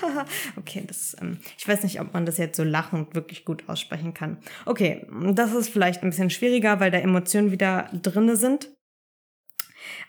okay, 0.56 0.84
das, 0.86 1.16
ähm, 1.20 1.38
ich 1.58 1.66
weiß 1.66 1.82
nicht, 1.82 2.00
ob 2.00 2.12
man 2.14 2.26
das 2.26 2.38
jetzt 2.38 2.56
so 2.56 2.64
lachend 2.64 3.14
wirklich 3.14 3.44
gut 3.44 3.68
aussprechen 3.68 4.14
kann. 4.14 4.38
Okay, 4.66 5.06
das 5.32 5.52
ist 5.52 5.70
vielleicht 5.70 6.02
ein 6.02 6.10
bisschen 6.10 6.30
schwieriger, 6.30 6.78
weil 6.80 6.90
da 6.90 6.98
Emotionen 6.98 7.50
wieder 7.50 7.90
drinne 7.92 8.36
sind. 8.36 8.70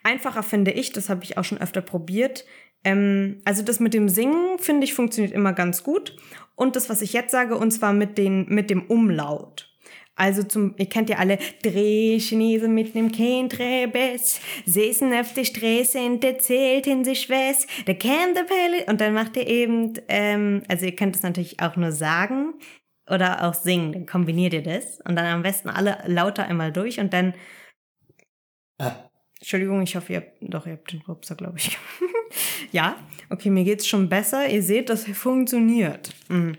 Einfacher 0.02 0.42
finde 0.42 0.70
ich, 0.70 0.92
das 0.92 1.08
habe 1.08 1.24
ich 1.24 1.36
auch 1.36 1.44
schon 1.44 1.60
öfter 1.60 1.80
probiert, 1.80 2.44
ähm, 2.84 3.40
also 3.44 3.62
das 3.62 3.80
mit 3.80 3.94
dem 3.94 4.08
Singen, 4.08 4.58
finde 4.58 4.84
ich, 4.84 4.94
funktioniert 4.94 5.32
immer 5.32 5.52
ganz 5.52 5.82
gut. 5.82 6.16
Und 6.54 6.76
das, 6.76 6.88
was 6.88 7.02
ich 7.02 7.12
jetzt 7.12 7.30
sage, 7.30 7.56
und 7.56 7.70
zwar 7.70 7.92
mit, 7.92 8.18
den, 8.18 8.46
mit 8.48 8.70
dem 8.70 8.86
Umlaut. 8.86 9.68
Also 10.18 10.42
zum, 10.42 10.74
ihr 10.78 10.88
kennt 10.88 11.08
ja 11.08 11.18
alle, 11.18 11.38
drei 11.62 12.18
Chinesen 12.18 12.74
mit 12.74 12.96
nem 12.96 13.12
Kindrebes, 13.12 14.40
säßen 14.66 15.14
auf 15.14 15.32
der 15.32 15.44
Straße 15.44 16.00
und 16.00 16.24
erzählten 16.24 17.04
sich 17.04 17.30
was, 17.30 17.68
da 17.86 17.94
kam 17.94 18.34
der 18.34 18.42
Pelle, 18.42 18.84
und 18.88 19.00
dann 19.00 19.14
macht 19.14 19.36
ihr 19.36 19.46
eben, 19.46 19.92
ähm, 20.08 20.64
also 20.66 20.86
ihr 20.86 20.96
könnt 20.96 21.14
es 21.14 21.22
natürlich 21.22 21.60
auch 21.60 21.76
nur 21.76 21.92
sagen 21.92 22.54
oder 23.08 23.44
auch 23.44 23.54
singen, 23.54 23.92
dann 23.92 24.06
kombiniert 24.06 24.54
ihr 24.54 24.62
das. 24.64 25.00
Und 25.06 25.14
dann 25.14 25.26
am 25.26 25.42
besten 25.42 25.68
alle 25.68 25.98
lauter 26.06 26.44
einmal 26.44 26.72
durch 26.72 26.98
und 26.98 27.12
dann, 27.12 27.34
Entschuldigung, 29.40 29.82
ich 29.82 29.94
hoffe, 29.94 30.12
ihr 30.12 30.18
habt, 30.20 30.36
doch, 30.40 30.66
ihr 30.66 30.72
habt 30.72 30.92
den 30.92 31.02
Rupser, 31.02 31.36
glaube 31.36 31.58
ich. 31.58 31.78
ja, 32.72 32.96
okay, 33.30 33.50
mir 33.50 33.64
geht's 33.64 33.86
schon 33.86 34.08
besser. 34.08 34.48
Ihr 34.48 34.62
seht, 34.62 34.88
das 34.88 35.04
funktioniert. 35.04 36.14
Mhm. 36.28 36.58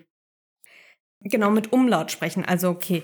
Genau, 1.21 1.49
mit 1.49 1.73
Umlaut 1.73 2.11
sprechen. 2.11 2.45
Also, 2.45 2.69
okay. 2.69 3.03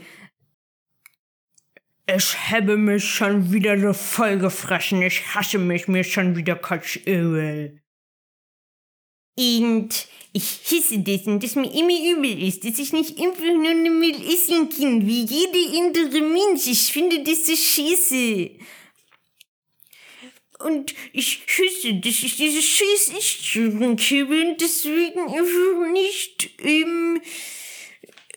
Ich 2.07 2.51
habe 2.51 2.77
mich 2.77 3.03
schon 3.03 3.51
wieder 3.51 3.79
so 3.79 3.91
voll 3.91 4.37
gefressen. 4.37 5.01
Ich 5.01 5.35
hasse 5.35 5.57
mich, 5.57 5.87
mir 5.87 6.03
schon 6.03 6.35
wieder 6.35 6.55
Kotzöl. 6.55 7.81
Und 9.37 10.07
ich 10.31 10.59
hisse 10.63 10.95
und 10.95 11.43
dass 11.43 11.55
mir 11.55 11.71
immer 11.73 12.17
übel 12.17 12.41
ist, 12.41 12.63
dass 12.63 12.79
ich 12.79 12.93
nicht 12.93 13.19
einfach 13.19 13.43
nur 13.43 13.69
eine 13.69 13.89
Müll 13.89 14.15
essen 14.33 14.69
kann, 14.69 15.05
wie 15.05 15.25
jeder 15.25 15.77
andere 15.77 16.21
Mensch. 16.21 16.67
Ich 16.67 16.93
finde 16.93 17.21
das 17.23 17.45
so 17.45 17.55
scheiße. 17.55 18.51
Und 20.59 20.95
ich 21.11 21.43
schüsse, 21.47 21.95
dass 21.95 22.23
ich 22.23 22.37
diese 22.37 22.61
und 23.81 24.61
deswegen 24.61 25.19
einfach 25.19 25.91
nicht 25.91 26.49
ähm, 26.59 27.21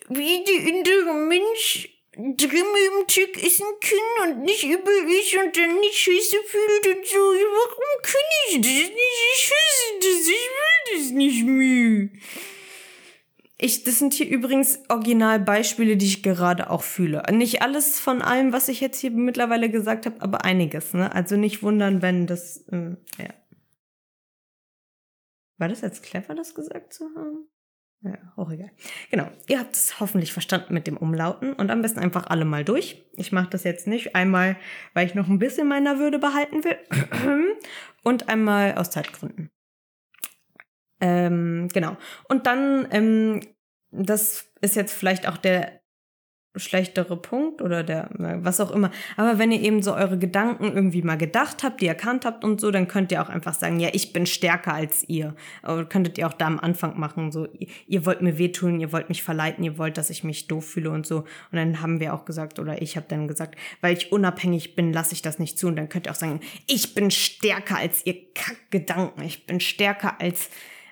wie 0.09 0.43
die 0.43 0.71
andere 0.71 1.13
Mensch 1.13 1.89
Drimme 2.21 2.79
im 2.99 3.07
Tick 3.07 3.41
essen 3.41 3.65
kann 3.79 4.29
und 4.31 4.43
nicht 4.43 4.63
übel 4.63 5.09
ist 5.09 5.33
und 5.35 5.55
dann 5.55 5.79
nicht 5.79 5.97
scheiße 5.97 6.43
fühlt 6.45 6.97
und 6.97 7.07
so. 7.07 7.17
Warum 7.17 8.01
kann 8.01 8.21
ich 8.49 8.55
das 8.55 8.71
nicht? 8.71 8.91
Ich 9.33 9.41
schüsse 9.41 9.99
das, 10.01 10.27
ich 10.27 10.49
will 10.57 10.97
das 10.97 11.11
nicht 11.11 11.45
mehr. 11.45 12.09
Ich, 13.61 13.83
das 13.83 13.99
sind 13.99 14.13
hier 14.13 14.29
übrigens 14.29 14.79
Originalbeispiele, 14.87 15.97
die 15.97 16.05
ich 16.05 16.23
gerade 16.23 16.69
auch 16.69 16.81
fühle. 16.81 17.23
Nicht 17.29 17.61
alles 17.61 17.99
von 17.99 18.21
allem, 18.21 18.53
was 18.53 18.69
ich 18.69 18.79
jetzt 18.79 18.99
hier 18.99 19.11
mittlerweile 19.11 19.69
gesagt 19.69 20.05
habe, 20.05 20.21
aber 20.21 20.45
einiges. 20.45 20.93
Ne? 20.93 21.13
Also 21.13 21.35
nicht 21.35 21.61
wundern, 21.61 22.01
wenn 22.01 22.25
das. 22.25 22.65
Äh, 22.71 22.95
ja. 23.17 23.33
War 25.57 25.67
das 25.67 25.81
jetzt 25.81 26.03
clever, 26.03 26.35
das 26.35 26.55
gesagt 26.55 26.93
zu 26.93 27.03
haben? 27.17 27.49
Ja, 28.01 28.17
auch 28.37 28.49
egal. 28.49 28.71
Genau. 29.11 29.29
Ihr 29.49 29.59
habt 29.59 29.75
es 29.75 29.99
hoffentlich 29.99 30.31
verstanden 30.31 30.73
mit 30.73 30.87
dem 30.87 30.95
Umlauten 30.95 31.51
und 31.51 31.69
am 31.69 31.81
besten 31.81 31.99
einfach 31.99 32.27
alle 32.27 32.45
mal 32.45 32.63
durch. 32.63 33.03
Ich 33.17 33.33
mache 33.33 33.49
das 33.49 33.65
jetzt 33.65 33.87
nicht 33.87 34.15
einmal, 34.15 34.55
weil 34.93 35.05
ich 35.05 35.15
noch 35.15 35.27
ein 35.27 35.37
bisschen 35.37 35.67
meiner 35.67 35.99
Würde 35.99 36.17
behalten 36.17 36.63
will 36.63 36.77
und 38.03 38.29
einmal 38.29 38.75
aus 38.75 38.89
Zeitgründen. 38.89 39.51
Ähm, 41.01 41.69
genau. 41.73 41.97
Und 42.27 42.45
dann, 42.47 42.87
ähm, 42.91 43.41
das 43.91 44.51
ist 44.61 44.75
jetzt 44.75 44.93
vielleicht 44.93 45.27
auch 45.27 45.37
der 45.37 45.79
schlechtere 46.55 47.15
Punkt 47.15 47.61
oder 47.61 47.83
der, 47.83 48.09
was 48.17 48.59
auch 48.59 48.71
immer. 48.71 48.91
Aber 49.17 49.37
wenn 49.37 49.51
ihr 49.51 49.61
eben 49.61 49.81
so 49.81 49.93
eure 49.93 50.17
Gedanken 50.17 50.65
irgendwie 50.65 51.03
mal 51.03 51.17
gedacht 51.17 51.63
habt, 51.63 51.79
die 51.79 51.87
erkannt 51.87 52.25
habt 52.25 52.43
und 52.43 52.59
so, 52.59 52.71
dann 52.71 52.87
könnt 52.87 53.11
ihr 53.11 53.21
auch 53.21 53.29
einfach 53.29 53.53
sagen, 53.53 53.79
ja, 53.79 53.89
ich 53.93 54.13
bin 54.13 54.25
stärker 54.25 54.73
als 54.73 55.07
ihr. 55.07 55.35
Oder 55.63 55.85
könntet 55.85 56.17
ihr 56.17 56.27
auch 56.27 56.33
da 56.33 56.47
am 56.47 56.59
Anfang 56.59 56.99
machen, 56.99 57.31
so, 57.31 57.47
ihr 57.87 58.05
wollt 58.05 58.21
mir 58.21 58.37
wehtun, 58.37 58.79
ihr 58.79 58.91
wollt 58.91 59.09
mich 59.09 59.21
verleiten, 59.23 59.63
ihr 59.63 59.77
wollt, 59.77 59.97
dass 59.97 60.09
ich 60.09 60.23
mich 60.23 60.47
doof 60.47 60.65
fühle 60.65 60.89
und 60.89 61.05
so. 61.05 61.19
Und 61.19 61.27
dann 61.53 61.81
haben 61.81 61.99
wir 61.99 62.13
auch 62.13 62.25
gesagt, 62.25 62.59
oder 62.59 62.81
ich 62.81 62.95
habe 62.95 63.05
dann 63.07 63.27
gesagt, 63.27 63.55
weil 63.81 63.95
ich 63.95 64.11
unabhängig 64.11 64.75
bin, 64.75 64.91
lasse 64.91 65.13
ich 65.13 65.21
das 65.21 65.39
nicht 65.39 65.59
zu. 65.59 65.67
Und 65.67 65.75
dann 65.75 65.89
könnt 65.89 66.07
ihr 66.07 66.11
auch 66.11 66.15
sagen, 66.15 66.39
ich 66.67 66.95
bin 66.95 67.11
stärker 67.11 67.77
als 67.77 68.05
ihr 68.05 68.33
Kackgedanken, 68.33 69.23
ich 69.23 69.45
bin 69.45 69.59
stärker 69.59 70.19
als 70.19 70.49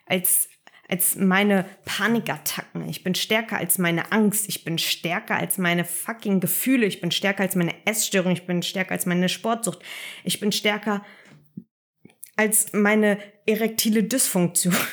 als, 0.08 0.50
als 0.88 1.15
meine 1.15 1.65
Panikattacken. 1.86 2.88
Ich 2.89 3.04
bin 3.04 3.15
stärker 3.15 3.58
als 3.58 3.78
meine 3.78 4.12
Angst. 4.12 4.48
Ich 4.50 4.63
bin 4.63 4.78
stärker 4.78 5.38
als 5.38 5.58
meine 5.58 5.86
fucking 5.86 6.39
Gefühle. 6.39 6.86
Ich 6.86 7.02
bin 7.02 7.12
stärker 7.12 7.43
als 7.43 7.56
meine 7.56 7.74
Essstörung. 7.86 8.32
Ich 8.32 8.46
bin 8.46 8.63
stärker 8.63 8.91
als 8.91 9.06
meine 9.06 9.30
Sportsucht. 9.30 9.80
Ich 10.24 10.39
bin 10.39 10.52
stärker 10.52 11.06
als 12.36 12.74
meine 12.74 13.20
erektile 13.46 14.04
Dysfunktion. 14.04 14.76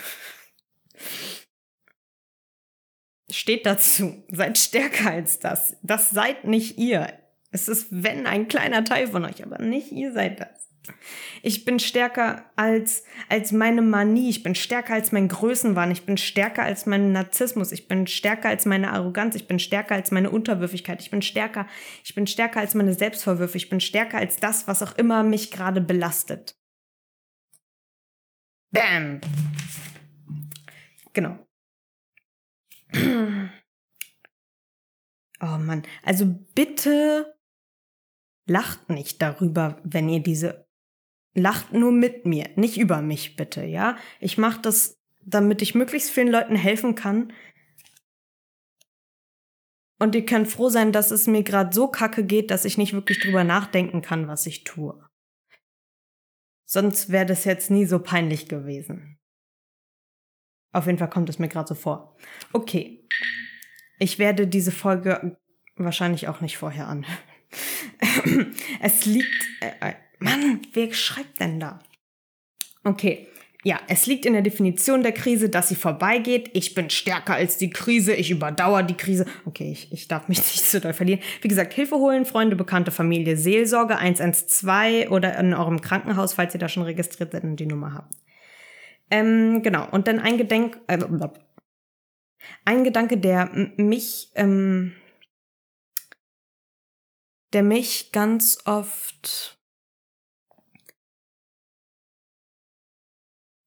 Steht 3.31 3.67
dazu. 3.67 4.25
Seid 4.31 4.59
stärker 4.59 5.11
als 5.11 5.39
das. 5.39 5.77
Das 5.83 6.11
seid 6.11 6.45
nicht 6.45 6.79
ihr. 6.79 7.13
Es 7.51 7.69
ist, 7.69 7.87
wenn, 7.91 8.27
ein 8.27 8.49
kleiner 8.49 8.85
Teil 8.85 9.09
von 9.09 9.25
euch, 9.25 9.45
aber 9.45 9.59
nicht 9.59 9.93
ihr 9.93 10.13
seid 10.13 10.41
das. 10.41 10.74
Ich 11.43 11.65
bin 11.65 11.79
stärker 11.79 12.51
als, 12.57 13.05
als 13.29 13.53
meine 13.53 13.83
Manie. 13.83 14.29
Ich 14.31 14.43
bin 14.43 14.55
stärker 14.55 14.95
als 14.95 15.13
mein 15.13 15.29
Größenwahn. 15.29 15.91
Ich 15.91 16.05
bin 16.05 16.17
stärker 16.17 16.63
als 16.63 16.87
mein 16.87 17.13
Narzissmus. 17.13 17.73
Ich 17.73 17.89
bin 17.89 18.07
stärker 18.07 18.49
als 18.49 18.67
meine 18.67 18.93
Arroganz. 18.93 19.35
Ich 19.35 19.47
bin 19.47 19.59
stärker 19.59 19.95
als 19.95 20.11
meine 20.11 20.31
Unterwürfigkeit. 20.31 21.01
Ich 21.01 21.11
bin 21.11 21.23
stärker, 21.23 21.67
ich 22.03 22.15
bin 22.15 22.27
stärker 22.27 22.61
als 22.61 22.75
meine 22.75 22.95
Selbstvorwürfe. 22.95 23.57
Ich 23.57 23.69
bin 23.69 23.81
stärker 23.81 24.19
als 24.19 24.37
das, 24.37 24.67
was 24.69 24.83
auch 24.83 24.97
immer 24.97 25.23
mich 25.23 25.51
gerade 25.51 25.81
belastet. 25.81 26.57
Bam. 28.71 29.21
Genau. 31.13 31.39
Oh 35.41 35.59
Mann, 35.59 35.83
also 36.03 36.25
bitte 36.55 37.37
lacht 38.47 38.89
nicht 38.89 39.21
darüber, 39.21 39.79
wenn 39.85 40.09
ihr 40.09 40.23
diese 40.23 40.64
lacht 41.35 41.73
nur 41.73 41.93
mit 41.93 42.27
mir, 42.27 42.49
nicht 42.57 42.79
über 42.79 43.03
mich 43.03 43.37
bitte, 43.37 43.65
ja? 43.65 43.97
Ich 44.21 44.39
mache 44.39 44.61
das, 44.63 45.01
damit 45.23 45.63
ich 45.63 45.75
möglichst 45.75 46.11
vielen 46.11 46.29
Leuten 46.29 46.57
helfen 46.57 46.95
kann. 46.95 47.33
Und 49.99 50.15
ihr 50.15 50.25
könnt 50.25 50.49
froh 50.49 50.69
sein, 50.69 50.93
dass 50.93 51.11
es 51.11 51.27
mir 51.27 51.43
gerade 51.43 51.75
so 51.75 51.89
kacke 51.89 52.25
geht, 52.25 52.51
dass 52.51 52.65
ich 52.65 52.79
nicht 52.79 52.93
wirklich 52.93 53.21
drüber 53.21 53.45
nachdenken 53.45 54.03
kann, 54.03 54.29
was 54.29 54.47
ich 54.47 54.65
tue. 54.65 55.05
Sonst 56.67 57.11
wäre 57.11 57.27
das 57.27 57.45
jetzt 57.45 57.71
nie 57.71 57.87
so 57.87 57.99
peinlich 57.99 58.49
gewesen. 58.49 59.19
Auf 60.73 60.87
jeden 60.87 60.99
Fall 60.99 61.11
kommt 61.11 61.29
es 61.29 61.39
mir 61.39 61.49
gerade 61.49 61.69
so 61.69 61.75
vor. 61.75 62.17
Okay. 62.53 63.07
Ich 64.01 64.19
werde 64.19 64.49
diese 64.49 64.73
Folge 64.73 65.39
wahrscheinlich 65.77 66.27
auch 66.27 66.41
nicht 66.41 66.59
vorher 66.59 66.89
an. 66.89 67.07
es 68.81 69.07
liegt, 69.07 69.47
äh, 69.61 69.95
Mann, 70.19 70.63
wer 70.73 70.93
schreibt 70.93 71.41
denn 71.41 71.61
da? 71.61 71.81
Okay. 72.85 73.29
Ja, 73.67 73.81
es 73.89 74.05
liegt 74.05 74.27
in 74.27 74.35
der 74.35 74.43
Definition 74.43 75.03
der 75.03 75.13
Krise, 75.13 75.49
dass 75.49 75.71
sie 75.71 75.75
vorbeigeht. 75.75 76.51
Ich 76.53 76.75
bin 76.75 76.91
stärker 76.91 77.35
als 77.35 77.57
die 77.57 77.71
Krise. 77.71 78.13
Ich 78.13 78.31
überdauere 78.31 78.85
die 78.85 78.97
Krise. 78.97 79.25
Okay, 79.47 79.73
ich, 79.73 79.91
ich 79.91 80.07
darf 80.07 80.29
mich 80.29 80.39
nicht 80.39 80.67
zu 80.67 80.83
doll 80.83 80.93
verlieren. 80.93 81.21
Wie 81.41 81.49
gesagt, 81.49 81.73
Hilfe 81.73 81.97
holen, 81.97 82.27
Freunde, 82.27 82.57
Bekannte, 82.57 82.91
Familie, 82.91 83.39
Seelsorge 83.39 83.97
112 83.97 85.11
oder 85.11 85.39
in 85.39 85.55
eurem 85.55 85.81
Krankenhaus, 85.81 86.35
falls 86.35 86.55
ihr 86.55 86.61
da 86.61 86.69
schon 86.69 86.83
registriert 86.83 87.33
seid 87.33 87.43
und 87.43 87.57
die 87.57 87.65
Nummer 87.65 87.95
habt. 87.95 88.15
Ähm, 89.11 89.63
genau. 89.63 89.89
Und 89.91 90.09
dann 90.09 90.19
ein 90.19 90.37
Gedenk, 90.37 90.79
äh, 90.87 90.99
ein 92.67 92.85
Gedanke, 92.85 93.17
der 93.17 93.51
mich, 93.77 94.31
ähm, 94.35 94.93
der 97.55 97.63
mich 97.63 98.13
ganz 98.13 98.59
oft 98.67 99.59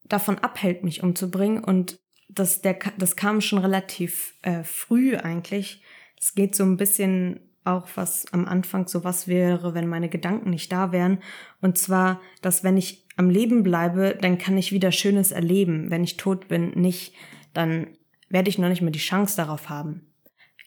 davon 0.10 0.40
abhält, 0.40 0.84
mich 0.84 1.04
umzubringen. 1.04 1.64
Und 1.64 2.00
das, 2.30 2.62
der, 2.62 2.78
das 2.98 3.16
kam 3.16 3.42
schon 3.42 3.60
relativ 3.60 4.36
äh, 4.42 4.64
früh 4.64 5.16
eigentlich. 5.16 5.82
Es 6.20 6.34
geht 6.36 6.56
so 6.56 6.64
ein 6.64 6.78
bisschen 6.78 7.40
auch, 7.64 7.88
was 7.96 8.32
am 8.32 8.46
Anfang 8.46 8.88
so 8.88 9.04
was 9.04 9.28
wäre, 9.28 9.74
wenn 9.74 9.88
meine 9.88 10.10
Gedanken 10.10 10.50
nicht 10.50 10.72
da 10.72 10.92
wären. 10.92 11.20
Und 11.62 11.78
zwar, 11.78 12.22
dass 12.42 12.64
wenn 12.64 12.78
ich 12.78 13.06
am 13.18 13.30
Leben 13.30 13.64
bleibe, 13.64 14.18
dann 14.20 14.38
kann 14.38 14.58
ich 14.58 14.72
wieder 14.72 14.92
Schönes 14.92 15.32
erleben. 15.32 15.92
Wenn 15.92 16.04
ich 16.04 16.18
tot 16.18 16.48
bin, 16.48 16.70
nicht, 16.72 17.14
dann 17.54 17.88
werde 18.30 18.50
ich 18.50 18.58
noch 18.58 18.70
nicht 18.70 18.82
mehr 18.82 18.92
die 18.92 19.00
Chance 19.00 19.36
darauf 19.36 19.70
haben. 19.70 20.08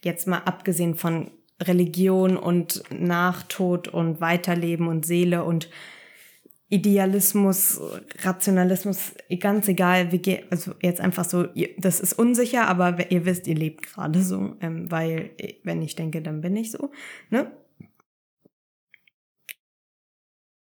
Jetzt 0.03 0.27
mal 0.27 0.39
abgesehen 0.39 0.95
von 0.95 1.31
Religion 1.63 2.37
und 2.37 2.83
Nachtod 2.91 3.89
und 3.89 4.21
Weiterleben 4.21 4.89
und 4.89 5.05
Seele 5.05 5.45
und 5.45 5.69
Idealismus, 6.71 7.81
Rationalismus, 8.23 9.15
ganz 9.41 9.67
egal, 9.67 10.13
wie 10.13 10.19
geht, 10.19 10.51
also 10.53 10.73
jetzt 10.81 11.01
einfach 11.01 11.25
so, 11.25 11.49
das 11.79 11.99
ist 11.99 12.13
unsicher, 12.13 12.69
aber 12.69 13.11
ihr 13.11 13.27
wisst, 13.27 13.49
ihr 13.49 13.57
lebt 13.57 13.83
gerade 13.83 14.23
so, 14.23 14.55
ähm, 14.61 14.89
weil 14.89 15.33
wenn 15.65 15.83
ich 15.83 15.97
denke, 15.97 16.23
dann 16.23 16.41
bin 16.41 16.57
ich 16.57 16.71
so, 16.71 16.93
ne? 17.29 17.51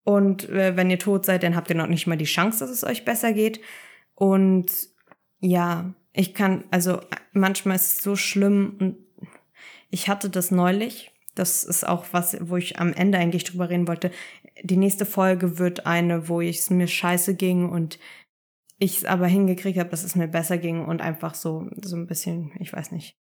Und 0.02 0.48
äh, 0.48 0.74
wenn 0.74 0.90
ihr 0.90 0.98
tot 0.98 1.26
seid, 1.26 1.42
dann 1.42 1.54
habt 1.54 1.68
ihr 1.68 1.76
noch 1.76 1.86
nicht 1.86 2.06
mal 2.06 2.16
die 2.16 2.24
Chance, 2.24 2.60
dass 2.60 2.70
es 2.70 2.82
euch 2.82 3.04
besser 3.04 3.34
geht. 3.34 3.60
Und 4.14 4.72
ja, 5.38 5.94
ich 6.14 6.32
kann, 6.34 6.64
also 6.70 7.00
manchmal 7.32 7.76
ist 7.76 7.98
es 7.98 8.02
so 8.02 8.16
schlimm 8.16 8.76
und 8.80 8.96
ich 9.90 10.08
hatte 10.08 10.30
das 10.30 10.50
neulich. 10.50 11.12
Das 11.34 11.62
ist 11.64 11.86
auch 11.86 12.06
was, 12.12 12.36
wo 12.40 12.56
ich 12.56 12.80
am 12.80 12.92
Ende 12.92 13.18
eigentlich 13.18 13.44
drüber 13.44 13.68
reden 13.68 13.86
wollte 13.86 14.10
die 14.62 14.76
nächste 14.76 15.06
Folge 15.06 15.58
wird 15.58 15.86
eine, 15.86 16.28
wo 16.28 16.40
es 16.40 16.70
mir 16.70 16.86
scheiße 16.86 17.34
ging 17.34 17.68
und 17.68 17.98
ich 18.78 18.98
es 18.98 19.04
aber 19.04 19.26
hingekriegt 19.26 19.78
habe, 19.78 19.90
dass 19.90 20.04
es 20.04 20.16
mir 20.16 20.28
besser 20.28 20.58
ging 20.58 20.84
und 20.84 21.00
einfach 21.02 21.34
so, 21.34 21.68
so 21.82 21.96
ein 21.96 22.06
bisschen, 22.06 22.52
ich 22.58 22.72
weiß 22.72 22.92
nicht. 22.92 23.16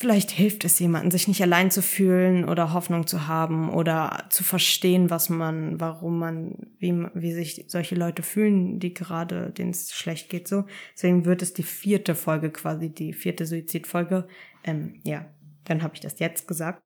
Vielleicht 0.00 0.30
hilft 0.30 0.64
es 0.64 0.78
jemandem, 0.78 1.10
sich 1.10 1.26
nicht 1.26 1.42
allein 1.42 1.72
zu 1.72 1.82
fühlen 1.82 2.48
oder 2.48 2.72
Hoffnung 2.72 3.08
zu 3.08 3.26
haben 3.26 3.68
oder 3.68 4.26
zu 4.30 4.44
verstehen, 4.44 5.10
was 5.10 5.28
man, 5.28 5.80
warum 5.80 6.20
man, 6.20 6.54
wie, 6.78 6.92
wie 7.14 7.32
sich 7.32 7.64
solche 7.66 7.96
Leute 7.96 8.22
fühlen, 8.22 8.78
die 8.78 8.94
gerade, 8.94 9.50
denen 9.50 9.70
es 9.70 9.92
schlecht 9.92 10.30
geht, 10.30 10.46
so. 10.46 10.64
Deswegen 10.94 11.24
wird 11.24 11.42
es 11.42 11.52
die 11.52 11.64
vierte 11.64 12.14
Folge 12.14 12.50
quasi, 12.50 12.90
die 12.90 13.12
vierte 13.12 13.44
Suizidfolge. 13.44 14.28
Ähm, 14.62 15.00
ja, 15.04 15.26
dann 15.64 15.82
habe 15.82 15.94
ich 15.94 16.00
das 16.00 16.20
jetzt 16.20 16.46
gesagt. 16.46 16.80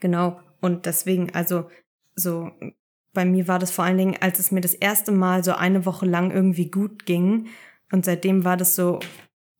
Genau. 0.00 0.40
Und 0.66 0.84
deswegen, 0.84 1.32
also 1.32 1.70
so, 2.16 2.50
bei 3.12 3.24
mir 3.24 3.46
war 3.46 3.60
das 3.60 3.70
vor 3.70 3.84
allen 3.84 3.98
Dingen, 3.98 4.16
als 4.20 4.40
es 4.40 4.50
mir 4.50 4.60
das 4.60 4.74
erste 4.74 5.12
Mal 5.12 5.44
so 5.44 5.52
eine 5.52 5.86
Woche 5.86 6.06
lang 6.06 6.32
irgendwie 6.32 6.72
gut 6.72 7.06
ging. 7.06 7.48
Und 7.92 8.04
seitdem 8.04 8.44
war 8.44 8.56
das 8.56 8.74
so, 8.74 8.98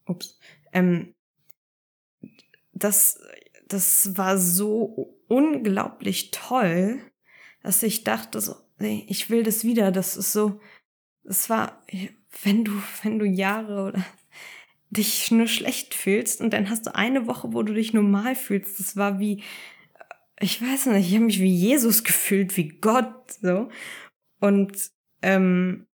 ups, 0.06 0.40
ähm, 0.72 1.14
das, 2.72 3.20
das 3.68 4.18
war 4.18 4.36
so 4.36 5.16
unglaublich 5.28 6.32
toll, 6.32 6.98
dass 7.62 7.84
ich 7.84 8.02
dachte 8.02 8.40
so, 8.40 8.56
ich 8.80 9.30
will 9.30 9.44
das 9.44 9.62
wieder. 9.62 9.92
Das 9.92 10.16
ist 10.16 10.32
so, 10.32 10.60
das 11.22 11.48
war, 11.48 11.80
wenn 12.42 12.64
du, 12.64 12.72
wenn 13.04 13.20
du 13.20 13.24
Jahre 13.24 13.84
oder 13.84 14.04
dich 14.90 15.30
nur 15.30 15.46
schlecht 15.46 15.94
fühlst 15.94 16.40
und 16.40 16.52
dann 16.52 16.68
hast 16.68 16.86
du 16.86 16.96
eine 16.96 17.28
Woche, 17.28 17.52
wo 17.52 17.62
du 17.62 17.74
dich 17.74 17.92
normal 17.92 18.34
fühlst. 18.34 18.80
Das 18.80 18.96
war 18.96 19.20
wie, 19.20 19.44
ich 20.40 20.60
weiß 20.60 20.86
nicht, 20.86 21.08
ich 21.08 21.14
habe 21.14 21.24
mich 21.24 21.40
wie 21.40 21.54
Jesus 21.54 22.04
gefühlt, 22.04 22.56
wie 22.56 22.68
Gott, 22.68 23.32
so. 23.40 23.68
Und 24.40 24.90
ähm, 25.22 25.86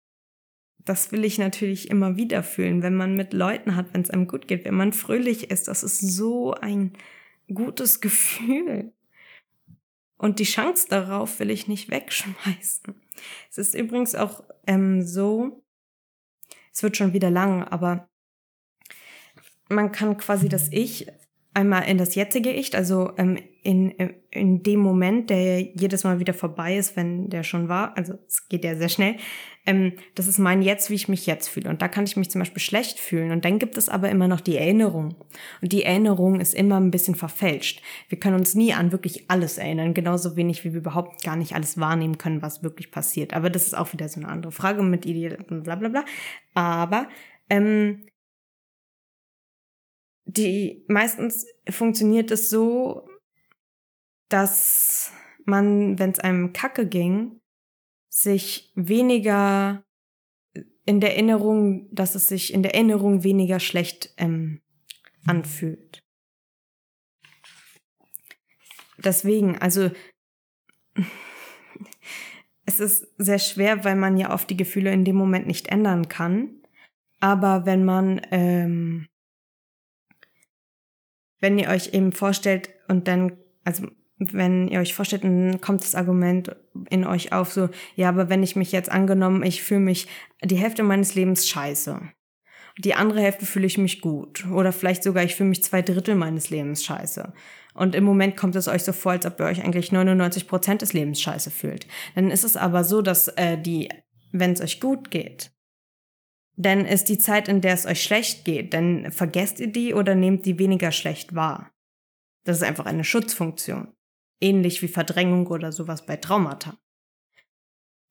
das 0.80 1.12
will 1.12 1.25
ich 1.25 1.38
natürlich 1.38 1.89
immer 1.89 2.17
wieder 2.17 2.41
fühlen, 2.41 2.82
wenn 2.82 2.95
man 2.95 3.15
mit 3.15 3.34
Leuten 3.34 3.75
hat, 3.75 3.93
wenn 3.93 4.01
es 4.01 4.10
einem 4.10 4.27
gut 4.27 4.47
geht, 4.47 4.65
wenn 4.65 4.73
man 4.73 4.93
fröhlich 4.93 5.51
ist. 5.51 5.67
Das 5.67 5.84
ist 5.84 5.99
so 5.99 6.54
ein 6.56 6.93
gutes 7.54 8.01
Gefühl. 8.01 8.93
Und 10.17 10.39
die 10.39 10.45
Chance 10.45 10.88
darauf 10.89 11.39
will 11.39 11.49
ich 11.49 11.67
nicht 11.67 11.89
wegschmeißen. 11.89 12.95
Es 13.49 13.58
ist 13.58 13.75
übrigens 13.75 14.15
auch 14.15 14.43
ähm, 14.67 15.06
so, 15.06 15.63
es 16.73 16.82
wird 16.84 16.97
schon 16.97 17.13
wieder 17.13 17.30
lang, 17.30 17.63
aber 17.63 18.10
man 19.69 19.91
kann 19.91 20.17
quasi 20.17 20.49
das 20.49 20.71
Ich 20.71 21.08
einmal 21.54 21.84
in 21.88 21.98
das 21.98 22.16
jetzige 22.16 22.52
Ich, 22.52 22.76
also 22.76 23.12
ähm, 23.18 23.38
in, 23.64 23.92
in 24.32 24.64
dem 24.64 24.80
Moment, 24.80 25.30
der 25.30 25.62
jedes 25.62 26.04
Mal 26.04 26.20
wieder 26.20 26.34
vorbei 26.34 26.78
ist, 26.78 26.96
wenn 26.96 27.30
der 27.30 27.44
schon 27.44 27.70
war, 27.70 27.96
also 27.96 28.14
es 28.28 28.48
geht 28.48 28.64
ja 28.64 28.76
sehr 28.76 28.90
schnell, 28.90 29.18
ähm, 29.66 29.94
das 30.16 30.28
ist 30.28 30.40
mein 30.40 30.64
Jetzt, 30.64 30.90
wie 30.90 30.96
ich 30.96 31.08
mich 31.08 31.28
jetzt 31.28 31.48
fühle. 31.48 31.70
Und 31.70 31.82
da 31.82 31.88
kann 31.88 32.06
ich 32.06 32.18
mich 32.18 32.32
zum 32.32 32.40
Beispiel 32.40 32.62
schlecht 32.62 33.00
fühlen. 33.00 33.32
Und 33.32 33.46
dann 33.46 33.60
gibt 33.60 33.78
es 33.78 33.90
aber 33.90 34.10
immer 34.10 34.28
noch 34.28 34.42
die 34.42 34.58
Erinnerung. 34.58 35.16
Und 35.62 35.72
die 35.72 35.84
Erinnerung 35.84 36.40
ist 36.40 36.56
immer 36.56 36.80
ein 36.80 36.90
bisschen 36.90 37.14
verfälscht. 37.14 37.82
Wir 38.10 38.20
können 38.20 38.38
uns 38.38 38.56
nie 38.56 38.74
an 38.74 38.92
wirklich 38.92 39.30
alles 39.30 39.60
erinnern, 39.60 39.94
genauso 39.94 40.36
wenig 40.36 40.64
wie 40.64 40.74
wir 40.74 40.80
überhaupt 40.80 41.24
gar 41.24 41.36
nicht 41.36 41.54
alles 41.54 41.80
wahrnehmen 41.80 42.18
können, 42.18 42.42
was 42.42 42.64
wirklich 42.64 42.90
passiert. 42.90 43.36
Aber 43.36 43.52
das 43.52 43.68
ist 43.68 43.78
auch 43.78 43.94
wieder 43.94 44.10
so 44.10 44.20
eine 44.20 44.30
andere 44.30 44.52
Frage 44.52 44.82
mit 44.82 45.06
Ideal 45.06 45.38
und 45.50 45.64
bla 45.64 45.76
bla 45.76 45.90
bla. 45.90 46.06
Aber 46.56 47.08
ähm, 47.50 48.04
die 50.25 50.86
meistens 50.88 51.45
funktioniert 51.69 52.31
es 52.31 52.49
so, 52.49 53.07
dass 54.29 55.12
man, 55.45 55.99
wenn 55.99 56.12
es 56.12 56.19
einem 56.19 56.53
Kacke 56.53 56.88
ging, 56.88 57.41
sich 58.10 58.71
weniger 58.75 59.84
in 60.86 60.99
der 60.99 61.13
Erinnerung, 61.13 61.88
dass 61.93 62.15
es 62.15 62.27
sich 62.27 62.53
in 62.53 62.63
der 62.63 62.73
Erinnerung 62.73 63.23
weniger 63.23 63.60
schlecht 63.60 64.13
ähm, 64.17 64.62
anfühlt. 65.25 66.03
Deswegen, 68.97 69.57
also 69.57 69.91
es 72.65 72.79
ist 72.79 73.07
sehr 73.17 73.39
schwer, 73.39 73.84
weil 73.84 73.95
man 73.95 74.17
ja 74.17 74.34
oft 74.34 74.49
die 74.49 74.57
Gefühle 74.57 74.91
in 74.91 75.05
dem 75.05 75.15
Moment 75.15 75.47
nicht 75.47 75.67
ändern 75.67 76.07
kann. 76.07 76.62
Aber 77.19 77.65
wenn 77.65 77.86
man 77.86 78.21
ähm, 78.31 79.07
wenn 81.41 81.60
ihr 81.60 81.69
euch 81.69 81.93
eben 81.93 82.13
vorstellt 82.13 82.69
und 82.88 83.08
dann, 83.08 83.34
also 83.65 83.88
wenn 84.17 84.67
ihr 84.67 84.80
euch 84.80 84.93
vorstellt, 84.93 85.23
dann 85.23 85.60
kommt 85.60 85.82
das 85.82 85.95
Argument 85.95 86.56
in 86.89 87.06
euch 87.06 87.34
auf, 87.34 87.51
so, 87.51 87.69
ja, 87.95 88.08
aber 88.08 88.30
wenn 88.30 88.43
ich 88.43 88.56
mich 88.56 88.71
jetzt 88.71 88.91
angenommen, 88.91 89.43
ich 89.43 89.63
fühle 89.63 89.80
mich 89.80 90.08
die 90.43 90.58
Hälfte 90.58 90.84
meines 90.84 91.15
Lebens 91.15 91.49
scheiße. 91.49 91.99
Die 92.77 92.93
andere 92.93 93.21
Hälfte 93.21 93.45
fühle 93.45 93.65
ich 93.65 93.77
mich 93.77 93.99
gut. 93.99 94.47
Oder 94.47 94.71
vielleicht 94.71 95.04
sogar, 95.04 95.23
ich 95.23 95.36
fühle 95.36 95.49
mich 95.49 95.63
zwei 95.63 95.82
Drittel 95.82 96.15
meines 96.15 96.49
Lebens 96.49 96.86
scheiße. 96.86 97.34
Und 97.73 97.95
im 97.95 98.04
Moment 98.04 98.38
kommt 98.38 98.56
es 98.56 98.67
euch 98.67 98.84
so 98.84 98.93
vor, 98.93 99.13
als 99.13 99.25
ob 99.25 99.39
ihr 99.39 99.45
euch 99.45 99.63
eigentlich 99.63 99.91
99 99.91 100.47
Prozent 100.47 100.82
des 100.82 100.93
Lebens 100.93 101.21
scheiße 101.21 101.51
fühlt. 101.51 101.88
Dann 102.15 102.32
ist 102.32 102.43
es 102.43 102.58
aber 102.58 102.84
so, 102.84 103.01
dass 103.01 103.27
äh, 103.30 103.58
die, 103.58 103.89
wenn 104.32 104.51
es 104.51 104.62
euch 104.62 104.80
gut 104.80 105.12
geht, 105.12 105.51
dann 106.62 106.86
ist 106.86 107.06
die 107.06 107.17
Zeit, 107.17 107.47
in 107.47 107.62
der 107.62 107.74
es 107.74 107.86
euch 107.86 108.02
schlecht 108.02 108.45
geht, 108.45 108.74
dann 108.74 109.12
vergesst 109.12 109.59
ihr 109.59 109.72
die 109.72 109.93
oder 109.93 110.16
nehmt 110.16 110.45
die 110.45 110.59
weniger 110.59 110.91
schlecht 110.91 111.36
wahr. 111.36 111.72
Das 112.43 112.57
ist 112.57 112.64
einfach 112.64 112.86
eine 112.86 113.03
Schutzfunktion. 113.03 113.93
Ähnlich 114.41 114.82
wie 114.82 114.88
Verdrängung 114.88 115.47
oder 115.47 115.72
sowas 115.72 116.05
bei 116.05 116.18
Traumata. 116.18 116.78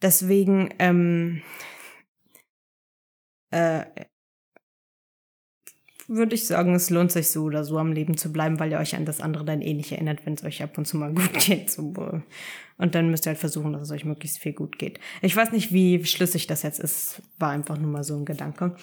Deswegen, 0.02 0.72
ähm, 0.78 1.42
äh, 3.50 3.84
würde 6.06 6.34
ich 6.34 6.46
sagen, 6.46 6.74
es 6.74 6.90
lohnt 6.90 7.12
sich 7.12 7.30
so 7.30 7.44
oder 7.44 7.64
so 7.64 7.78
am 7.78 7.92
Leben 7.92 8.16
zu 8.16 8.32
bleiben, 8.32 8.58
weil 8.58 8.72
ihr 8.72 8.78
euch 8.78 8.96
an 8.96 9.04
das 9.04 9.20
andere 9.20 9.44
dann 9.44 9.62
eh 9.62 9.74
nicht 9.74 9.92
erinnert, 9.92 10.26
wenn 10.26 10.34
es 10.34 10.44
euch 10.44 10.62
ab 10.62 10.76
und 10.76 10.86
zu 10.86 10.96
mal 10.96 11.12
gut 11.14 11.34
geht. 11.34 11.70
So. 11.70 11.92
Und 12.80 12.94
dann 12.94 13.10
müsst 13.10 13.26
ihr 13.26 13.30
halt 13.30 13.38
versuchen, 13.38 13.74
dass 13.74 13.82
es 13.82 13.90
euch 13.90 14.06
möglichst 14.06 14.38
viel 14.38 14.54
gut 14.54 14.78
geht. 14.78 14.98
Ich 15.20 15.36
weiß 15.36 15.52
nicht, 15.52 15.70
wie 15.70 16.02
schlüssig 16.06 16.46
das 16.46 16.62
jetzt 16.62 16.80
ist. 16.80 17.20
War 17.38 17.50
einfach 17.50 17.76
nur 17.76 17.90
mal 17.90 18.04
so 18.04 18.16
ein 18.16 18.24
Gedanke. 18.24 18.74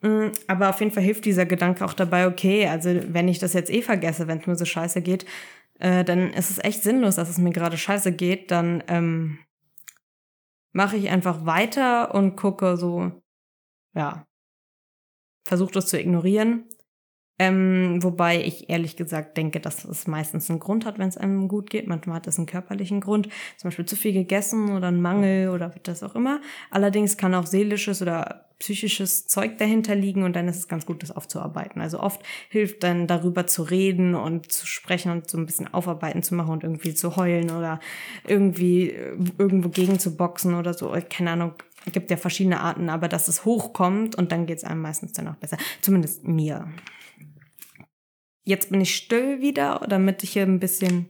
Mm, 0.00 0.32
aber 0.48 0.70
auf 0.70 0.80
jeden 0.80 0.90
Fall 0.90 1.04
hilft 1.04 1.24
dieser 1.24 1.46
Gedanke 1.46 1.84
auch 1.84 1.94
dabei, 1.94 2.26
okay, 2.26 2.66
also 2.66 2.90
wenn 3.08 3.28
ich 3.28 3.38
das 3.38 3.52
jetzt 3.52 3.70
eh 3.70 3.80
vergesse, 3.80 4.26
wenn 4.26 4.40
es 4.40 4.46
mir 4.48 4.56
so 4.56 4.64
scheiße 4.64 5.02
geht, 5.02 5.24
äh, 5.78 6.02
dann 6.02 6.32
ist 6.32 6.50
es 6.50 6.58
echt 6.58 6.82
sinnlos, 6.82 7.14
dass 7.14 7.30
es 7.30 7.38
mir 7.38 7.52
gerade 7.52 7.78
scheiße 7.78 8.10
geht, 8.10 8.50
dann 8.50 8.82
ähm, 8.88 9.38
mache 10.72 10.96
ich 10.96 11.10
einfach 11.10 11.46
weiter 11.46 12.12
und 12.12 12.34
gucke 12.34 12.76
so, 12.76 13.22
ja, 13.94 14.26
versuche 15.46 15.74
das 15.74 15.86
zu 15.86 16.00
ignorieren. 16.00 16.64
Ähm, 17.38 18.00
wobei 18.02 18.42
ich 18.42 18.70
ehrlich 18.70 18.96
gesagt 18.96 19.36
denke, 19.36 19.58
dass 19.58 19.84
es 19.84 20.06
meistens 20.06 20.48
einen 20.50 20.60
Grund 20.60 20.86
hat, 20.86 20.98
wenn 20.98 21.08
es 21.08 21.16
einem 21.16 21.48
gut 21.48 21.68
geht. 21.68 21.88
Manchmal 21.88 22.16
hat 22.16 22.26
es 22.28 22.38
einen 22.38 22.46
körperlichen 22.46 23.00
Grund, 23.00 23.28
zum 23.56 23.68
Beispiel 23.68 23.86
zu 23.86 23.96
viel 23.96 24.12
gegessen 24.12 24.76
oder 24.76 24.88
einen 24.88 25.02
Mangel 25.02 25.48
oder 25.48 25.74
was 25.84 26.02
auch 26.04 26.14
immer. 26.14 26.40
Allerdings 26.70 27.16
kann 27.16 27.34
auch 27.34 27.46
seelisches 27.46 28.00
oder 28.02 28.44
psychisches 28.60 29.26
Zeug 29.26 29.58
dahinter 29.58 29.94
liegen 29.94 30.22
und 30.22 30.34
dann 30.36 30.46
ist 30.48 30.56
es 30.56 30.68
ganz 30.68 30.86
gut, 30.86 31.02
das 31.02 31.10
aufzuarbeiten. 31.10 31.82
Also 31.82 32.00
oft 32.00 32.22
hilft 32.48 32.84
dann 32.84 33.06
darüber 33.06 33.46
zu 33.46 33.62
reden 33.62 34.14
und 34.14 34.52
zu 34.52 34.66
sprechen 34.66 35.10
und 35.10 35.28
so 35.28 35.36
ein 35.36 35.44
bisschen 35.44 35.72
aufarbeiten 35.74 36.22
zu 36.22 36.34
machen 36.34 36.50
und 36.50 36.62
irgendwie 36.62 36.94
zu 36.94 37.16
heulen 37.16 37.50
oder 37.50 37.80
irgendwie 38.26 38.90
äh, 38.90 39.16
irgendwo 39.38 39.70
gegen 39.70 39.98
zu 39.98 40.16
boxen 40.16 40.54
oder 40.54 40.72
so. 40.72 40.96
Keine 41.10 41.32
Ahnung, 41.32 41.52
gibt 41.92 42.10
ja 42.10 42.16
verschiedene 42.16 42.60
Arten, 42.60 42.88
aber 42.88 43.08
dass 43.08 43.28
es 43.28 43.44
hochkommt 43.44 44.14
und 44.14 44.32
dann 44.32 44.46
geht 44.46 44.58
es 44.58 44.64
einem 44.64 44.80
meistens 44.80 45.12
dann 45.12 45.28
auch 45.28 45.36
besser. 45.36 45.58
Zumindest 45.80 46.26
mir. 46.26 46.68
Jetzt 48.44 48.70
bin 48.70 48.80
ich 48.80 48.94
still 48.94 49.40
wieder, 49.40 49.84
damit 49.88 50.22
ich 50.22 50.32
hier 50.32 50.42
ein 50.42 50.60
bisschen 50.60 51.08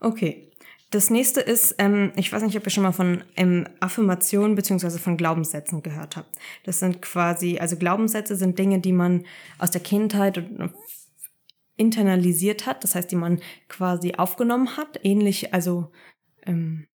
Okay. 0.00 0.44
Das 0.90 1.10
nächste 1.10 1.40
ist, 1.42 1.74
ähm, 1.78 2.12
ich 2.16 2.32
weiß 2.32 2.42
nicht, 2.42 2.56
ob 2.56 2.64
ihr 2.64 2.70
schon 2.70 2.82
mal 2.84 2.92
von 2.92 3.22
ähm, 3.36 3.66
Affirmationen 3.80 4.54
beziehungsweise 4.54 4.98
von 4.98 5.18
Glaubenssätzen 5.18 5.82
gehört 5.82 6.16
habt. 6.16 6.38
Das 6.64 6.78
sind 6.78 7.02
quasi, 7.02 7.58
also 7.58 7.76
Glaubenssätze 7.76 8.36
sind 8.36 8.58
Dinge, 8.58 8.80
die 8.80 8.92
man 8.92 9.26
aus 9.58 9.70
der 9.70 9.82
Kindheit 9.82 10.42
internalisiert 11.76 12.64
hat, 12.66 12.84
das 12.84 12.94
heißt, 12.94 13.10
die 13.10 13.16
man 13.16 13.40
quasi 13.68 14.14
aufgenommen 14.16 14.78
hat. 14.78 14.98
Ähnlich, 15.04 15.52
also 15.52 15.92
ähm, 16.46 16.86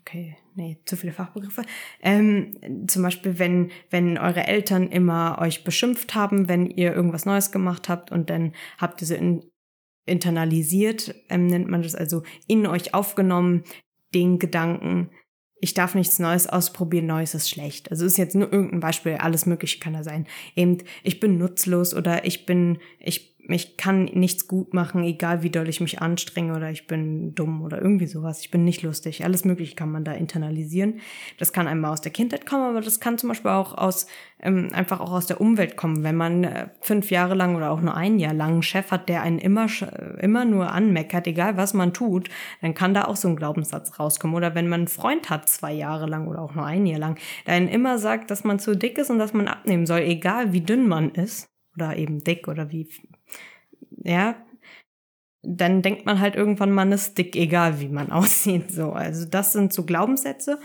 Okay, 0.00 0.36
nee, 0.54 0.78
zu 0.84 0.96
viele 0.96 1.12
Fachbegriffe. 1.12 1.62
Ähm, 2.02 2.86
zum 2.86 3.02
Beispiel, 3.02 3.38
wenn, 3.38 3.70
wenn 3.90 4.18
eure 4.18 4.46
Eltern 4.46 4.88
immer 4.88 5.38
euch 5.40 5.64
beschimpft 5.64 6.14
haben, 6.14 6.48
wenn 6.48 6.66
ihr 6.66 6.94
irgendwas 6.94 7.26
Neues 7.26 7.52
gemacht 7.52 7.88
habt 7.88 8.12
und 8.12 8.30
dann 8.30 8.52
habt 8.78 9.00
ihr 9.00 9.06
so 9.06 9.14
in, 9.14 9.44
internalisiert, 10.06 11.14
ähm, 11.28 11.46
nennt 11.46 11.68
man 11.68 11.82
das 11.82 11.94
also 11.94 12.22
in 12.46 12.66
euch 12.66 12.94
aufgenommen, 12.94 13.64
den 14.14 14.38
Gedanken, 14.38 15.10
ich 15.62 15.74
darf 15.74 15.94
nichts 15.94 16.18
Neues 16.18 16.48
ausprobieren, 16.48 17.06
Neues 17.06 17.36
ist 17.36 17.48
schlecht. 17.48 17.88
Also 17.92 18.04
ist 18.04 18.18
jetzt 18.18 18.34
nur 18.34 18.52
irgendein 18.52 18.80
Beispiel, 18.80 19.14
alles 19.14 19.46
mögliche 19.46 19.78
kann 19.78 19.92
da 19.92 20.02
sein. 20.02 20.26
Eben, 20.56 20.78
ich 21.04 21.20
bin 21.20 21.38
nutzlos 21.38 21.94
oder 21.94 22.24
ich 22.24 22.46
bin, 22.46 22.78
ich 22.98 23.31
ich 23.48 23.76
kann 23.76 24.04
nichts 24.04 24.46
gut 24.46 24.72
machen, 24.72 25.02
egal 25.02 25.42
wie 25.42 25.50
doll 25.50 25.68
ich 25.68 25.80
mich 25.80 26.00
anstrenge 26.00 26.54
oder 26.54 26.70
ich 26.70 26.86
bin 26.86 27.34
dumm 27.34 27.62
oder 27.62 27.82
irgendwie 27.82 28.06
sowas. 28.06 28.40
Ich 28.40 28.52
bin 28.52 28.64
nicht 28.64 28.82
lustig. 28.82 29.24
Alles 29.24 29.44
Mögliche 29.44 29.74
kann 29.74 29.90
man 29.90 30.04
da 30.04 30.12
internalisieren. 30.12 31.00
Das 31.38 31.52
kann 31.52 31.66
einmal 31.66 31.92
aus 31.92 32.00
der 32.00 32.12
Kindheit 32.12 32.46
kommen, 32.46 32.62
aber 32.62 32.80
das 32.80 33.00
kann 33.00 33.18
zum 33.18 33.30
Beispiel 33.30 33.50
auch 33.50 33.76
aus 33.76 34.06
ähm, 34.40 34.68
einfach 34.72 35.00
auch 35.00 35.10
aus 35.10 35.26
der 35.26 35.40
Umwelt 35.40 35.76
kommen. 35.76 36.04
Wenn 36.04 36.16
man 36.16 36.44
äh, 36.44 36.68
fünf 36.80 37.10
Jahre 37.10 37.34
lang 37.34 37.56
oder 37.56 37.72
auch 37.72 37.80
nur 37.80 37.96
ein 37.96 38.20
Jahr 38.20 38.34
lang 38.34 38.52
einen 38.52 38.62
Chef 38.62 38.92
hat, 38.92 39.08
der 39.08 39.22
einen 39.22 39.38
immer 39.38 39.66
immer 40.20 40.44
nur 40.44 40.70
anmeckert, 40.70 41.26
egal 41.26 41.56
was 41.56 41.74
man 41.74 41.92
tut, 41.92 42.28
dann 42.60 42.74
kann 42.74 42.94
da 42.94 43.04
auch 43.06 43.16
so 43.16 43.26
ein 43.28 43.36
Glaubenssatz 43.36 43.98
rauskommen. 43.98 44.36
Oder 44.36 44.54
wenn 44.54 44.68
man 44.68 44.82
einen 44.82 44.88
Freund 44.88 45.30
hat 45.30 45.48
zwei 45.48 45.72
Jahre 45.72 46.06
lang 46.06 46.28
oder 46.28 46.42
auch 46.42 46.54
nur 46.54 46.64
ein 46.64 46.86
Jahr 46.86 47.00
lang, 47.00 47.18
der 47.46 47.54
einen 47.54 47.68
immer 47.68 47.98
sagt, 47.98 48.30
dass 48.30 48.44
man 48.44 48.60
zu 48.60 48.76
dick 48.76 48.98
ist 48.98 49.10
und 49.10 49.18
dass 49.18 49.32
man 49.32 49.48
abnehmen 49.48 49.86
soll, 49.86 50.00
egal 50.00 50.52
wie 50.52 50.60
dünn 50.60 50.86
man 50.86 51.10
ist 51.10 51.48
oder 51.74 51.96
eben 51.96 52.22
dick 52.22 52.48
oder 52.48 52.70
wie 52.70 52.88
ja, 54.02 54.36
dann 55.42 55.82
denkt 55.82 56.06
man 56.06 56.20
halt 56.20 56.36
irgendwann, 56.36 56.70
man 56.70 56.92
ist 56.92 57.18
dick, 57.18 57.34
egal 57.34 57.80
wie 57.80 57.88
man 57.88 58.12
aussieht. 58.12 58.70
So, 58.70 58.92
also 58.92 59.26
das 59.26 59.52
sind 59.52 59.72
so 59.72 59.84
Glaubenssätze. 59.84 60.58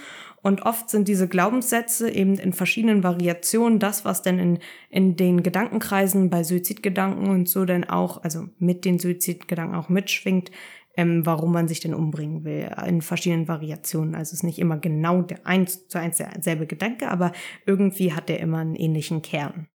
Und 0.44 0.62
oft 0.62 0.90
sind 0.90 1.08
diese 1.08 1.28
Glaubenssätze 1.28 2.10
eben 2.10 2.36
in 2.36 2.54
verschiedenen 2.54 3.04
Variationen 3.04 3.80
das, 3.80 4.06
was 4.06 4.22
denn 4.22 4.40
in, 4.40 4.60
in 4.90 5.16
den 5.16 5.44
Gedankenkreisen 5.44 6.30
bei 6.30 6.44
Suizidgedanken 6.44 7.30
und 7.30 7.50
so 7.50 7.66
denn 7.66 7.90
auch, 7.90 8.24
also 8.24 8.46
mit 8.60 8.86
den 8.86 9.00
Suizidgedanken 9.00 9.76
auch 9.76 9.90
mitschwingt, 9.90 10.52
ähm, 10.96 11.26
warum 11.26 11.52
man 11.52 11.68
sich 11.68 11.80
denn 11.80 11.94
umbringen 11.94 12.44
will, 12.44 12.70
in 12.86 13.02
verschiedenen 13.02 13.48
Variationen. 13.48 14.16
Also 14.16 14.30
es 14.30 14.34
ist 14.34 14.44
nicht 14.44 14.60
immer 14.60 14.78
genau 14.78 15.22
der 15.22 15.46
eins 15.46 15.88
zu 15.88 16.00
eins 16.00 16.18
derselbe 16.18 16.68
Gedanke, 16.68 17.10
aber 17.10 17.32
irgendwie 17.66 18.14
hat 18.14 18.30
der 18.30 18.40
immer 18.40 18.60
einen 18.60 18.76
ähnlichen 18.76 19.22
Kern. 19.24 19.68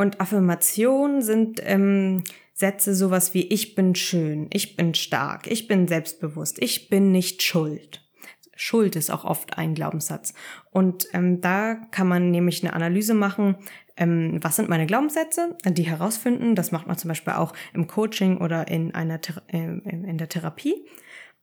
Und 0.00 0.18
Affirmationen 0.18 1.20
sind 1.20 1.60
ähm, 1.62 2.24
Sätze 2.54 2.94
sowas 2.94 3.34
wie 3.34 3.42
ich 3.42 3.74
bin 3.74 3.94
schön, 3.94 4.48
ich 4.50 4.74
bin 4.74 4.94
stark, 4.94 5.46
ich 5.46 5.68
bin 5.68 5.88
selbstbewusst, 5.88 6.56
ich 6.62 6.88
bin 6.88 7.12
nicht 7.12 7.42
schuld. 7.42 8.02
Schuld 8.56 8.96
ist 8.96 9.10
auch 9.10 9.26
oft 9.26 9.58
ein 9.58 9.74
Glaubenssatz. 9.74 10.32
Und 10.70 11.06
ähm, 11.12 11.42
da 11.42 11.74
kann 11.90 12.08
man 12.08 12.30
nämlich 12.30 12.62
eine 12.62 12.72
Analyse 12.72 13.12
machen, 13.12 13.56
ähm, 13.98 14.38
was 14.40 14.56
sind 14.56 14.70
meine 14.70 14.86
Glaubenssätze, 14.86 15.58
die 15.66 15.82
herausfinden. 15.82 16.54
Das 16.54 16.72
macht 16.72 16.86
man 16.86 16.96
zum 16.96 17.08
Beispiel 17.08 17.34
auch 17.34 17.52
im 17.74 17.86
Coaching 17.86 18.38
oder 18.38 18.68
in, 18.68 18.94
einer 18.94 19.20
äh, 19.48 19.58
in 19.58 20.16
der 20.16 20.30
Therapie. 20.30 20.86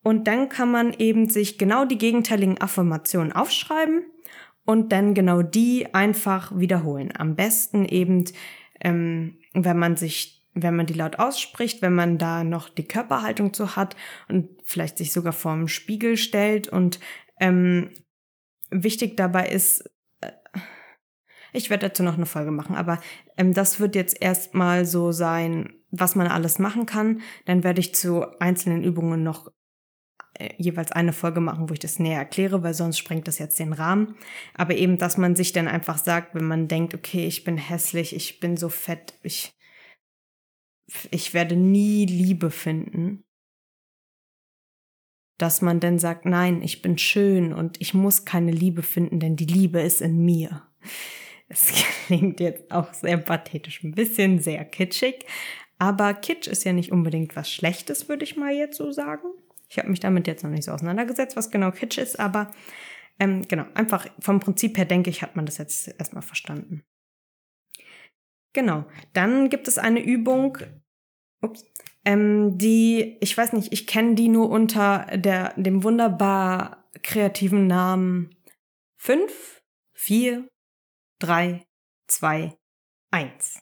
Und 0.02 0.26
dann 0.28 0.50
kann 0.50 0.72
man 0.72 0.94
eben 0.94 1.30
sich 1.30 1.60
genau 1.60 1.86
die 1.86 2.00
gegenteiligen 2.00 2.60
Affirmationen 2.60 3.34
aufschreiben 3.34 4.04
und 4.68 4.92
dann 4.92 5.14
genau 5.14 5.42
die 5.42 5.94
einfach 5.94 6.52
wiederholen. 6.54 7.14
Am 7.18 7.36
besten 7.36 7.86
eben, 7.86 8.26
ähm, 8.82 9.38
wenn 9.54 9.80
man 9.80 9.96
sich 9.96 10.36
wenn 10.54 10.76
man 10.76 10.88
die 10.88 10.96
laut 10.96 11.20
ausspricht, 11.20 11.84
wenn 11.84 11.94
man 11.94 12.18
da 12.18 12.44
noch 12.44 12.68
die 12.68 12.88
Körperhaltung 12.88 13.54
zu 13.54 13.76
hat 13.76 13.96
und 14.28 14.50
vielleicht 14.66 14.98
sich 14.98 15.14
sogar 15.14 15.32
vorm 15.32 15.68
Spiegel 15.68 16.18
stellt 16.18 16.68
und 16.68 17.00
ähm, 17.40 17.92
wichtig 18.72 19.18
dabei 19.18 19.50
ist, 19.50 19.88
äh, 20.22 20.32
ich 21.54 21.70
werde 21.70 21.88
dazu 21.88 22.02
noch 22.02 22.16
eine 22.16 22.26
Folge 22.26 22.50
machen, 22.50 22.76
aber 22.76 23.00
ähm, 23.38 23.54
das 23.54 23.80
wird 23.80 23.94
jetzt 23.96 24.20
erstmal 24.20 24.86
so 24.86 25.12
sein, 25.12 25.76
was 25.92 26.16
man 26.16 26.26
alles 26.26 26.58
machen 26.58 26.88
kann. 26.88 27.22
Dann 27.46 27.64
werde 27.64 27.80
ich 27.80 27.94
zu 27.94 28.26
einzelnen 28.40 28.84
Übungen 28.84 29.22
noch 29.22 29.52
jeweils 30.58 30.92
eine 30.92 31.14
Folge 31.14 31.42
machen, 31.42 31.70
wo 31.70 31.74
ich 31.74 31.80
das 31.80 32.00
näher 32.00 32.20
erkläre, 32.20 32.64
weil 32.64 32.74
sonst 32.74 32.98
sprengt 32.98 33.28
das 33.28 33.40
jetzt 33.40 33.60
den 33.60 33.74
Rahmen. 33.74 34.16
Aber 34.54 34.76
eben, 34.76 34.98
dass 34.98 35.18
man 35.18 35.36
sich 35.36 35.52
dann 35.52 35.68
einfach 35.68 35.98
sagt, 35.98 36.36
wenn 36.36 36.46
man 36.46 36.68
denkt, 36.68 36.94
okay, 36.94 37.26
ich 37.26 37.44
bin 37.44 37.58
hässlich, 37.58 38.16
ich 38.16 38.40
bin 38.40 38.58
so 38.58 38.70
fett, 38.70 39.16
ich, 39.24 39.54
ich 41.12 41.34
werde 41.34 41.56
nie 41.56 42.06
Liebe 42.06 42.52
finden, 42.52 43.24
dass 45.38 45.62
man 45.62 45.80
dann 45.80 46.00
sagt, 46.00 46.26
nein, 46.26 46.62
ich 46.62 46.82
bin 46.82 46.98
schön 46.98 47.54
und 47.54 47.80
ich 47.80 47.94
muss 47.94 48.26
keine 48.26 48.52
Liebe 48.52 48.84
finden, 48.84 49.20
denn 49.20 49.36
die 49.36 49.46
Liebe 49.46 49.82
ist 49.82 50.02
in 50.02 50.24
mir. 50.24 50.64
Es 51.50 51.72
klingt 52.08 52.42
jetzt 52.42 52.70
auch 52.74 52.94
sehr 52.94 53.16
pathetisch, 53.16 53.82
ein 53.82 53.94
bisschen 53.94 54.40
sehr 54.40 54.66
kitschig, 54.66 55.26
aber 55.80 56.14
Kitsch 56.14 56.48
ist 56.48 56.66
ja 56.66 56.74
nicht 56.74 56.92
unbedingt 56.92 57.38
was 57.38 57.50
Schlechtes, 57.50 58.10
würde 58.10 58.26
ich 58.26 58.36
mal 58.36 58.54
jetzt 58.54 58.76
so 58.76 58.92
sagen. 58.92 59.30
Ich 59.70 59.78
habe 59.78 59.90
mich 59.90 60.00
damit 60.00 60.28
jetzt 60.28 60.44
noch 60.44 60.50
nicht 60.50 60.64
so 60.64 60.72
auseinandergesetzt, 60.72 61.36
was 61.36 61.52
genau 61.52 61.72
Kitsch 61.72 61.98
ist, 61.98 62.20
aber 62.20 62.52
ähm, 63.20 63.48
genau, 63.48 63.66
einfach 63.74 64.08
vom 64.20 64.40
Prinzip 64.40 64.78
her 64.78 64.86
denke 64.86 65.10
ich, 65.10 65.22
hat 65.22 65.36
man 65.36 65.46
das 65.46 65.58
jetzt 65.58 65.88
erstmal 66.00 66.22
verstanden. 66.22 66.84
Genau, 68.54 68.86
dann 69.14 69.50
gibt 69.50 69.68
es 69.68 69.78
eine 69.78 70.04
Übung, 70.04 70.58
ups, 71.42 71.66
ähm, 72.06 72.58
die, 72.58 73.18
ich 73.22 73.38
weiß 73.38 73.54
nicht, 73.54 73.74
ich 73.74 73.86
kenne 73.86 74.16
die 74.16 74.30
nur 74.30 74.50
unter 74.50 75.06
der, 75.18 75.54
dem 75.56 75.84
wunderbar 75.84 76.90
kreativen 77.04 77.68
Namen 77.68 78.36
5, 78.96 79.62
4, 79.94 80.50
3, 81.20 81.66
2, 82.08 82.58
1. 83.12 83.60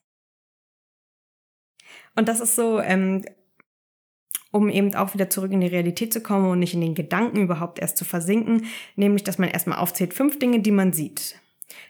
Und 2.15 2.29
das 2.29 2.39
ist 2.39 2.55
so, 2.55 2.79
ähm, 2.79 3.25
um 4.55 4.69
eben 4.69 4.95
auch 4.95 5.13
wieder 5.13 5.29
zurück 5.29 5.51
in 5.51 5.59
die 5.59 5.67
Realität 5.67 6.13
zu 6.13 6.21
kommen 6.21 6.49
und 6.49 6.59
nicht 6.59 6.73
in 6.73 6.79
den 6.79 6.95
Gedanken 6.95 7.41
überhaupt 7.41 7.77
erst 7.77 7.97
zu 7.97 8.05
versinken, 8.05 8.67
nämlich 8.95 9.21
dass 9.25 9.37
man 9.37 9.49
erstmal 9.49 9.79
aufzählt 9.79 10.13
fünf 10.13 10.39
Dinge, 10.39 10.61
die 10.61 10.71
man 10.71 10.93
sieht, 10.93 11.41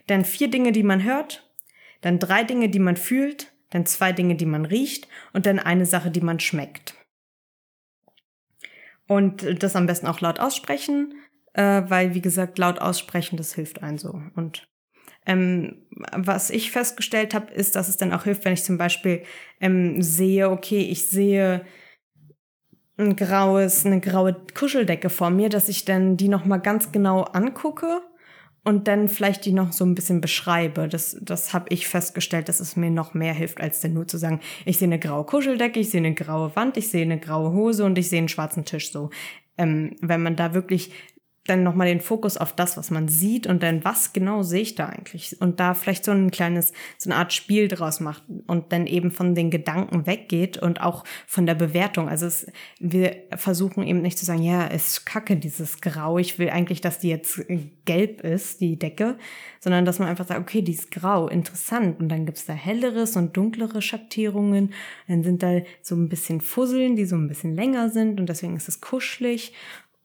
dann 0.08 0.24
vier 0.24 0.50
Dinge, 0.50 0.72
die 0.72 0.82
man 0.82 1.04
hört, 1.04 1.48
dann 2.00 2.18
drei 2.18 2.42
Dinge, 2.42 2.68
die 2.68 2.80
man 2.80 2.96
fühlt, 2.96 3.52
dann 3.70 3.86
zwei 3.86 4.10
Dinge, 4.10 4.34
die 4.34 4.46
man 4.46 4.64
riecht 4.64 5.06
und 5.32 5.46
dann 5.46 5.60
eine 5.60 5.86
Sache, 5.86 6.10
die 6.10 6.20
man 6.20 6.40
schmeckt. 6.40 6.94
Und 9.06 9.62
das 9.62 9.76
am 9.76 9.86
besten 9.86 10.08
auch 10.08 10.20
laut 10.20 10.40
aussprechen, 10.40 11.14
äh, 11.52 11.82
weil 11.86 12.14
wie 12.14 12.20
gesagt, 12.20 12.58
laut 12.58 12.80
aussprechen, 12.80 13.36
das 13.36 13.54
hilft 13.54 13.84
einem 13.84 13.98
so. 13.98 14.20
Und 14.34 14.66
ähm, 15.24 15.86
was 16.10 16.50
ich 16.50 16.72
festgestellt 16.72 17.32
habe, 17.32 17.52
ist, 17.52 17.76
dass 17.76 17.88
es 17.88 17.96
dann 17.96 18.12
auch 18.12 18.24
hilft, 18.24 18.44
wenn 18.44 18.54
ich 18.54 18.64
zum 18.64 18.76
Beispiel 18.76 19.22
ähm, 19.60 20.02
sehe, 20.02 20.50
okay, 20.50 20.80
ich 20.80 21.08
sehe 21.08 21.64
ein 22.98 23.16
graues, 23.16 23.84
eine 23.84 24.00
graue 24.00 24.34
Kuscheldecke 24.54 25.10
vor 25.10 25.30
mir, 25.30 25.48
dass 25.48 25.68
ich 25.68 25.84
dann 25.84 26.16
die 26.16 26.28
nochmal 26.28 26.60
ganz 26.60 26.92
genau 26.92 27.22
angucke 27.22 28.00
und 28.64 28.88
dann 28.88 29.08
vielleicht 29.08 29.44
die 29.44 29.52
noch 29.52 29.72
so 29.72 29.84
ein 29.84 29.94
bisschen 29.94 30.20
beschreibe. 30.20 30.88
Das, 30.88 31.16
das 31.20 31.52
habe 31.52 31.66
ich 31.68 31.86
festgestellt, 31.86 32.48
dass 32.48 32.58
es 32.58 32.74
mir 32.74 32.90
noch 32.90 33.14
mehr 33.14 33.34
hilft, 33.34 33.60
als 33.60 33.80
denn 33.80 33.92
nur 33.92 34.08
zu 34.08 34.18
sagen, 34.18 34.40
ich 34.64 34.78
sehe 34.78 34.88
eine 34.88 34.98
graue 34.98 35.24
Kuscheldecke, 35.24 35.78
ich 35.78 35.90
sehe 35.90 36.00
eine 36.00 36.14
graue 36.14 36.56
Wand, 36.56 36.76
ich 36.76 36.88
sehe 36.88 37.02
eine 37.02 37.20
graue 37.20 37.52
Hose 37.52 37.84
und 37.84 37.98
ich 37.98 38.08
sehe 38.08 38.18
einen 38.18 38.28
schwarzen 38.28 38.64
Tisch. 38.64 38.90
So, 38.90 39.10
ähm, 39.58 39.94
wenn 40.00 40.22
man 40.22 40.34
da 40.34 40.54
wirklich 40.54 40.90
dann 41.46 41.62
nochmal 41.62 41.86
den 41.86 42.00
Fokus 42.00 42.36
auf 42.36 42.54
das, 42.54 42.76
was 42.76 42.90
man 42.90 43.08
sieht 43.08 43.46
und 43.46 43.62
dann, 43.62 43.84
was 43.84 44.12
genau 44.12 44.42
sehe 44.42 44.62
ich 44.62 44.74
da 44.74 44.86
eigentlich? 44.86 45.40
Und 45.40 45.60
da 45.60 45.74
vielleicht 45.74 46.04
so 46.04 46.12
ein 46.12 46.30
kleines, 46.30 46.72
so 46.98 47.10
eine 47.10 47.18
Art 47.18 47.32
Spiel 47.32 47.68
draus 47.68 48.00
macht 48.00 48.22
und 48.46 48.72
dann 48.72 48.86
eben 48.86 49.10
von 49.10 49.34
den 49.34 49.50
Gedanken 49.50 50.06
weggeht 50.06 50.58
und 50.58 50.80
auch 50.80 51.04
von 51.26 51.46
der 51.46 51.54
Bewertung. 51.54 52.08
Also 52.08 52.26
es, 52.26 52.46
wir 52.78 53.16
versuchen 53.36 53.86
eben 53.86 54.02
nicht 54.02 54.18
zu 54.18 54.24
sagen, 54.24 54.42
ja, 54.42 54.66
ist 54.66 55.06
kacke, 55.06 55.36
dieses 55.36 55.80
Grau, 55.80 56.18
ich 56.18 56.38
will 56.38 56.50
eigentlich, 56.50 56.80
dass 56.80 56.98
die 56.98 57.08
jetzt 57.08 57.40
gelb 57.84 58.22
ist, 58.22 58.60
die 58.60 58.78
Decke, 58.78 59.16
sondern 59.60 59.84
dass 59.84 59.98
man 59.98 60.08
einfach 60.08 60.26
sagt, 60.26 60.40
okay, 60.40 60.62
die 60.62 60.72
ist 60.72 60.90
grau, 60.90 61.28
interessant. 61.28 62.00
Und 62.00 62.08
dann 62.08 62.26
gibt's 62.26 62.44
da 62.44 62.52
helleres 62.52 63.16
und 63.16 63.36
dunklere 63.36 63.82
Schattierungen. 63.82 64.72
Dann 65.08 65.22
sind 65.22 65.42
da 65.42 65.60
so 65.82 65.94
ein 65.94 66.08
bisschen 66.08 66.40
Fusseln, 66.40 66.96
die 66.96 67.06
so 67.06 67.16
ein 67.16 67.28
bisschen 67.28 67.54
länger 67.54 67.90
sind 67.90 68.20
und 68.20 68.28
deswegen 68.28 68.56
ist 68.56 68.68
es 68.68 68.80
kuschelig 68.80 69.52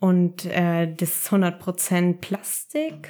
und 0.02 0.46
äh, 0.46 0.94
das 0.96 1.10
ist 1.10 1.30
100% 1.30 2.22
Plastik. 2.22 3.08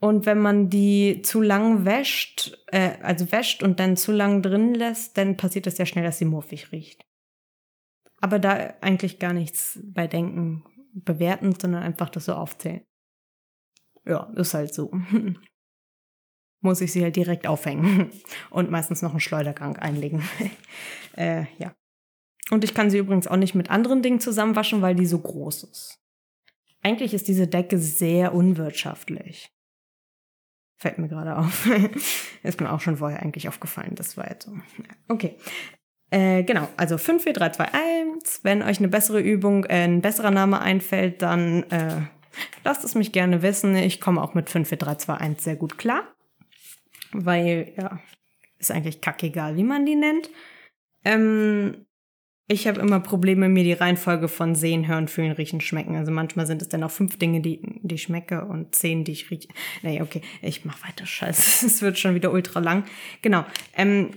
Und 0.00 0.24
wenn 0.24 0.38
man 0.38 0.70
die 0.70 1.20
zu 1.22 1.42
lang 1.42 1.84
wäscht, 1.84 2.56
äh, 2.68 2.96
also 3.02 3.30
wäscht 3.32 3.62
und 3.62 3.78
dann 3.78 3.96
zu 3.98 4.12
lang 4.12 4.40
drin 4.40 4.72
lässt, 4.74 5.18
dann 5.18 5.36
passiert 5.36 5.66
das 5.66 5.76
ja 5.76 5.84
schnell, 5.84 6.04
dass 6.04 6.18
sie 6.18 6.24
muffig 6.24 6.72
riecht. 6.72 7.04
Aber 8.20 8.38
da 8.38 8.74
eigentlich 8.80 9.18
gar 9.18 9.34
nichts 9.34 9.78
bei 9.84 10.06
Denken 10.06 10.64
bewerten, 10.94 11.52
sondern 11.52 11.82
einfach 11.82 12.08
das 12.08 12.24
so 12.24 12.32
aufzählen. 12.32 12.82
Ja, 14.06 14.32
ist 14.36 14.54
halt 14.54 14.72
so. 14.72 14.90
Muss 16.60 16.80
ich 16.80 16.92
sie 16.92 17.02
halt 17.02 17.16
direkt 17.16 17.46
aufhängen 17.46 18.10
und 18.50 18.70
meistens 18.70 19.02
noch 19.02 19.10
einen 19.10 19.20
Schleudergang 19.20 19.76
einlegen. 19.76 20.22
äh, 21.16 21.44
ja. 21.58 21.74
Und 22.50 22.64
ich 22.64 22.74
kann 22.74 22.90
sie 22.90 22.98
übrigens 22.98 23.26
auch 23.26 23.36
nicht 23.36 23.54
mit 23.54 23.70
anderen 23.70 24.02
Dingen 24.02 24.20
zusammenwaschen, 24.20 24.82
weil 24.82 24.94
die 24.94 25.06
so 25.06 25.18
groß 25.18 25.64
ist. 25.64 25.98
Eigentlich 26.82 27.12
ist 27.12 27.28
diese 27.28 27.46
Decke 27.46 27.78
sehr 27.78 28.34
unwirtschaftlich. 28.34 29.52
Fällt 30.78 30.98
mir 30.98 31.08
gerade 31.08 31.36
auf. 31.36 31.68
ist 32.42 32.60
mir 32.60 32.72
auch 32.72 32.80
schon 32.80 32.98
vorher 32.98 33.20
eigentlich 33.20 33.48
aufgefallen. 33.48 33.94
Das 33.96 34.16
war 34.16 34.30
jetzt 34.30 34.46
so. 34.46 34.52
Okay. 35.08 35.34
Äh, 36.10 36.44
genau, 36.44 36.68
also 36.76 36.96
5, 36.96 37.24
4, 37.24 37.32
3, 37.32 37.50
2, 37.50 37.64
1. 37.74 38.40
Wenn 38.44 38.62
euch 38.62 38.78
eine 38.78 38.88
bessere 38.88 39.20
Übung, 39.20 39.64
äh, 39.64 39.84
ein 39.84 40.00
besserer 40.00 40.30
Name 40.30 40.60
einfällt, 40.60 41.20
dann 41.20 41.64
äh, 41.64 42.00
lasst 42.64 42.84
es 42.84 42.94
mich 42.94 43.12
gerne 43.12 43.42
wissen. 43.42 43.74
Ich 43.76 44.00
komme 44.00 44.22
auch 44.22 44.34
mit 44.34 44.48
5, 44.48 44.68
4, 44.68 44.78
3, 44.78 44.94
2, 44.94 45.14
1 45.14 45.44
sehr 45.44 45.56
gut 45.56 45.76
klar. 45.76 46.04
Weil, 47.12 47.72
ja, 47.76 47.98
ist 48.58 48.70
eigentlich 48.70 49.00
kackegal, 49.00 49.56
wie 49.56 49.64
man 49.64 49.84
die 49.84 49.96
nennt. 49.96 50.30
Ähm, 51.04 51.86
ich 52.50 52.66
habe 52.66 52.80
immer 52.80 52.98
Probleme, 52.98 53.48
mir 53.50 53.62
die 53.62 53.74
Reihenfolge 53.74 54.26
von 54.26 54.54
sehen, 54.54 54.88
hören, 54.88 55.06
fühlen, 55.06 55.32
riechen, 55.32 55.60
schmecken. 55.60 55.96
Also 55.96 56.10
manchmal 56.10 56.46
sind 56.46 56.62
es 56.62 56.68
dann 56.68 56.82
auch 56.82 56.90
fünf 56.90 57.18
Dinge, 57.18 57.42
die, 57.42 57.60
die 57.82 57.96
ich 57.96 58.02
schmecke 58.02 58.46
und 58.46 58.74
zehn, 58.74 59.04
die 59.04 59.12
ich 59.12 59.30
rieche. 59.30 59.48
Nee, 59.82 60.00
okay, 60.00 60.22
ich 60.40 60.64
mach 60.64 60.82
weiter. 60.82 61.04
Scheiße, 61.04 61.66
es 61.66 61.82
wird 61.82 61.98
schon 61.98 62.14
wieder 62.14 62.32
ultra 62.32 62.60
lang. 62.60 62.84
Genau. 63.20 63.44
Ähm, 63.76 63.88
hm, 63.88 64.10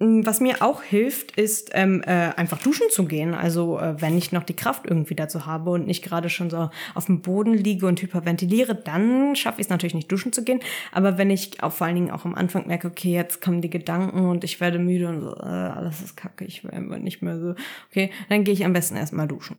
was 0.00 0.40
mir 0.40 0.60
auch 0.60 0.82
hilft, 0.82 1.38
ist 1.38 1.70
ähm, 1.72 2.02
äh, 2.02 2.32
einfach 2.34 2.60
duschen 2.60 2.90
zu 2.90 3.04
gehen. 3.04 3.32
Also 3.32 3.78
äh, 3.78 4.00
wenn 4.00 4.18
ich 4.18 4.32
noch 4.32 4.42
die 4.42 4.56
Kraft 4.56 4.86
irgendwie 4.86 5.14
dazu 5.14 5.46
habe 5.46 5.70
und 5.70 5.86
nicht 5.86 6.02
gerade 6.02 6.28
schon 6.28 6.50
so 6.50 6.68
auf 6.94 7.06
dem 7.06 7.22
Boden 7.22 7.54
liege 7.54 7.86
und 7.86 8.02
hyperventiliere, 8.02 8.74
dann 8.74 9.36
schaffe 9.36 9.60
ich 9.60 9.66
es 9.66 9.70
natürlich 9.70 9.94
nicht 9.94 10.10
duschen 10.10 10.32
zu 10.32 10.42
gehen. 10.42 10.60
Aber 10.90 11.16
wenn 11.16 11.30
ich 11.30 11.62
auch 11.62 11.72
vor 11.72 11.86
allen 11.86 11.94
Dingen 11.94 12.10
auch 12.10 12.24
am 12.24 12.34
Anfang 12.34 12.66
merke, 12.66 12.88
okay, 12.88 13.12
jetzt 13.12 13.40
kommen 13.40 13.60
die 13.60 13.70
Gedanken 13.70 14.26
und 14.28 14.42
ich 14.42 14.60
werde 14.60 14.80
müde 14.80 15.08
und 15.08 15.20
so, 15.20 15.36
äh, 15.36 15.44
alles 15.44 16.02
ist 16.02 16.16
kacke, 16.16 16.44
ich 16.44 16.64
will 16.64 16.72
einfach 16.72 16.98
nicht 16.98 17.22
mehr 17.22 17.38
so, 17.38 17.54
okay, 17.88 18.10
dann 18.28 18.42
gehe 18.42 18.54
ich 18.54 18.64
am 18.64 18.72
besten 18.72 18.96
erstmal 18.96 19.28
duschen. 19.28 19.58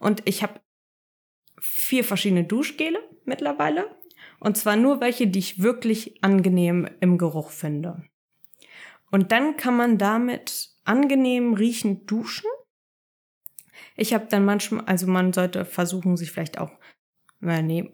Und 0.00 0.22
ich 0.24 0.42
habe 0.42 0.60
vier 1.60 2.02
verschiedene 2.02 2.44
Duschgele 2.44 2.98
mittlerweile. 3.24 3.86
Und 4.40 4.56
zwar 4.56 4.74
nur 4.76 5.00
welche, 5.00 5.28
die 5.28 5.38
ich 5.38 5.62
wirklich 5.62 6.22
angenehm 6.24 6.88
im 7.00 7.18
Geruch 7.18 7.50
finde. 7.50 8.02
Und 9.10 9.32
dann 9.32 9.56
kann 9.56 9.76
man 9.76 9.98
damit 9.98 10.70
angenehm 10.84 11.54
riechend 11.54 12.10
duschen. 12.10 12.48
Ich 13.96 14.14
habe 14.14 14.26
dann 14.28 14.44
manchmal, 14.44 14.84
also 14.84 15.06
man 15.06 15.32
sollte 15.32 15.64
versuchen, 15.64 16.16
sich 16.16 16.30
vielleicht 16.30 16.58
auch, 16.58 16.72
äh, 17.42 17.62
nee, 17.62 17.92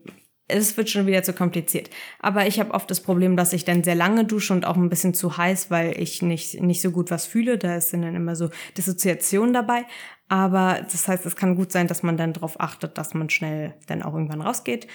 es 0.48 0.76
wird 0.76 0.90
schon 0.90 1.06
wieder 1.06 1.22
zu 1.22 1.32
kompliziert. 1.32 1.90
Aber 2.18 2.46
ich 2.46 2.60
habe 2.60 2.74
oft 2.74 2.90
das 2.90 3.00
Problem, 3.00 3.36
dass 3.36 3.52
ich 3.52 3.64
dann 3.64 3.84
sehr 3.84 3.94
lange 3.94 4.24
dusche 4.24 4.52
und 4.52 4.66
auch 4.66 4.76
ein 4.76 4.88
bisschen 4.88 5.14
zu 5.14 5.36
heiß, 5.36 5.70
weil 5.70 5.98
ich 6.00 6.22
nicht, 6.22 6.60
nicht 6.60 6.82
so 6.82 6.90
gut 6.90 7.10
was 7.10 7.26
fühle. 7.26 7.58
Da 7.58 7.80
sind 7.80 8.02
dann 8.02 8.14
immer 8.14 8.36
so 8.36 8.50
Dissoziationen 8.76 9.54
dabei. 9.54 9.84
Aber 10.28 10.80
das 10.82 11.08
heißt, 11.08 11.24
es 11.26 11.36
kann 11.36 11.56
gut 11.56 11.72
sein, 11.72 11.86
dass 11.86 12.02
man 12.02 12.16
dann 12.16 12.32
darauf 12.32 12.60
achtet, 12.60 12.98
dass 12.98 13.14
man 13.14 13.30
schnell 13.30 13.74
dann 13.86 14.02
auch 14.02 14.14
irgendwann 14.14 14.42
rausgeht. 14.42 14.86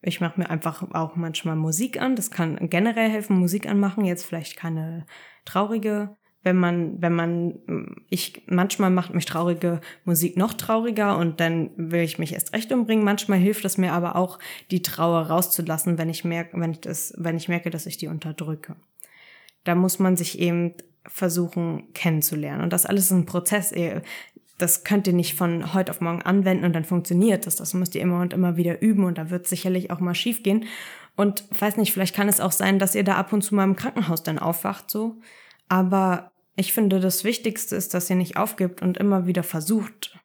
Ich 0.00 0.20
mache 0.20 0.38
mir 0.40 0.50
einfach 0.50 0.82
auch 0.92 1.16
manchmal 1.16 1.56
Musik 1.56 2.00
an. 2.00 2.16
Das 2.16 2.30
kann 2.30 2.70
generell 2.70 3.10
helfen, 3.10 3.38
Musik 3.38 3.68
anmachen. 3.68 4.04
Jetzt 4.04 4.24
vielleicht 4.24 4.56
keine 4.56 5.06
traurige, 5.44 6.16
wenn 6.42 6.56
man, 6.56 7.02
wenn 7.02 7.14
man, 7.14 7.96
ich, 8.08 8.42
manchmal 8.46 8.90
macht 8.90 9.12
mich 9.12 9.24
traurige 9.24 9.80
Musik 10.04 10.36
noch 10.36 10.54
trauriger 10.54 11.18
und 11.18 11.40
dann 11.40 11.70
will 11.76 12.02
ich 12.02 12.18
mich 12.18 12.32
erst 12.32 12.52
recht 12.52 12.72
umbringen. 12.72 13.04
Manchmal 13.04 13.38
hilft 13.38 13.64
es 13.64 13.76
mir 13.76 13.92
aber 13.92 14.14
auch, 14.14 14.38
die 14.70 14.82
Trauer 14.82 15.22
rauszulassen, 15.22 15.98
wenn 15.98 16.08
ich 16.08 16.24
merke, 16.24 16.58
wenn 16.60 16.72
ich 16.72 16.80
das, 16.80 17.12
wenn 17.16 17.36
ich 17.36 17.48
merke, 17.48 17.70
dass 17.70 17.86
ich 17.86 17.96
die 17.96 18.06
unterdrücke. 18.06 18.76
Da 19.64 19.74
muss 19.74 19.98
man 19.98 20.16
sich 20.16 20.38
eben 20.38 20.74
versuchen 21.06 21.92
kennenzulernen. 21.92 22.62
Und 22.62 22.72
das 22.72 22.86
alles 22.86 23.06
ist 23.06 23.12
ein 23.12 23.26
Prozess. 23.26 23.72
Das 24.58 24.84
könnt 24.84 25.06
ihr 25.06 25.12
nicht 25.12 25.34
von 25.34 25.72
heute 25.72 25.90
auf 25.92 26.00
morgen 26.00 26.22
anwenden 26.22 26.64
und 26.64 26.72
dann 26.72 26.84
funktioniert 26.84 27.46
das. 27.46 27.56
Das 27.56 27.74
müsst 27.74 27.94
ihr 27.94 28.00
immer 28.00 28.20
und 28.20 28.32
immer 28.32 28.56
wieder 28.56 28.82
üben 28.82 29.04
und 29.04 29.16
da 29.16 29.30
wird 29.30 29.46
sicherlich 29.46 29.90
auch 29.90 30.00
mal 30.00 30.14
schief 30.14 30.42
gehen. 30.42 30.66
Und 31.16 31.44
weiß 31.58 31.76
nicht, 31.76 31.92
vielleicht 31.92 32.14
kann 32.14 32.28
es 32.28 32.40
auch 32.40 32.52
sein, 32.52 32.78
dass 32.78 32.94
ihr 32.94 33.04
da 33.04 33.16
ab 33.16 33.32
und 33.32 33.42
zu 33.42 33.54
mal 33.54 33.64
im 33.64 33.76
Krankenhaus 33.76 34.22
dann 34.22 34.38
aufwacht, 34.38 34.90
so. 34.90 35.20
Aber 35.68 36.32
ich 36.56 36.72
finde, 36.72 36.98
das 37.00 37.24
Wichtigste 37.24 37.76
ist, 37.76 37.94
dass 37.94 38.10
ihr 38.10 38.16
nicht 38.16 38.36
aufgibt 38.36 38.82
und 38.82 38.98
immer 38.98 39.26
wieder 39.26 39.42
versucht. 39.42 40.18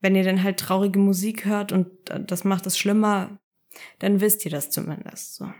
Wenn 0.00 0.14
ihr 0.14 0.24
dann 0.24 0.42
halt 0.42 0.58
traurige 0.58 0.98
Musik 0.98 1.44
hört 1.44 1.72
und 1.72 1.88
das 2.06 2.44
macht 2.44 2.66
es 2.66 2.78
schlimmer, 2.78 3.38
dann 3.98 4.20
wisst 4.20 4.44
ihr 4.44 4.50
das 4.50 4.70
zumindest, 4.70 5.34
so. 5.34 5.52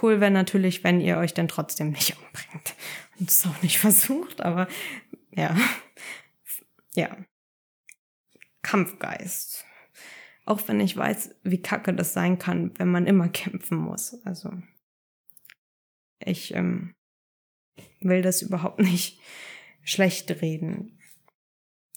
Cool 0.00 0.20
wäre 0.20 0.30
natürlich, 0.30 0.84
wenn 0.84 1.00
ihr 1.00 1.16
euch 1.16 1.32
dann 1.32 1.48
trotzdem 1.48 1.90
nicht 1.90 2.16
umbringt 2.16 2.74
und 3.18 3.30
es 3.30 3.46
auch 3.46 3.62
nicht 3.62 3.78
versucht, 3.80 4.40
aber 4.40 4.68
ja. 5.30 5.56
Ja. 6.96 7.16
Kampfgeist. 8.62 9.64
Auch 10.44 10.66
wenn 10.66 10.80
ich 10.80 10.96
weiß, 10.96 11.36
wie 11.42 11.60
kacke 11.60 11.94
das 11.94 12.12
sein 12.12 12.38
kann, 12.38 12.76
wenn 12.78 12.90
man 12.90 13.06
immer 13.06 13.28
kämpfen 13.28 13.78
muss. 13.78 14.24
Also 14.24 14.50
ich 16.18 16.54
ähm, 16.54 16.94
will 18.00 18.22
das 18.22 18.42
überhaupt 18.42 18.78
nicht 18.80 19.20
schlecht 19.82 20.30
reden. 20.42 20.98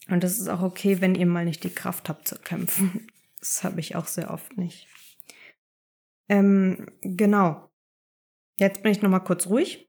Und 0.10 0.24
das 0.24 0.38
ist 0.38 0.48
auch 0.48 0.62
okay, 0.62 1.02
wenn 1.02 1.16
ihr 1.16 1.26
mal 1.26 1.46
nicht 1.46 1.64
die 1.64 1.74
Kraft 1.74 2.10
habt 2.10 2.28
zu 2.28 2.38
kämpfen. 2.38 3.08
Das 3.42 3.64
habe 3.64 3.80
ich 3.80 3.96
auch 3.96 4.08
sehr 4.08 4.32
oft 4.32 4.58
nicht. 4.58 4.86
Ähm, 6.28 6.88
genau. 7.00 7.72
Jetzt 8.60 8.84
bin 8.84 8.92
ich 8.92 9.02
noch 9.02 9.10
mal 9.10 9.22
kurz 9.22 9.48
ruhig. 9.48 9.89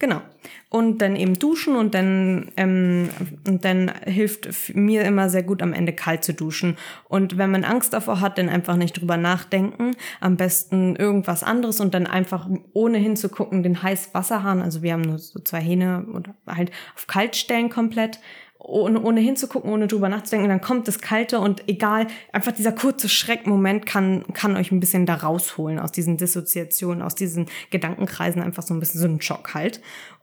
Genau. 0.00 0.22
Und 0.70 1.02
dann 1.02 1.14
eben 1.14 1.38
duschen 1.38 1.76
und 1.76 1.94
dann, 1.94 2.50
ähm, 2.56 3.10
und 3.46 3.66
dann 3.66 3.92
hilft 4.06 4.74
mir 4.74 5.04
immer 5.04 5.28
sehr 5.28 5.42
gut 5.42 5.62
am 5.62 5.74
Ende 5.74 5.92
kalt 5.92 6.24
zu 6.24 6.32
duschen. 6.32 6.78
Und 7.04 7.36
wenn 7.36 7.50
man 7.50 7.64
Angst 7.64 7.92
davor 7.92 8.22
hat, 8.22 8.38
dann 8.38 8.48
einfach 8.48 8.76
nicht 8.76 8.98
drüber 8.98 9.18
nachdenken. 9.18 9.90
Am 10.20 10.38
besten 10.38 10.96
irgendwas 10.96 11.42
anderes 11.42 11.80
und 11.80 11.92
dann 11.92 12.06
einfach 12.06 12.48
ohne 12.72 12.96
hinzugucken 12.96 13.62
den 13.62 13.82
Heißwasserhahn. 13.82 14.62
Also 14.62 14.82
wir 14.82 14.94
haben 14.94 15.02
nur 15.02 15.18
so 15.18 15.38
zwei 15.40 15.60
Hähne 15.60 16.06
oder 16.14 16.34
halt 16.46 16.70
auf 16.96 17.06
kalt 17.06 17.36
stellen 17.36 17.68
komplett 17.68 18.18
ohne, 18.62 19.00
ohne 19.00 19.20
hinzugucken, 19.20 19.70
ohne 19.70 19.86
drüber 19.86 20.08
nachzudenken, 20.08 20.48
dann 20.48 20.60
kommt 20.60 20.86
das 20.86 21.00
Kalte 21.00 21.40
und 21.40 21.68
egal, 21.68 22.06
einfach 22.32 22.52
dieser 22.52 22.72
kurze 22.72 23.08
Schreckmoment 23.08 23.86
kann, 23.86 24.24
kann 24.32 24.56
euch 24.56 24.70
ein 24.70 24.80
bisschen 24.80 25.06
da 25.06 25.14
rausholen 25.14 25.78
aus 25.78 25.92
diesen 25.92 26.16
Dissoziationen, 26.16 27.02
aus 27.02 27.14
diesen 27.14 27.46
Gedankenkreisen, 27.70 28.42
einfach 28.42 28.62
so 28.62 28.74
ein 28.74 28.80
bisschen 28.80 29.00
so 29.00 29.08
ein 29.08 29.20
Schock 29.20 29.54
halt. 29.54 29.80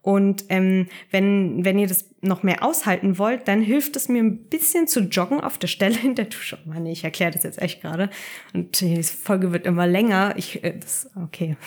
Und 0.08 0.46
ähm, 0.48 0.88
wenn, 1.12 1.66
wenn 1.66 1.78
ihr 1.78 1.88
das 1.88 2.06
noch 2.22 2.42
mehr 2.42 2.64
aushalten 2.64 3.18
wollt, 3.18 3.48
dann 3.50 3.62
hilft 3.62 3.98
es 3.98 4.08
mir 4.08 4.24
ein 4.24 4.38
bisschen 4.38 4.88
zu 4.88 5.02
joggen 5.02 5.42
auf 5.42 5.58
der 5.58 5.68
Stelle 5.68 5.98
in 6.02 6.16
der 6.16 6.26
Dusche. 6.26 6.58
Oh 6.66 6.70
Mann, 6.70 6.86
ich 6.86 7.04
erkläre 7.04 7.32
das 7.32 7.44
jetzt 7.44 7.62
echt 7.62 7.82
gerade. 7.82 8.10
Und 8.54 8.80
die 8.80 9.04
Folge 9.04 9.52
wird 9.52 9.66
immer 9.66 9.86
länger. 9.86 10.36
Ich, 10.38 10.64
äh, 10.64 10.78
das, 10.80 11.10
okay. 11.22 11.58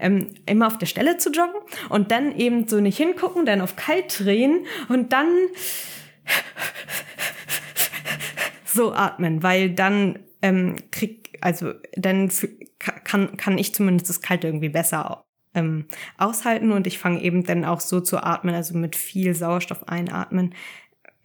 Ähm, 0.00 0.28
immer 0.46 0.68
auf 0.68 0.78
der 0.78 0.86
Stelle 0.86 1.18
zu 1.18 1.30
joggen 1.32 1.60
und 1.90 2.10
dann 2.12 2.34
eben 2.34 2.66
so 2.66 2.80
nicht 2.80 2.96
hingucken, 2.96 3.44
dann 3.44 3.60
auf 3.60 3.76
kalt 3.76 4.18
drehen 4.18 4.64
und 4.88 5.12
dann 5.12 5.28
so 8.64 8.92
atmen, 8.92 9.42
weil 9.42 9.70
dann 9.70 10.18
ähm, 10.40 10.76
krieg, 10.90 11.38
also 11.40 11.72
dann 11.94 12.30
kann, 12.78 13.36
kann 13.36 13.58
ich 13.58 13.74
zumindest 13.74 14.08
das 14.08 14.20
Kalte 14.20 14.48
irgendwie 14.48 14.68
besser 14.68 15.24
ähm, 15.54 15.86
aushalten 16.18 16.72
und 16.72 16.86
ich 16.86 16.98
fange 16.98 17.22
eben 17.22 17.44
dann 17.44 17.64
auch 17.64 17.80
so 17.80 18.00
zu 18.00 18.22
atmen, 18.22 18.54
also 18.54 18.76
mit 18.76 18.96
viel 18.96 19.34
Sauerstoff 19.34 19.86
einatmen, 19.88 20.54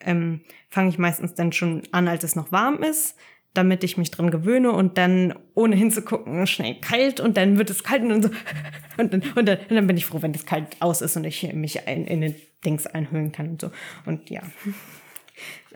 ähm, 0.01 0.41
fange 0.69 0.89
ich 0.89 0.97
meistens 0.97 1.33
dann 1.33 1.51
schon 1.51 1.83
an, 1.91 2.07
als 2.07 2.23
es 2.23 2.35
noch 2.35 2.51
warm 2.51 2.83
ist, 2.83 3.17
damit 3.53 3.83
ich 3.83 3.97
mich 3.97 4.11
dran 4.11 4.31
gewöhne 4.31 4.71
und 4.71 4.97
dann 4.97 5.33
ohne 5.55 5.75
hinzugucken 5.75 6.45
schnell 6.47 6.75
kalt 6.75 7.19
und 7.19 7.37
dann 7.37 7.57
wird 7.57 7.69
es 7.69 7.83
kalt 7.83 8.03
und 8.03 8.23
so 8.23 8.29
und 8.97 9.13
dann, 9.13 9.23
und 9.35 9.47
dann, 9.47 9.57
und 9.69 9.75
dann 9.75 9.87
bin 9.87 9.97
ich 9.97 10.05
froh, 10.05 10.21
wenn 10.21 10.33
es 10.33 10.45
kalt 10.45 10.77
aus 10.79 11.01
ist 11.01 11.15
und 11.17 11.23
ich 11.25 11.53
mich 11.53 11.87
ein, 11.87 12.05
in 12.05 12.21
den 12.21 12.35
Dings 12.65 12.85
einhüllen 12.85 13.31
kann 13.31 13.49
und 13.49 13.61
so 13.61 13.71
und 14.05 14.29
ja. 14.29 14.41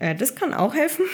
Äh, 0.01 0.15
das 0.15 0.35
kann 0.35 0.53
auch 0.53 0.73
helfen. 0.73 1.05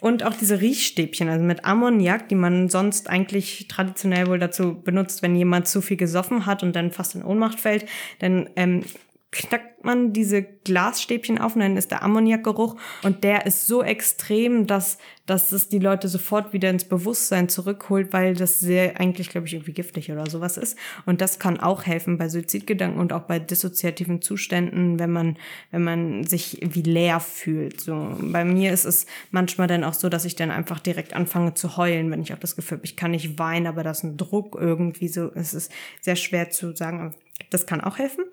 Und 0.00 0.24
auch 0.24 0.34
diese 0.34 0.60
Riechstäbchen, 0.60 1.28
also 1.28 1.44
mit 1.44 1.64
Ammoniak, 1.64 2.28
die 2.28 2.34
man 2.34 2.70
sonst 2.70 3.10
eigentlich 3.10 3.68
traditionell 3.68 4.26
wohl 4.26 4.38
dazu 4.38 4.82
benutzt, 4.82 5.22
wenn 5.22 5.36
jemand 5.36 5.68
zu 5.68 5.82
viel 5.82 5.98
gesoffen 5.98 6.46
hat 6.46 6.62
und 6.62 6.74
dann 6.74 6.90
fast 6.90 7.14
in 7.14 7.22
Ohnmacht 7.22 7.60
fällt, 7.60 7.86
dann 8.20 8.48
ähm, 8.56 8.84
knackt 9.32 9.82
man 9.82 10.12
diese 10.12 10.42
Glasstäbchen 10.42 11.38
auf 11.38 11.54
und 11.54 11.62
dann 11.62 11.78
ist 11.78 11.90
der 11.90 12.02
Ammoniakgeruch 12.02 12.76
und 13.02 13.24
der 13.24 13.46
ist 13.46 13.66
so 13.66 13.82
extrem, 13.82 14.66
dass, 14.66 14.98
dass 15.24 15.52
es 15.52 15.70
die 15.70 15.78
Leute 15.78 16.08
sofort 16.08 16.52
wieder 16.52 16.68
ins 16.68 16.84
Bewusstsein 16.84 17.48
zurückholt, 17.48 18.12
weil 18.12 18.34
das 18.34 18.60
sehr 18.60 19.00
eigentlich, 19.00 19.30
glaube 19.30 19.46
ich, 19.46 19.54
irgendwie 19.54 19.72
giftig 19.72 20.12
oder 20.12 20.28
sowas 20.28 20.58
ist. 20.58 20.76
Und 21.06 21.22
das 21.22 21.38
kann 21.38 21.58
auch 21.58 21.86
helfen 21.86 22.18
bei 22.18 22.28
Suizidgedanken 22.28 23.00
und 23.00 23.14
auch 23.14 23.22
bei 23.22 23.38
dissoziativen 23.38 24.20
Zuständen, 24.20 24.98
wenn 24.98 25.10
man, 25.10 25.38
wenn 25.70 25.82
man 25.82 26.24
sich 26.24 26.58
wie 26.62 26.82
leer 26.82 27.18
fühlt. 27.18 27.80
So, 27.80 28.14
bei 28.20 28.44
mir 28.44 28.70
ist 28.70 28.84
es 28.84 29.06
manchmal 29.30 29.66
dann 29.66 29.82
auch 29.82 29.94
so, 29.94 30.10
dass 30.10 30.26
ich 30.26 30.36
dann 30.36 30.50
einfach 30.50 30.78
direkt 30.78 31.14
anfange 31.14 31.54
zu 31.54 31.78
heulen, 31.78 32.10
wenn 32.10 32.20
ich 32.20 32.34
auch 32.34 32.38
das 32.38 32.54
Gefühl 32.54 32.76
habe, 32.78 32.84
ich 32.84 32.96
kann 32.96 33.12
nicht 33.12 33.38
weinen, 33.38 33.66
aber 33.66 33.82
das 33.82 33.98
ist 33.98 34.04
ein 34.04 34.16
Druck 34.18 34.58
irgendwie 34.60 35.08
so. 35.08 35.32
Es 35.34 35.54
ist 35.54 35.72
sehr 36.02 36.16
schwer 36.16 36.50
zu 36.50 36.76
sagen, 36.76 37.14
das 37.48 37.66
kann 37.66 37.80
auch 37.80 37.96
helfen. 37.98 38.24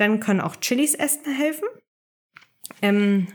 Dann 0.00 0.18
können 0.18 0.40
auch 0.40 0.56
Chilis 0.56 0.94
essen 0.94 1.34
helfen. 1.34 1.68
Ähm, 2.80 3.26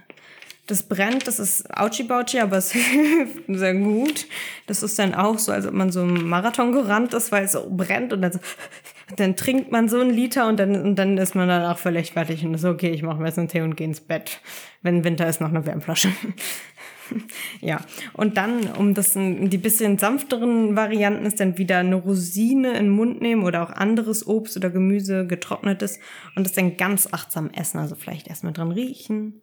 das 0.66 0.82
brennt, 0.82 1.28
das 1.28 1.38
ist 1.38 1.70
Auchi-Bauchi, 1.78 2.40
aber 2.40 2.58
es 2.58 2.72
hilft 2.74 3.44
sehr 3.48 3.76
gut. 3.76 4.26
Das 4.66 4.82
ist 4.82 4.98
dann 4.98 5.14
auch 5.14 5.38
so, 5.38 5.52
als 5.52 5.68
ob 5.68 5.74
man 5.74 5.92
so 5.92 6.02
einen 6.02 6.28
Marathon 6.28 6.72
gerannt 6.72 7.14
ist, 7.14 7.32
weil 7.32 7.46
es 7.46 7.52
so 7.52 7.70
brennt 7.70 8.14
und 8.14 8.24
dann, 8.24 8.32
so, 8.32 8.40
dann 9.16 9.36
trinkt 9.36 9.72
man 9.72 9.90
so 9.90 10.00
einen 10.00 10.10
Liter 10.10 10.48
und 10.48 10.58
dann, 10.58 10.76
und 10.82 10.96
dann 10.96 11.20
ist 11.20 11.36
man 11.36 11.48
dann 11.48 11.66
auch 11.66 11.78
völlig 11.78 12.14
fertig 12.14 12.44
und 12.44 12.56
ist 12.56 12.66
okay, 12.66 12.90
ich 12.90 13.04
mache 13.04 13.20
mir 13.20 13.28
jetzt 13.28 13.38
einen 13.38 13.48
Tee 13.48 13.62
und 13.62 13.78
gehe 13.78 13.86
ins 13.86 14.02
Bett. 14.02 14.42
Wenn 14.82 15.04
Winter 15.04 15.30
ist, 15.30 15.42
noch 15.42 15.50
eine 15.50 15.68
Wärmflasche. 15.68 16.10
ja, 17.62 17.82
und 18.14 18.38
dann, 18.38 18.68
um 18.72 18.94
das 18.94 19.14
die 19.14 19.58
bisschen 19.58 19.98
sanfteren 19.98 20.76
Varianten 20.76 21.26
ist, 21.26 21.40
dann 21.40 21.58
wieder 21.58 21.80
eine 21.80 21.96
Rosine 21.96 22.70
in 22.70 22.86
den 22.86 22.90
Mund 22.90 23.22
nehmen 23.22 23.44
oder 23.44 23.64
auch 23.64 23.72
anderes 23.72 24.26
Obst 24.28 24.58
oder 24.58 24.70
Gemüse, 24.70 25.28
getrocknetes 25.28 26.00
und 26.36 26.46
das 26.46 26.54
dann 26.54 26.78
ganz 26.78 27.08
achtsam 27.12 27.50
essen. 27.52 27.80
Also 27.80 27.96
vielleicht 27.96 28.28
erstmal 28.28 28.54
dran 28.54 28.72
riechen. 28.72 29.42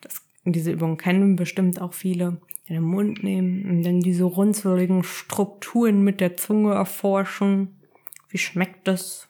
Das, 0.00 0.22
diese 0.44 0.72
Übung 0.72 0.96
kennen 0.96 1.36
bestimmt 1.36 1.80
auch 1.80 1.94
viele. 1.94 2.40
In 2.66 2.74
den 2.76 2.84
Mund 2.84 3.24
nehmen 3.24 3.68
und 3.68 3.82
dann 3.82 4.00
diese 4.00 4.22
runzeligen 4.22 5.02
Strukturen 5.02 6.02
mit 6.04 6.20
der 6.20 6.36
Zunge 6.36 6.72
erforschen. 6.72 7.80
Wie 8.28 8.38
schmeckt 8.38 8.86
das? 8.86 9.29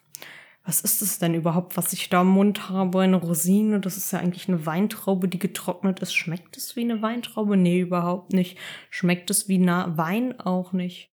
Was 0.63 0.81
ist 0.81 1.01
es 1.01 1.17
denn 1.17 1.33
überhaupt, 1.33 1.75
was 1.75 1.91
ich 1.91 2.09
da 2.09 2.21
im 2.21 2.27
Mund 2.27 2.69
habe? 2.69 3.01
Eine 3.01 3.15
Rosine, 3.15 3.79
das 3.79 3.97
ist 3.97 4.11
ja 4.11 4.19
eigentlich 4.19 4.47
eine 4.47 4.65
Weintraube, 4.65 5.27
die 5.27 5.39
getrocknet 5.39 5.99
ist. 6.01 6.13
Schmeckt 6.13 6.55
es 6.55 6.75
wie 6.75 6.81
eine 6.81 7.01
Weintraube? 7.01 7.57
Nee, 7.57 7.79
überhaupt 7.79 8.33
nicht. 8.33 8.57
Schmeckt 8.89 9.29
es 9.31 9.47
wie 9.47 9.57
na 9.57 9.97
Wein 9.97 10.39
auch 10.39 10.71
nicht. 10.71 11.11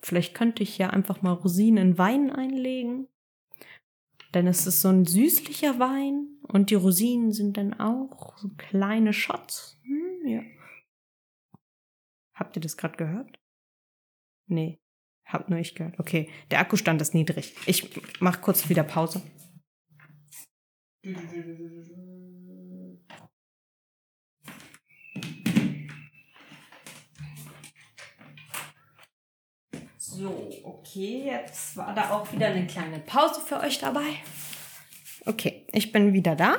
Vielleicht 0.00 0.34
könnte 0.34 0.62
ich 0.62 0.78
ja 0.78 0.90
einfach 0.90 1.22
mal 1.22 1.32
Rosinen 1.32 1.90
in 1.90 1.98
Wein 1.98 2.30
einlegen. 2.30 3.08
Denn 4.34 4.46
es 4.46 4.66
ist 4.66 4.82
so 4.82 4.88
ein 4.88 5.06
süßlicher 5.06 5.78
Wein 5.80 6.38
und 6.42 6.70
die 6.70 6.74
Rosinen 6.74 7.32
sind 7.32 7.56
dann 7.56 7.74
auch 7.74 8.36
so 8.38 8.50
kleine 8.56 9.12
Shots. 9.12 9.80
Hm, 9.82 10.28
ja. 10.28 10.42
Habt 12.34 12.56
ihr 12.56 12.62
das 12.62 12.76
gerade 12.76 12.96
gehört? 12.96 13.38
Nee. 14.46 14.78
Hab 15.28 15.50
nur 15.50 15.58
ich 15.58 15.74
gehört. 15.74 16.00
Okay, 16.00 16.30
der 16.50 16.60
Akkustand 16.60 17.02
ist 17.02 17.14
niedrig. 17.14 17.54
Ich 17.66 17.90
mach 18.18 18.40
kurz 18.40 18.68
wieder 18.70 18.82
Pause. 18.82 19.22
So, 29.98 30.50
okay, 30.64 31.26
jetzt 31.26 31.76
war 31.76 31.94
da 31.94 32.10
auch 32.10 32.32
wieder 32.32 32.46
eine 32.46 32.66
kleine 32.66 32.98
Pause 32.98 33.42
für 33.42 33.60
euch 33.60 33.78
dabei. 33.78 34.14
Okay, 35.26 35.66
ich 35.72 35.92
bin 35.92 36.14
wieder 36.14 36.36
da. 36.36 36.56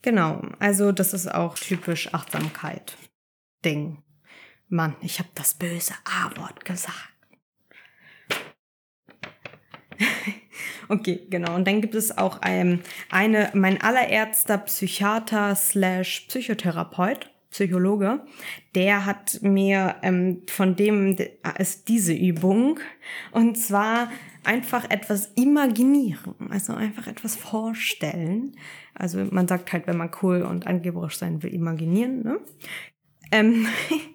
Genau, 0.00 0.42
also 0.60 0.92
das 0.92 1.12
ist 1.12 1.26
auch 1.26 1.58
typisch 1.58 2.14
Achtsamkeit. 2.14 2.96
Mann, 4.74 4.96
ich 5.00 5.20
habe 5.20 5.28
das 5.36 5.54
böse 5.54 5.94
A-Wort 6.04 6.64
gesagt. 6.64 7.14
okay, 10.88 11.26
genau. 11.30 11.54
Und 11.54 11.68
dann 11.68 11.80
gibt 11.80 11.94
es 11.94 12.18
auch 12.18 12.40
ähm, 12.44 12.80
eine, 13.08 13.50
mein 13.54 13.80
allererster 13.80 14.58
Psychiater 14.58 15.54
slash 15.54 16.26
Psychotherapeut, 16.26 17.30
Psychologe, 17.50 18.26
der 18.74 19.06
hat 19.06 19.38
mir 19.42 19.94
ähm, 20.02 20.42
von 20.50 20.74
dem 20.74 21.16
ist 21.56 21.86
diese 21.86 22.12
Übung 22.12 22.80
und 23.30 23.56
zwar 23.56 24.10
einfach 24.42 24.90
etwas 24.90 25.26
imaginieren, 25.36 26.34
also 26.50 26.74
einfach 26.74 27.06
etwas 27.06 27.36
vorstellen. 27.36 28.56
Also 28.92 29.24
man 29.30 29.46
sagt 29.46 29.72
halt, 29.72 29.86
wenn 29.86 29.98
man 29.98 30.10
cool 30.20 30.42
und 30.42 30.66
angeberisch 30.66 31.16
sein 31.16 31.44
will, 31.44 31.54
imaginieren. 31.54 32.24
Ne? 32.24 32.40
Ähm, 33.30 33.68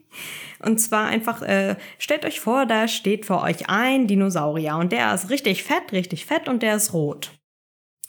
Und 0.62 0.80
zwar 0.80 1.08
einfach, 1.08 1.42
äh, 1.42 1.76
stellt 1.98 2.26
euch 2.26 2.40
vor, 2.40 2.66
da 2.66 2.88
steht 2.88 3.26
vor 3.26 3.44
euch 3.44 3.70
ein 3.70 4.08
Dinosaurier 4.08 4.76
und 4.76 4.92
der 4.92 5.14
ist 5.14 5.30
richtig 5.30 5.64
fett, 5.64 5.92
richtig 5.92 6.26
fett 6.26 6.50
und 6.50 6.62
der 6.62 6.76
ist 6.76 6.94
rot. 6.94 7.32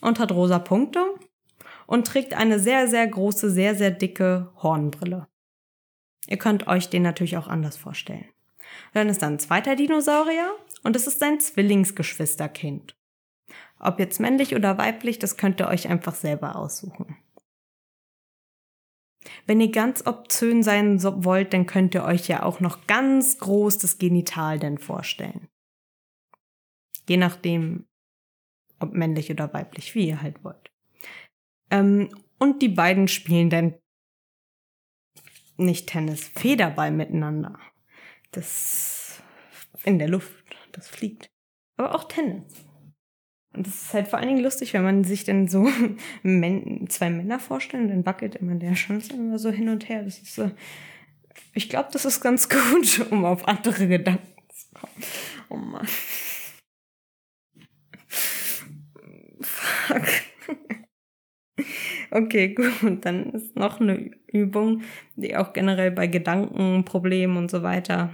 Und 0.01 0.19
hat 0.19 0.33
rosa 0.33 0.59
Punkte 0.59 1.05
und 1.87 2.07
trägt 2.07 2.35
eine 2.35 2.59
sehr, 2.59 2.89
sehr 2.89 3.07
große, 3.07 3.51
sehr, 3.51 3.75
sehr 3.75 3.91
dicke 3.91 4.51
Hornbrille. 4.63 5.29
Ihr 6.27 6.39
könnt 6.39 6.67
euch 6.67 6.89
den 6.89 7.03
natürlich 7.03 7.37
auch 7.37 7.49
anders 7.49 7.77
vorstellen. 7.77 8.29
Dann 8.95 9.09
ist 9.09 9.23
da 9.23 9.27
ein 9.27 9.39
zweiter 9.39 9.77
Dinosaurier 9.77 10.53
und 10.83 10.97
es 10.97 11.07
ist 11.07 11.19
sein 11.19 11.41
Zwillingsgeschwisterkind. 11.41 12.97
Ob 13.79 13.99
jetzt 13.99 14.21
männlich 14.21 14.55
oder 14.55 14.79
weiblich, 14.79 15.19
das 15.19 15.37
könnt 15.37 15.61
ihr 15.61 15.69
euch 15.69 15.89
einfach 15.89 16.15
selber 16.15 16.57
aussuchen. 16.57 17.17
Wenn 19.47 19.61
ihr 19.61 19.71
ganz 19.71 20.07
obszön 20.07 20.63
sein 20.63 21.03
wollt, 21.03 21.53
dann 21.53 21.67
könnt 21.67 21.95
ihr 21.95 22.05
euch 22.05 22.29
ja 22.29 22.43
auch 22.43 22.61
noch 22.61 22.87
ganz 22.87 23.39
groß 23.39 23.79
das 23.79 23.99
Genital 23.99 24.59
denn 24.59 24.79
vorstellen. 24.79 25.49
Je 27.09 27.17
nachdem, 27.17 27.87
ob 28.79 28.95
männlich 28.95 29.31
oder 29.31 29.53
weiblich, 29.53 29.95
wie 29.95 30.09
ihr 30.09 30.23
halt 30.23 30.43
wollt. 30.43 30.71
Ähm, 31.71 32.09
und 32.39 32.63
die 32.63 32.69
beiden 32.69 33.09
spielen 33.09 33.51
dann 33.51 33.75
nicht 35.57 35.89
Tennis, 35.89 36.29
Federball 36.29 36.91
miteinander. 36.91 37.59
Das 38.31 39.23
in 39.85 39.99
der 39.99 40.09
Luft, 40.09 40.45
das 40.73 40.89
fliegt. 40.89 41.31
Aber 41.77 41.95
auch 41.95 42.05
Tennis. 42.05 42.65
Und 43.53 43.67
das 43.67 43.75
ist 43.83 43.95
halt 43.95 44.09
vor 44.09 44.19
allen 44.19 44.29
Dingen 44.29 44.43
lustig, 44.43 44.75
wenn 44.75 44.85
man 44.85 45.03
sich 45.05 45.25
dann 45.25 45.49
so 45.49 45.67
zwei 46.23 47.11
Männer 47.11 47.41
vorstellt, 47.41 47.91
dann 47.91 48.07
wackelt 48.07 48.37
immer 48.37 48.55
der 48.55 48.77
Schwanz 48.77 49.09
immer 49.09 49.39
so 49.39 49.51
hin 49.51 49.69
und 49.69 49.89
her. 49.89 50.05
Das 50.05 50.19
ist 50.19 50.35
so, 50.35 50.51
ich 51.55 51.69
glaube, 51.69 51.89
das 51.93 52.05
ist 52.05 52.21
ganz 52.21 52.49
gut, 52.49 53.07
um 53.11 53.25
auf 53.25 53.47
andere 53.49 53.89
Gedanken 53.89 54.27
zu 54.53 54.67
kommen. 54.73 54.93
Oh 55.49 55.57
Mann. 55.57 55.89
Fuck. 59.41 60.07
Okay, 62.13 62.55
gut. 62.55 62.83
Und 62.83 63.05
dann 63.05 63.31
ist 63.31 63.55
noch 63.55 63.81
eine 63.81 64.11
Übung, 64.27 64.83
die 65.15 65.37
auch 65.37 65.53
generell 65.53 65.93
bei 65.93 66.09
Gedankenproblemen 66.09 67.37
und 67.37 67.51
so 67.51 67.63
weiter, 67.63 68.13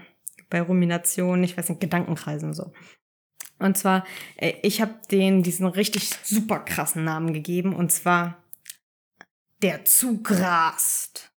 bei 0.50 0.60
Rumination, 0.60 1.42
ich 1.42 1.56
weiß 1.56 1.70
nicht, 1.70 1.80
Gedankenkreisen 1.80 2.52
so, 2.52 2.72
und 3.58 3.78
zwar, 3.78 4.06
äh, 4.36 4.54
ich 4.62 4.80
habe 4.80 4.94
denen 5.10 5.42
diesen 5.42 5.66
richtig 5.66 6.10
super 6.22 6.60
krassen 6.60 7.04
Namen 7.04 7.32
gegeben. 7.32 7.74
Und 7.74 7.90
zwar 7.92 8.42
der 9.62 9.84
zugrast. 9.84 11.32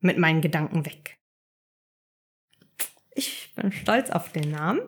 Mit 0.00 0.16
meinen 0.16 0.40
Gedanken 0.40 0.86
weg. 0.86 1.18
Ich 3.16 3.52
bin 3.56 3.72
stolz 3.72 4.10
auf 4.10 4.30
den 4.30 4.52
Namen, 4.52 4.80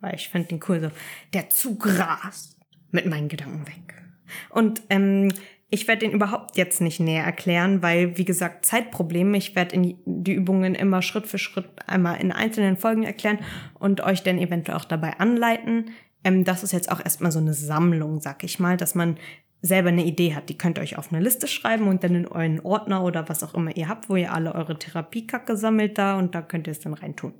weil 0.00 0.16
ich 0.16 0.30
finde 0.30 0.48
den 0.48 0.60
cool 0.66 0.80
so. 0.80 0.90
Der 1.32 1.48
zugrast. 1.48 2.58
Mit 2.90 3.06
meinen 3.06 3.28
Gedanken 3.28 3.66
weg. 3.66 4.02
Und 4.48 4.82
ähm, 4.90 5.32
Ich 5.70 5.86
werde 5.86 6.06
den 6.06 6.12
überhaupt 6.12 6.56
jetzt 6.56 6.80
nicht 6.80 6.98
näher 6.98 7.24
erklären, 7.24 7.82
weil, 7.82 8.16
wie 8.16 8.24
gesagt, 8.24 8.64
Zeitprobleme. 8.64 9.36
Ich 9.36 9.54
werde 9.54 9.78
die 10.06 10.32
Übungen 10.32 10.74
immer 10.74 11.02
Schritt 11.02 11.26
für 11.26 11.38
Schritt 11.38 11.68
einmal 11.86 12.20
in 12.20 12.32
einzelnen 12.32 12.78
Folgen 12.78 13.02
erklären 13.02 13.38
und 13.78 14.00
euch 14.00 14.22
dann 14.22 14.38
eventuell 14.38 14.78
auch 14.78 14.86
dabei 14.86 15.18
anleiten. 15.20 15.90
Ähm, 16.24 16.44
das 16.44 16.62
ist 16.62 16.72
jetzt 16.72 16.90
auch 16.90 17.04
erstmal 17.04 17.32
so 17.32 17.38
eine 17.38 17.52
Sammlung, 17.52 18.20
sag 18.20 18.44
ich 18.44 18.58
mal, 18.58 18.78
dass 18.78 18.94
man 18.94 19.18
selber 19.60 19.88
eine 19.88 20.04
Idee 20.04 20.34
hat. 20.34 20.48
Die 20.48 20.56
könnt 20.56 20.78
ihr 20.78 20.82
euch 20.82 20.98
auf 20.98 21.12
eine 21.12 21.22
Liste 21.22 21.48
schreiben 21.48 21.88
und 21.88 22.04
dann 22.04 22.14
in 22.14 22.28
euren 22.28 22.60
Ordner 22.60 23.02
oder 23.02 23.28
was 23.28 23.42
auch 23.42 23.54
immer 23.54 23.76
ihr 23.76 23.88
habt, 23.88 24.08
wo 24.08 24.16
ihr 24.16 24.32
alle 24.32 24.54
eure 24.54 24.78
Therapiekacke 24.78 25.56
sammelt 25.56 25.98
da 25.98 26.16
und 26.16 26.34
da 26.34 26.42
könnt 26.42 26.68
ihr 26.68 26.70
es 26.70 26.80
dann 26.80 26.94
reintun. 26.94 27.34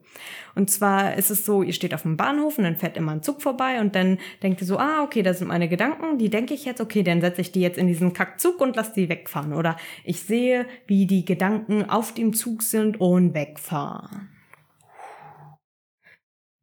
Und 0.54 0.70
zwar 0.70 1.14
ist 1.14 1.30
es 1.30 1.44
so, 1.44 1.62
ihr 1.62 1.72
steht 1.72 1.94
auf 1.94 2.02
dem 2.02 2.16
Bahnhof 2.16 2.58
und 2.58 2.64
dann 2.64 2.76
fährt 2.76 2.96
immer 2.96 3.12
ein 3.12 3.22
Zug 3.22 3.40
vorbei 3.40 3.80
und 3.80 3.94
dann 3.94 4.18
denkt 4.42 4.60
ihr 4.60 4.66
so, 4.66 4.78
ah, 4.78 5.02
okay, 5.04 5.22
das 5.22 5.38
sind 5.38 5.48
meine 5.48 5.68
Gedanken, 5.68 6.18
die 6.18 6.30
denke 6.30 6.54
ich 6.54 6.64
jetzt, 6.64 6.80
okay, 6.80 7.02
dann 7.02 7.20
setze 7.20 7.40
ich 7.40 7.52
die 7.52 7.60
jetzt 7.60 7.78
in 7.78 7.86
diesen 7.86 8.12
Kackzug 8.12 8.60
und 8.60 8.74
lasse 8.74 8.94
die 8.94 9.08
wegfahren. 9.08 9.52
Oder 9.52 9.76
ich 10.04 10.20
sehe, 10.20 10.66
wie 10.86 11.06
die 11.06 11.24
Gedanken 11.24 11.88
auf 11.88 12.12
dem 12.12 12.32
Zug 12.32 12.62
sind 12.62 13.00
und 13.00 13.34
wegfahren. 13.34 14.28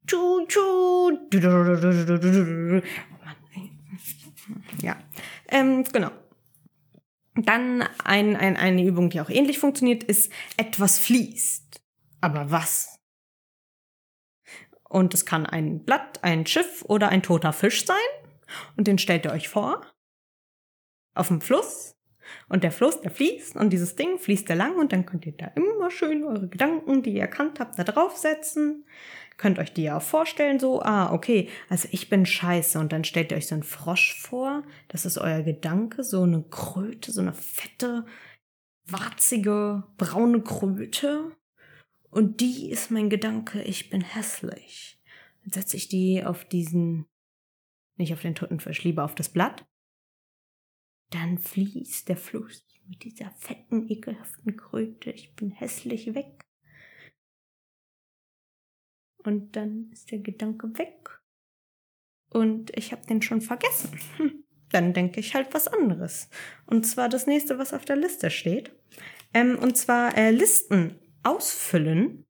Tschu, 0.07 0.45
tschu. 0.47 1.17
Ja, 4.81 4.95
ähm, 5.49 5.83
genau. 5.83 6.11
Dann 7.35 7.81
ein, 8.03 8.35
ein, 8.35 8.55
eine 8.55 8.83
Übung, 8.83 9.09
die 9.09 9.19
auch 9.19 9.29
ähnlich 9.29 9.59
funktioniert, 9.59 10.03
ist 10.03 10.31
etwas 10.57 10.99
fließt. 10.99 11.81
Aber 12.21 12.49
was? 12.49 12.97
Und 14.87 15.13
es 15.13 15.25
kann 15.25 15.45
ein 15.45 15.83
Blatt, 15.83 16.23
ein 16.23 16.45
Schiff 16.45 16.83
oder 16.87 17.09
ein 17.09 17.21
toter 17.21 17.51
Fisch 17.51 17.85
sein. 17.85 17.97
Und 18.77 18.87
den 18.87 18.97
stellt 18.97 19.25
ihr 19.25 19.31
euch 19.31 19.49
vor. 19.49 19.85
Auf 21.13 21.27
dem 21.27 21.41
Fluss. 21.41 21.95
Und 22.47 22.63
der 22.63 22.71
Fluss, 22.71 23.01
der 23.01 23.11
fließt 23.11 23.55
und 23.55 23.71
dieses 23.71 23.95
Ding 23.95 24.17
fließt 24.17 24.49
da 24.49 24.55
lang 24.55 24.77
und 24.77 24.91
dann 24.91 25.05
könnt 25.05 25.25
ihr 25.25 25.33
da 25.33 25.47
immer 25.55 25.91
schön 25.91 26.23
eure 26.23 26.47
Gedanken, 26.47 27.03
die 27.03 27.13
ihr 27.13 27.21
erkannt 27.21 27.59
habt, 27.59 27.77
da 27.77 27.83
draufsetzen 27.83 28.85
könnt 29.37 29.59
euch 29.59 29.73
die 29.73 29.83
ja 29.83 29.97
auch 29.97 30.01
vorstellen, 30.01 30.59
so, 30.59 30.81
ah, 30.81 31.11
okay, 31.11 31.49
also 31.69 31.87
ich 31.91 32.09
bin 32.09 32.25
scheiße 32.25 32.79
und 32.79 32.93
dann 32.93 33.03
stellt 33.03 33.31
ihr 33.31 33.37
euch 33.37 33.47
so 33.47 33.55
einen 33.55 33.63
Frosch 33.63 34.19
vor, 34.19 34.63
das 34.87 35.05
ist 35.05 35.17
euer 35.17 35.41
Gedanke, 35.41 36.03
so 36.03 36.23
eine 36.23 36.43
Kröte, 36.43 37.11
so 37.11 37.21
eine 37.21 37.33
fette, 37.33 38.05
warzige, 38.85 39.83
braune 39.97 40.41
Kröte 40.41 41.35
und 42.09 42.39
die 42.39 42.69
ist 42.69 42.91
mein 42.91 43.09
Gedanke, 43.09 43.61
ich 43.63 43.89
bin 43.89 44.01
hässlich. 44.01 45.01
Dann 45.43 45.51
setze 45.51 45.75
ich 45.75 45.89
die 45.89 46.23
auf 46.23 46.45
diesen, 46.45 47.05
nicht 47.97 48.13
auf 48.13 48.21
den 48.21 48.35
toten 48.35 48.59
Fisch, 48.59 48.83
lieber 48.83 49.03
auf 49.03 49.15
das 49.15 49.29
Blatt. 49.29 49.65
Dann 51.11 51.37
fließt 51.37 52.07
der 52.07 52.17
Fluss 52.17 52.65
mit 52.87 53.03
dieser 53.03 53.31
fetten, 53.31 53.89
ekelhaften 53.89 54.55
Kröte, 54.55 55.11
ich 55.11 55.35
bin 55.35 55.51
hässlich 55.51 56.13
weg. 56.13 56.44
Und 59.25 59.55
dann 59.55 59.89
ist 59.91 60.11
der 60.11 60.19
Gedanke 60.19 60.77
weg. 60.77 61.19
Und 62.29 62.75
ich 62.77 62.91
habe 62.91 63.05
den 63.07 63.21
schon 63.21 63.41
vergessen. 63.41 63.99
Hm. 64.17 64.43
Dann 64.71 64.93
denke 64.93 65.19
ich 65.19 65.35
halt 65.35 65.53
was 65.53 65.67
anderes. 65.67 66.27
Und 66.65 66.85
zwar 66.85 67.07
das 67.07 67.27
nächste, 67.27 67.59
was 67.59 67.71
auf 67.71 67.85
der 67.85 67.95
Liste 67.95 68.29
steht. 68.29 68.75
Ähm, 69.33 69.57
und 69.59 69.77
zwar 69.77 70.17
äh, 70.17 70.31
Listen 70.31 70.95
ausfüllen. 71.23 72.25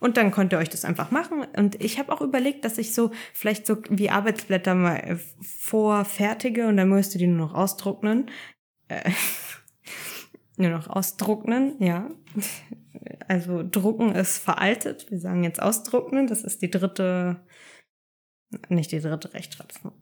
Und 0.00 0.16
dann 0.16 0.30
könnt 0.30 0.52
ihr 0.52 0.58
euch 0.58 0.70
das 0.70 0.84
einfach 0.84 1.10
machen. 1.10 1.44
Und 1.56 1.82
ich 1.82 1.98
habe 1.98 2.12
auch 2.12 2.20
überlegt, 2.20 2.64
dass 2.64 2.78
ich 2.78 2.94
so 2.94 3.10
vielleicht 3.34 3.66
so 3.66 3.78
wie 3.90 4.10
Arbeitsblätter 4.10 4.74
mal 4.74 4.96
äh, 4.96 5.16
vorfertige 5.40 6.68
und 6.68 6.76
dann 6.76 6.88
müsst 6.88 7.14
ihr 7.14 7.18
die 7.18 7.26
nur 7.26 7.48
noch 7.48 7.54
ausdrucken. 7.54 8.30
Äh, 8.88 9.10
nur 10.56 10.70
noch 10.70 10.88
ausdrucken, 10.88 11.76
ja. 11.82 12.10
Also 13.28 13.64
drucken 13.68 14.14
ist 14.14 14.38
veraltet. 14.38 15.10
Wir 15.10 15.18
sagen 15.18 15.44
jetzt 15.44 15.60
ausdrucken. 15.60 16.26
Das 16.26 16.42
ist 16.42 16.62
die 16.62 16.70
dritte, 16.70 17.40
nicht 18.68 18.92
die 18.92 19.00
dritte 19.00 19.34
Rechtschreibung. 19.34 19.92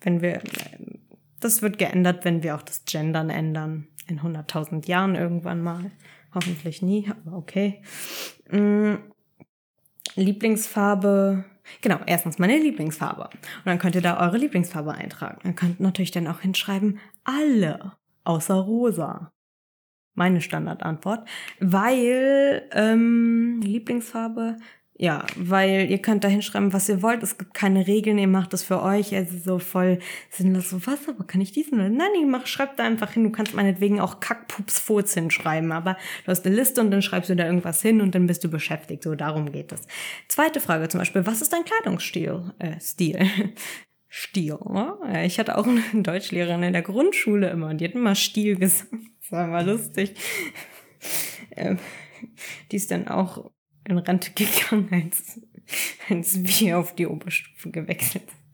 Wenn 0.00 0.22
wir, 0.22 0.42
das 1.40 1.62
wird 1.62 1.78
geändert, 1.78 2.24
wenn 2.24 2.42
wir 2.42 2.56
auch 2.56 2.62
das 2.62 2.84
Gendern 2.84 3.30
ändern. 3.30 3.88
In 4.08 4.20
100.000 4.20 4.86
Jahren 4.86 5.16
irgendwann 5.16 5.62
mal. 5.62 5.90
Hoffentlich 6.32 6.80
nie, 6.80 7.10
aber 7.10 7.36
okay. 7.36 7.82
Mm, 8.50 8.96
Lieblingsfarbe. 10.14 11.44
Genau, 11.80 11.98
erstens 12.06 12.38
meine 12.38 12.58
Lieblingsfarbe. 12.58 13.24
Und 13.24 13.66
dann 13.66 13.78
könnt 13.78 13.96
ihr 13.96 14.02
da 14.02 14.20
eure 14.20 14.38
Lieblingsfarbe 14.38 14.92
eintragen. 14.92 15.40
Ihr 15.44 15.54
könnt 15.54 15.80
natürlich 15.80 16.12
dann 16.12 16.28
auch 16.28 16.40
hinschreiben, 16.40 17.00
alle 17.24 17.92
außer 18.22 18.54
rosa 18.54 19.32
meine 20.16 20.40
Standardantwort, 20.40 21.26
weil 21.60 22.64
ähm, 22.72 23.60
Lieblingsfarbe, 23.62 24.56
ja, 24.98 25.26
weil 25.36 25.90
ihr 25.90 25.98
könnt 25.98 26.24
da 26.24 26.28
hinschreiben, 26.28 26.72
was 26.72 26.88
ihr 26.88 27.02
wollt. 27.02 27.22
Es 27.22 27.36
gibt 27.36 27.52
keine 27.52 27.86
Regeln, 27.86 28.16
ihr 28.16 28.28
macht 28.28 28.54
das 28.54 28.62
für 28.62 28.82
euch. 28.82 29.14
Also 29.14 29.36
so 29.36 29.58
voll 29.58 29.98
sinnlos 30.30 30.70
so, 30.70 30.86
was, 30.86 31.06
aber 31.08 31.24
kann 31.24 31.42
ich 31.42 31.52
diesen? 31.52 31.78
Nein, 31.78 32.08
ich 32.18 32.26
mach, 32.26 32.46
schreib 32.46 32.78
da 32.78 32.84
einfach 32.84 33.12
hin. 33.12 33.24
Du 33.24 33.30
kannst 33.30 33.54
meinetwegen 33.54 34.00
auch 34.00 34.20
Kackpups 34.20 35.14
hinschreiben, 35.14 35.70
aber 35.70 35.98
du 36.24 36.30
hast 36.30 36.46
eine 36.46 36.56
Liste 36.56 36.80
und 36.80 36.90
dann 36.90 37.02
schreibst 37.02 37.28
du 37.28 37.36
da 37.36 37.44
irgendwas 37.44 37.82
hin 37.82 38.00
und 38.00 38.14
dann 38.14 38.26
bist 38.26 38.42
du 38.42 38.48
beschäftigt. 38.48 39.02
So, 39.02 39.14
darum 39.14 39.52
geht 39.52 39.70
es. 39.70 39.86
Zweite 40.28 40.60
Frage 40.60 40.88
zum 40.88 41.00
Beispiel, 41.00 41.26
was 41.26 41.42
ist 41.42 41.52
dein 41.52 41.64
Kleidungsstil? 41.64 42.52
Äh, 42.58 42.80
Stil. 42.80 43.18
Stil. 44.08 44.58
Ich 45.24 45.38
hatte 45.38 45.58
auch 45.58 45.66
eine 45.66 45.82
Deutschlehrerin 46.02 46.62
in 46.62 46.72
der 46.72 46.80
Grundschule 46.80 47.50
immer 47.50 47.68
und 47.68 47.82
die 47.82 47.84
hat 47.84 47.92
immer 47.92 48.14
Stil 48.14 48.56
gesagt. 48.56 48.88
Das 49.26 49.32
war 49.32 49.48
mal 49.48 49.66
lustig. 49.68 50.14
Ähm, 51.50 51.78
die 52.70 52.76
ist 52.76 52.92
dann 52.92 53.08
auch 53.08 53.50
in 53.84 53.98
Rente 53.98 54.30
gegangen, 54.30 54.88
als, 54.92 55.40
als 56.08 56.44
wir 56.44 56.78
auf 56.78 56.94
die 56.94 57.06
Oberstufe 57.06 57.70
gewechselt 57.70 58.30
sind. 58.30 58.45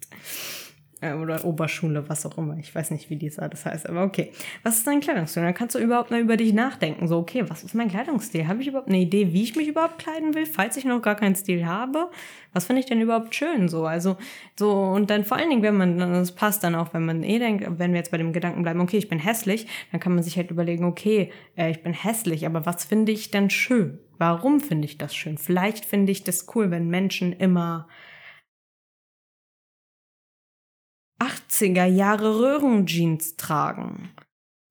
Äh, 1.02 1.14
oder 1.14 1.44
Oberschule, 1.44 2.08
was 2.08 2.24
auch 2.24 2.38
immer. 2.38 2.56
Ich 2.58 2.72
weiß 2.72 2.92
nicht, 2.92 3.10
wie 3.10 3.16
dieser 3.16 3.48
das 3.48 3.66
heißt, 3.66 3.88
aber 3.88 4.04
okay. 4.04 4.30
Was 4.62 4.78
ist 4.78 4.86
dein 4.86 5.00
Kleidungsstil? 5.00 5.42
Dann 5.42 5.52
kannst 5.52 5.74
du 5.74 5.80
überhaupt 5.80 6.12
mal 6.12 6.20
über 6.20 6.36
dich 6.36 6.52
nachdenken. 6.52 7.08
So, 7.08 7.18
okay, 7.18 7.44
was 7.48 7.64
ist 7.64 7.74
mein 7.74 7.88
Kleidungsstil? 7.88 8.46
Habe 8.46 8.62
ich 8.62 8.68
überhaupt 8.68 8.88
eine 8.88 9.00
Idee, 9.00 9.32
wie 9.32 9.42
ich 9.42 9.56
mich 9.56 9.66
überhaupt 9.66 9.98
kleiden 9.98 10.34
will, 10.34 10.46
falls 10.46 10.76
ich 10.76 10.84
noch 10.84 11.02
gar 11.02 11.16
keinen 11.16 11.34
Stil 11.34 11.66
habe? 11.66 12.08
Was 12.52 12.66
finde 12.66 12.80
ich 12.80 12.86
denn 12.86 13.00
überhaupt 13.00 13.34
schön? 13.34 13.68
So, 13.68 13.84
also, 13.84 14.16
so, 14.56 14.70
und 14.72 15.10
dann 15.10 15.24
vor 15.24 15.38
allen 15.38 15.50
Dingen, 15.50 15.62
wenn 15.62 15.76
man, 15.76 15.98
das 15.98 16.32
passt 16.32 16.62
dann 16.62 16.76
auch, 16.76 16.94
wenn 16.94 17.04
man 17.04 17.24
eh 17.24 17.40
denkt, 17.40 17.66
wenn 17.78 17.90
wir 17.90 17.98
jetzt 17.98 18.12
bei 18.12 18.18
dem 18.18 18.32
Gedanken 18.32 18.62
bleiben, 18.62 18.80
okay, 18.80 18.98
ich 18.98 19.08
bin 19.08 19.18
hässlich, 19.18 19.66
dann 19.90 20.00
kann 20.00 20.14
man 20.14 20.22
sich 20.22 20.36
halt 20.36 20.52
überlegen, 20.52 20.84
okay, 20.84 21.32
äh, 21.56 21.72
ich 21.72 21.82
bin 21.82 21.94
hässlich, 21.94 22.46
aber 22.46 22.64
was 22.64 22.84
finde 22.84 23.10
ich 23.10 23.32
denn 23.32 23.50
schön? 23.50 23.98
Warum 24.18 24.60
finde 24.60 24.84
ich 24.84 24.98
das 24.98 25.16
schön? 25.16 25.36
Vielleicht 25.36 25.84
finde 25.84 26.12
ich 26.12 26.22
das 26.22 26.46
cool, 26.54 26.70
wenn 26.70 26.88
Menschen 26.88 27.32
immer 27.32 27.88
80er 31.22 31.86
Jahre 31.86 32.38
Röhrenjeans 32.38 33.36
tragen 33.36 34.12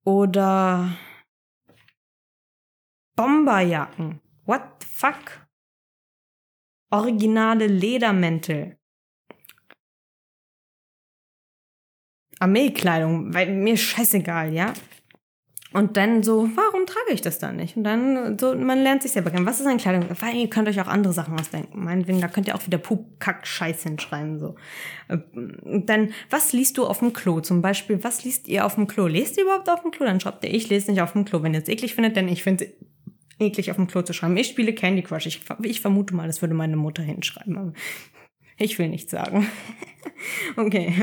oder 0.04 0.98
Bomberjacken. 3.16 4.20
What 4.46 4.62
the 4.82 4.88
fuck? 4.88 5.48
Originale 6.92 7.68
Ledermäntel. 7.68 8.78
Armeekleidung, 12.40 13.34
weil 13.34 13.54
mir 13.54 13.78
scheißegal, 13.78 14.52
ja? 14.52 14.74
Und 15.74 15.96
dann 15.96 16.22
so, 16.22 16.50
warum 16.56 16.86
trage 16.86 17.14
ich 17.14 17.22
das 17.22 17.40
dann 17.40 17.56
nicht? 17.56 17.78
Und 17.78 17.86
dann 17.86 18.38
so, 18.38 18.54
man 18.56 18.84
lernt 18.84 19.04
sich 19.04 19.14
selber 19.14 19.32
kennen. 19.32 19.46
Was 19.46 19.62
ist 19.62 19.68
ein 19.68 19.78
Kleidung? 19.78 20.06
Weil 20.20 20.36
ihr 20.36 20.50
könnt 20.50 20.68
euch 20.68 20.82
auch 20.82 20.88
andere 20.88 21.14
Sachen 21.14 21.40
ausdenken. 21.40 21.84
Meinetwegen, 21.84 22.20
da 22.20 22.28
könnt 22.28 22.48
ihr 22.48 22.56
auch 22.56 22.66
wieder 22.66 22.78
Pup, 22.78 23.20
Kack, 23.20 23.48
Scheiß 23.48 23.84
hinschreiben, 23.84 24.38
so. 24.38 24.56
Und 25.08 25.90
dann, 25.90 26.10
was 26.30 26.52
liest 26.52 26.78
du 26.78 26.86
auf 26.86 27.00
dem 27.00 27.14
Klo? 27.14 27.40
Zum 27.40 27.62
Beispiel, 27.62 28.04
was 28.04 28.26
liest 28.26 28.50
ihr 28.50 28.66
auf 28.66 28.76
dem 28.76 28.88
Klo? 28.88 29.08
Lest 29.08 29.38
ihr 29.38 29.44
überhaupt 29.44 29.70
auf 29.70 29.82
dem 29.82 29.92
Klo? 29.92 30.06
Dann 30.06 30.20
schreibt 30.20 30.44
ihr, 30.44 30.54
ich 30.54 30.68
lese 30.70 30.92
nicht 30.92 31.02
auf 31.02 31.14
dem 31.14 31.24
Klo. 31.24 31.42
Wenn 31.42 31.54
ihr 31.54 31.62
es 31.62 31.70
eklig 31.70 31.96
findet, 31.96 32.18
denn 32.18 32.28
ich 32.28 32.44
finde 32.44 32.68
eklig 33.40 33.72
auf 33.72 33.78
dem 33.78 33.88
Klo 33.88 34.02
zu 34.02 34.14
schreiben. 34.14 34.36
Ich 34.38 34.48
spiele 34.48 34.74
Candy 34.74 35.02
Crush. 35.02 35.26
Ich, 35.26 35.42
ich 35.64 35.82
vermute 35.82 36.14
mal, 36.14 36.28
das 36.28 36.42
würde 36.42 36.54
meine 36.54 36.76
Mutter 36.76 37.02
hinschreiben. 37.02 37.74
Ich 38.62 38.78
will 38.78 38.90
nichts 38.90 39.10
sagen. 39.10 39.48
okay. 40.56 40.94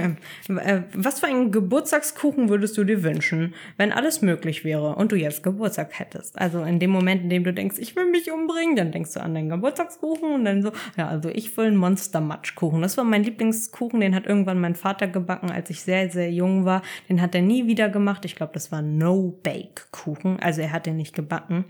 Äh, 0.48 0.82
was 0.94 1.18
für 1.18 1.26
einen 1.26 1.50
Geburtstagskuchen 1.50 2.48
würdest 2.48 2.78
du 2.78 2.84
dir 2.84 3.02
wünschen, 3.02 3.52
wenn 3.76 3.90
alles 3.90 4.22
möglich 4.22 4.64
wäre 4.64 4.94
und 4.94 5.10
du 5.10 5.16
jetzt 5.16 5.42
Geburtstag 5.42 5.98
hättest? 5.98 6.38
Also 6.38 6.62
in 6.62 6.78
dem 6.78 6.90
Moment, 6.90 7.22
in 7.22 7.30
dem 7.30 7.42
du 7.42 7.52
denkst, 7.52 7.78
ich 7.80 7.96
will 7.96 8.08
mich 8.08 8.30
umbringen, 8.30 8.76
dann 8.76 8.92
denkst 8.92 9.14
du 9.14 9.20
an 9.20 9.34
deinen 9.34 9.48
Geburtstagskuchen 9.48 10.32
und 10.32 10.44
dann 10.44 10.62
so, 10.62 10.70
ja, 10.96 11.08
also 11.08 11.30
ich 11.30 11.56
will 11.56 11.66
einen 11.66 11.76
Monster-Matschkuchen. 11.76 12.80
Das 12.80 12.96
war 12.96 13.02
mein 13.02 13.24
Lieblingskuchen, 13.24 13.98
den 13.98 14.14
hat 14.14 14.26
irgendwann 14.26 14.60
mein 14.60 14.76
Vater 14.76 15.08
gebacken, 15.08 15.50
als 15.50 15.68
ich 15.70 15.80
sehr, 15.80 16.10
sehr 16.10 16.30
jung 16.30 16.64
war. 16.64 16.82
Den 17.08 17.20
hat 17.20 17.34
er 17.34 17.42
nie 17.42 17.66
wieder 17.66 17.88
gemacht. 17.88 18.24
Ich 18.24 18.36
glaube, 18.36 18.52
das 18.52 18.70
war 18.70 18.82
No-Bake-Kuchen. 18.82 20.38
Also 20.38 20.60
er 20.60 20.70
hat 20.70 20.86
den 20.86 20.96
nicht 20.96 21.16
gebacken. 21.16 21.64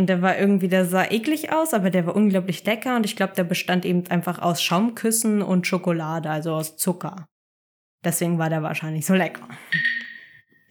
Und 0.00 0.06
der 0.06 0.22
war 0.22 0.38
irgendwie, 0.38 0.68
der 0.68 0.86
sah 0.86 1.04
eklig 1.04 1.52
aus, 1.52 1.74
aber 1.74 1.90
der 1.90 2.06
war 2.06 2.16
unglaublich 2.16 2.64
lecker 2.64 2.96
und 2.96 3.04
ich 3.04 3.16
glaube, 3.16 3.34
der 3.34 3.44
bestand 3.44 3.84
eben 3.84 4.06
einfach 4.06 4.38
aus 4.38 4.62
Schaumküssen 4.62 5.42
und 5.42 5.66
Schokolade, 5.66 6.30
also 6.30 6.54
aus 6.54 6.78
Zucker. 6.78 7.26
Deswegen 8.02 8.38
war 8.38 8.48
der 8.48 8.62
wahrscheinlich 8.62 9.04
so 9.04 9.12
lecker. 9.12 9.46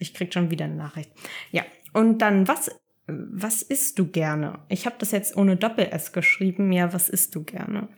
Ich 0.00 0.14
krieg 0.14 0.34
schon 0.34 0.50
wieder 0.50 0.64
eine 0.64 0.74
Nachricht. 0.74 1.12
Ja, 1.52 1.62
und 1.92 2.18
dann, 2.18 2.48
was, 2.48 2.72
was 3.06 3.62
isst 3.62 4.00
du 4.00 4.08
gerne? 4.08 4.64
Ich 4.68 4.84
habe 4.84 4.96
das 4.98 5.12
jetzt 5.12 5.36
ohne 5.36 5.54
Doppel-S 5.54 6.10
geschrieben. 6.10 6.72
Ja, 6.72 6.92
was 6.92 7.08
isst 7.08 7.36
du 7.36 7.44
gerne? 7.44 7.88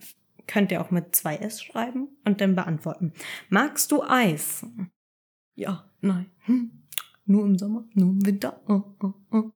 Könnt 0.45 0.71
ihr 0.71 0.81
auch 0.81 0.91
mit 0.91 1.15
zwei 1.15 1.37
S 1.37 1.63
schreiben 1.63 2.09
und 2.25 2.41
dann 2.41 2.53
beantworten. 2.53 3.11
Magst 3.49 3.91
du 3.91 4.03
Eis? 4.03 4.67
Ja, 5.55 5.89
nein. 5.99 6.27
Hm. 6.41 6.83
Nur 7.25 7.43
im 7.43 7.57
Sommer, 7.57 7.85
nur 7.95 8.11
im 8.11 8.23
Winter. 8.23 8.61
Oh, 8.67 8.83
oh, 9.01 9.13
oh. 9.31 9.51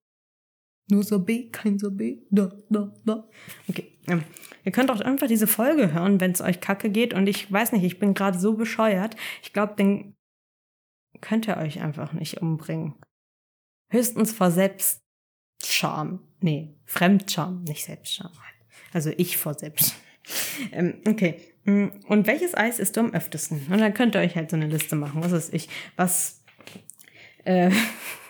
Nur 0.90 1.04
Sorbet, 1.04 1.52
kein 1.52 1.78
Sorbet. 1.78 2.26
Da, 2.30 2.52
da, 2.70 2.94
da. 3.06 3.28
Okay. 3.68 3.98
Ähm, 4.08 4.24
ihr 4.64 4.72
könnt 4.72 4.90
auch 4.90 5.02
einfach 5.02 5.28
diese 5.28 5.48
Folge 5.48 5.94
hören, 5.94 6.22
wenn 6.22 6.32
es 6.32 6.42
euch 6.42 6.62
kacke 6.62 6.90
geht. 6.90 7.14
Und 7.14 7.28
ich 7.28 7.52
weiß 7.52 7.74
nicht, 7.74 7.84
ich 7.84 8.00
bin 8.00 8.14
gerade 8.14 8.40
so 8.40 8.54
bescheuert. 8.54 9.16
Ich 9.44 9.52
glaube, 9.52 9.76
den 9.76 10.16
könnt 11.20 11.48
ihr 11.48 11.58
euch 11.58 11.82
einfach 11.82 12.14
nicht 12.14 12.42
umbringen. 12.42 12.96
Höchstens 13.90 14.32
vor 14.32 14.52
Selbstscham. 14.52 16.20
Nee, 16.40 16.76
Fremdscham, 16.86 17.64
nicht 17.64 17.84
Selbstscham. 17.84 18.32
Also 18.94 19.12
ich 19.18 19.38
vor 19.38 19.54
Selbstscham. 19.54 19.98
Ähm, 20.74 20.96
okay. 21.08 21.40
Mm, 21.64 21.88
und 22.10 22.28
welches 22.28 22.54
Eis 22.54 22.80
isst 22.80 22.98
du 22.98 23.00
am 23.00 23.14
öftesten? 23.14 23.66
Und 23.70 23.80
dann 23.80 23.94
könnt 23.94 24.14
ihr 24.14 24.20
euch 24.20 24.36
halt 24.36 24.50
so 24.50 24.58
eine 24.58 24.68
Liste 24.68 24.98
machen. 24.98 25.24
Was 25.24 25.32
ist 25.32 25.54
ich? 25.54 25.70
Was, 25.96 26.44
äh, 27.46 27.72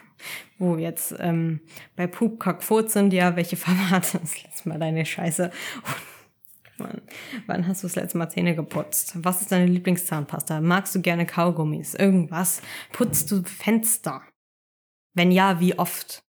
wo 0.59 0.77
jetzt 0.77 1.15
ähm, 1.19 1.61
bei 1.95 2.07
Poop, 2.07 2.39
Cock, 2.39 2.63
Furz 2.63 2.93
sind, 2.93 3.13
ja, 3.13 3.35
welche 3.35 3.55
Formate? 3.57 4.19
Das 4.19 4.43
letzte 4.43 4.69
Mal 4.69 4.79
deine 4.79 5.05
Scheiße. 5.05 5.51
Wann, 6.79 7.01
wann 7.47 7.67
hast 7.67 7.81
du 7.81 7.87
das 7.87 7.95
letzte 7.95 8.19
Mal 8.19 8.29
Zähne 8.29 8.55
geputzt? 8.55 9.13
Was 9.15 9.41
ist 9.41 9.51
deine 9.51 9.65
Lieblingszahnpasta? 9.65 10.61
Magst 10.61 10.93
du 10.93 11.01
gerne 11.01 11.25
Kaugummis? 11.25 11.95
Irgendwas? 11.95 12.61
Putzt 12.91 13.31
du 13.31 13.41
Fenster? 13.41 14.21
Wenn 15.15 15.31
ja, 15.31 15.59
wie 15.59 15.79
oft? 15.79 16.23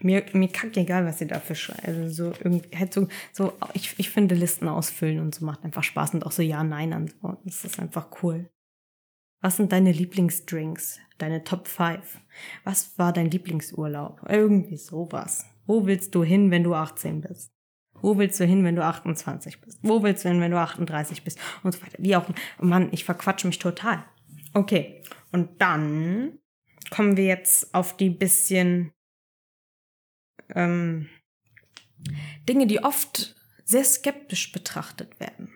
Mir, 0.00 0.22
mir 0.34 0.48
kackt 0.48 0.76
egal, 0.76 1.06
was 1.06 1.22
ihr 1.22 1.26
dafür 1.26 1.56
schreibt. 1.56 1.88
Also 1.88 2.08
so 2.10 2.24
irgendwie, 2.44 2.76
halt 2.76 2.92
so, 2.92 3.08
so, 3.32 3.54
ich, 3.72 3.98
ich 3.98 4.10
finde 4.10 4.34
Listen 4.34 4.68
ausfüllen 4.68 5.18
und 5.18 5.34
so 5.34 5.46
macht 5.46 5.64
einfach 5.64 5.82
Spaß 5.82 6.12
und 6.12 6.26
auch 6.26 6.32
so 6.32 6.42
Ja-Nein-Antworten. 6.42 7.40
Das 7.46 7.64
ist 7.64 7.80
einfach 7.80 8.08
cool. 8.22 8.50
Was 9.44 9.58
sind 9.58 9.72
deine 9.72 9.92
Lieblingsdrinks? 9.92 11.00
Deine 11.18 11.44
Top 11.44 11.68
5? 11.68 12.18
Was 12.64 12.98
war 12.98 13.12
dein 13.12 13.30
Lieblingsurlaub? 13.30 14.22
Irgendwie 14.26 14.78
sowas. 14.78 15.44
Wo 15.66 15.84
willst 15.84 16.14
du 16.14 16.24
hin, 16.24 16.50
wenn 16.50 16.64
du 16.64 16.72
18 16.72 17.20
bist? 17.20 17.52
Wo 17.92 18.16
willst 18.16 18.40
du 18.40 18.46
hin, 18.46 18.64
wenn 18.64 18.74
du 18.74 18.82
28 18.82 19.60
bist? 19.60 19.80
Wo 19.82 20.02
willst 20.02 20.24
du 20.24 20.30
hin, 20.30 20.40
wenn 20.40 20.50
du 20.50 20.58
38 20.58 21.24
bist? 21.24 21.38
Und 21.62 21.72
so 21.72 21.82
weiter. 21.82 21.98
Wie 21.98 22.16
auch, 22.16 22.24
Mann, 22.58 22.88
ich 22.92 23.04
verquatsche 23.04 23.46
mich 23.46 23.58
total. 23.58 24.02
Okay. 24.54 25.02
Und 25.30 25.60
dann 25.60 26.38
kommen 26.88 27.18
wir 27.18 27.26
jetzt 27.26 27.74
auf 27.74 27.98
die 27.98 28.08
bisschen 28.08 28.92
ähm, 30.54 31.10
Dinge, 32.48 32.66
die 32.66 32.82
oft 32.82 33.36
sehr 33.66 33.84
skeptisch 33.84 34.52
betrachtet 34.52 35.20
werden. 35.20 35.54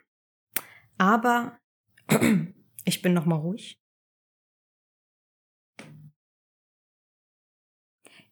Aber 0.99 1.59
ich 2.84 3.01
bin 3.01 3.14
noch 3.14 3.24
mal 3.24 3.36
ruhig. 3.36 3.78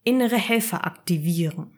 Innere 0.06 0.36
Helfer 0.36 0.86
aktivieren. 0.86 1.72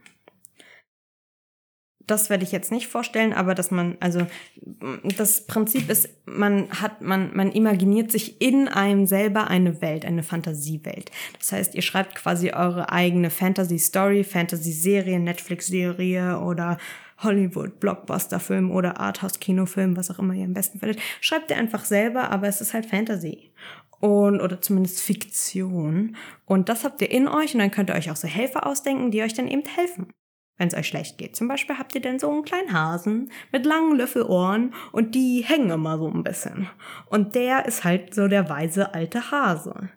Das 2.07 2.31
werde 2.31 2.45
ich 2.45 2.53
jetzt 2.53 2.73
nicht 2.73 2.87
vorstellen, 2.87 3.33
aber 3.35 3.55
dass 3.55 3.71
man, 3.71 3.97
also 4.01 4.27
das 5.17 5.47
Prinzip 5.47 5.91
ist, 5.91 6.09
man 6.25 6.71
hat, 6.71 7.03
man, 7.03 7.35
man 7.37 7.53
imaginiert 7.53 8.11
sich 8.11 8.41
in 8.41 8.67
einem 8.67 9.07
selber 9.07 9.49
eine 9.49 9.83
Welt, 9.83 10.07
eine 10.07 10.23
Fantasiewelt. 10.23 11.11
Das 11.39 11.53
heißt, 11.53 11.75
ihr 11.75 11.83
schreibt 11.83 12.15
quasi 12.15 12.51
eure 12.53 12.91
eigene 12.93 13.29
Fantasy-Story, 13.29 14.25
Fantasy-Serie, 14.25 15.21
Netflix-Serie 15.21 16.39
oder 16.41 16.79
Hollywood, 17.19 17.81
Blockbuster-Film 17.81 18.71
oder 18.71 19.01
Arthouse-Kinofilm, 19.01 19.97
was 19.97 20.11
auch 20.11 20.19
immer 20.19 20.35
ihr 20.35 20.45
am 20.45 20.55
besten 20.55 20.79
findet. 20.79 21.01
Schreibt 21.21 21.51
ihr 21.51 21.59
einfach 21.59 21.85
selber, 21.85 22.31
aber 22.31 22.49
es 22.49 22.61
ist 22.61 22.75
halt 22.75 22.87
Fantasy. 22.87 23.51
Und, 24.01 24.41
oder 24.41 24.61
zumindest 24.61 25.01
Fiktion. 25.01 26.17
Und 26.45 26.69
das 26.69 26.85
habt 26.85 27.01
ihr 27.03 27.11
in 27.11 27.27
euch 27.27 27.55
und 27.55 27.61
dann 27.61 27.71
könnt 27.71 27.91
ihr 27.91 27.97
euch 27.97 28.11
auch 28.11 28.17
so 28.17 28.29
Helfer 28.29 28.67
ausdenken, 28.67 29.11
die 29.11 29.23
euch 29.23 29.35
dann 29.35 29.49
eben 29.49 29.65
helfen 29.65 30.13
wenn 30.59 30.69
es 30.69 30.75
euch 30.75 30.89
schlecht 30.89 31.19
geht. 31.19 31.37
Zum 31.37 31.49
Beispiel 31.49 31.79
habt 31.79 31.95
ihr 31.95 32.03
dann 32.03 32.19
so 32.19 32.31
einen 32.31 32.43
kleinen 32.43 32.73
Hasen 32.73 33.31
mit 33.53 33.65
langen 33.65 33.97
Löffelohren 33.97 34.75
und 34.93 35.15
die 35.15 35.43
hängen 35.43 35.71
immer 35.71 35.99
so 35.99 36.11
ein 36.11 36.25
bisschen. 36.25 36.69
Und 37.07 37.35
der 37.35 37.65
ist 37.67 37.85
halt 37.85 38.13
so 38.13 38.29
der 38.29 38.51
weise 38.51 38.93
alte 38.93 39.31
Hase. 39.31 39.89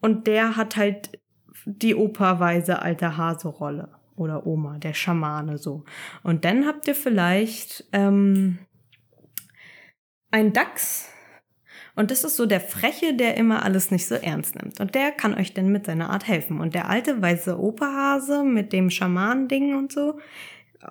Und 0.00 0.26
der 0.26 0.56
hat 0.56 0.76
halt 0.76 1.20
die 1.66 1.94
operweise 1.94 2.80
alte 2.80 3.16
Hase-Rolle 3.16 3.94
oder 4.16 4.46
Oma, 4.46 4.78
der 4.78 4.94
Schamane 4.94 5.58
so. 5.58 5.84
Und 6.22 6.44
dann 6.44 6.66
habt 6.66 6.88
ihr 6.88 6.94
vielleicht 6.94 7.84
ähm, 7.92 8.58
einen 10.30 10.52
Dachs. 10.52 11.12
Und 11.96 12.10
das 12.10 12.24
ist 12.24 12.36
so 12.36 12.46
der 12.46 12.60
Freche, 12.60 13.14
der 13.14 13.36
immer 13.36 13.64
alles 13.64 13.90
nicht 13.90 14.06
so 14.06 14.14
ernst 14.14 14.54
nimmt. 14.54 14.80
Und 14.80 14.94
der 14.94 15.12
kann 15.12 15.34
euch 15.34 15.54
dann 15.54 15.70
mit 15.70 15.86
seiner 15.86 16.10
Art 16.10 16.26
helfen. 16.26 16.60
Und 16.60 16.74
der 16.74 16.88
alte 16.88 17.20
weiße 17.20 17.58
Operhase 17.58 18.44
mit 18.44 18.72
dem 18.72 18.90
Schamanending 18.90 19.76
und 19.76 19.92
so, 19.92 20.18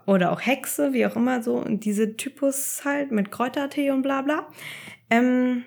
oder 0.06 0.32
auch 0.32 0.42
Hexe, 0.42 0.94
wie 0.94 1.06
auch 1.06 1.16
immer 1.16 1.42
so, 1.42 1.58
und 1.58 1.86
diese 1.86 2.16
Typus 2.16 2.82
halt 2.86 3.12
mit 3.12 3.32
Kräutertee 3.32 3.92
und 3.92 4.02
bla 4.02 4.22
bla, 4.22 4.48
ähm, 5.10 5.64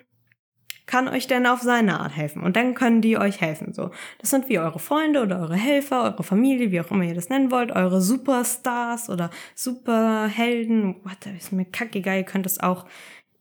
kann 0.86 1.08
euch 1.08 1.26
denn 1.26 1.46
auf 1.46 1.60
seine 1.60 2.00
Art 2.00 2.16
helfen. 2.16 2.42
Und 2.42 2.56
dann 2.56 2.74
können 2.74 3.00
die 3.00 3.16
euch 3.16 3.40
helfen. 3.40 3.72
So, 3.72 3.90
das 4.18 4.30
sind 4.30 4.48
wie 4.48 4.58
eure 4.58 4.78
Freunde 4.78 5.22
oder 5.22 5.40
eure 5.40 5.56
Helfer, 5.56 6.02
eure 6.04 6.22
Familie, 6.22 6.70
wie 6.70 6.80
auch 6.80 6.90
immer 6.90 7.04
ihr 7.04 7.14
das 7.14 7.28
nennen 7.28 7.50
wollt, 7.50 7.72
eure 7.72 8.00
Superstars 8.00 9.08
oder 9.08 9.30
Superhelden. 9.54 10.96
What, 11.04 11.26
ist 11.36 11.52
mir 11.52 11.64
kackegal. 11.64 12.18
Ihr 12.18 12.24
könnt 12.24 12.46
es 12.46 12.60
auch 12.60 12.84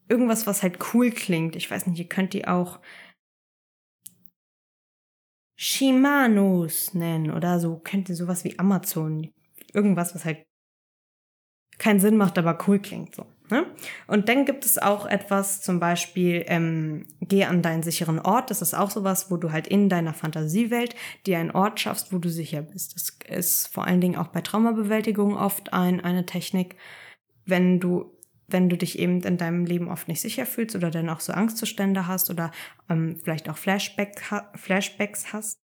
irgendwas, 0.08 0.46
was 0.46 0.62
halt 0.62 0.78
cool 0.92 1.10
klingt. 1.10 1.56
Ich 1.56 1.70
weiß 1.70 1.86
nicht, 1.86 1.98
ihr 1.98 2.08
könnt 2.08 2.32
die 2.32 2.46
auch 2.46 2.80
Shimanos 5.56 6.94
nennen 6.94 7.30
oder 7.30 7.60
so. 7.60 7.78
Könnt 7.78 8.08
ihr 8.08 8.16
sowas 8.16 8.44
wie 8.44 8.58
Amazon. 8.58 9.30
Irgendwas, 9.72 10.14
was 10.14 10.24
halt 10.24 10.44
keinen 11.78 12.00
Sinn 12.00 12.16
macht, 12.16 12.38
aber 12.38 12.58
cool 12.66 12.78
klingt 12.78 13.14
so. 13.14 13.26
Ne? 13.50 13.66
Und 14.06 14.28
dann 14.28 14.44
gibt 14.44 14.64
es 14.64 14.78
auch 14.78 15.04
etwas, 15.04 15.60
zum 15.60 15.78
Beispiel, 15.78 16.44
ähm, 16.46 17.06
geh 17.20 17.44
an 17.44 17.60
deinen 17.60 17.82
sicheren 17.82 18.18
Ort. 18.18 18.50
Das 18.50 18.62
ist 18.62 18.72
auch 18.72 18.90
sowas, 18.90 19.30
wo 19.30 19.36
du 19.36 19.52
halt 19.52 19.66
in 19.66 19.88
deiner 19.88 20.14
Fantasiewelt 20.14 20.94
dir 21.26 21.38
einen 21.38 21.50
Ort 21.50 21.78
schaffst, 21.78 22.12
wo 22.12 22.18
du 22.18 22.28
sicher 22.28 22.62
bist. 22.62 22.94
Das 22.94 23.18
ist 23.28 23.66
vor 23.66 23.86
allen 23.86 24.00
Dingen 24.00 24.16
auch 24.16 24.28
bei 24.28 24.40
Traumabewältigung 24.40 25.36
oft 25.36 25.72
ein, 25.72 26.00
eine 26.00 26.24
Technik, 26.24 26.76
wenn 27.44 27.78
du 27.78 28.16
wenn 28.52 28.68
du 28.68 28.76
dich 28.76 28.98
eben 28.98 29.20
in 29.22 29.36
deinem 29.36 29.64
Leben 29.64 29.88
oft 29.88 30.08
nicht 30.08 30.20
sicher 30.20 30.46
fühlst 30.46 30.76
oder 30.76 30.90
dann 30.90 31.08
auch 31.08 31.20
so 31.20 31.32
Angstzustände 31.32 32.06
hast 32.06 32.30
oder 32.30 32.50
ähm, 32.88 33.18
vielleicht 33.22 33.48
auch 33.48 33.56
Flashback, 33.56 34.22
Flashbacks 34.54 35.32
hast, 35.32 35.58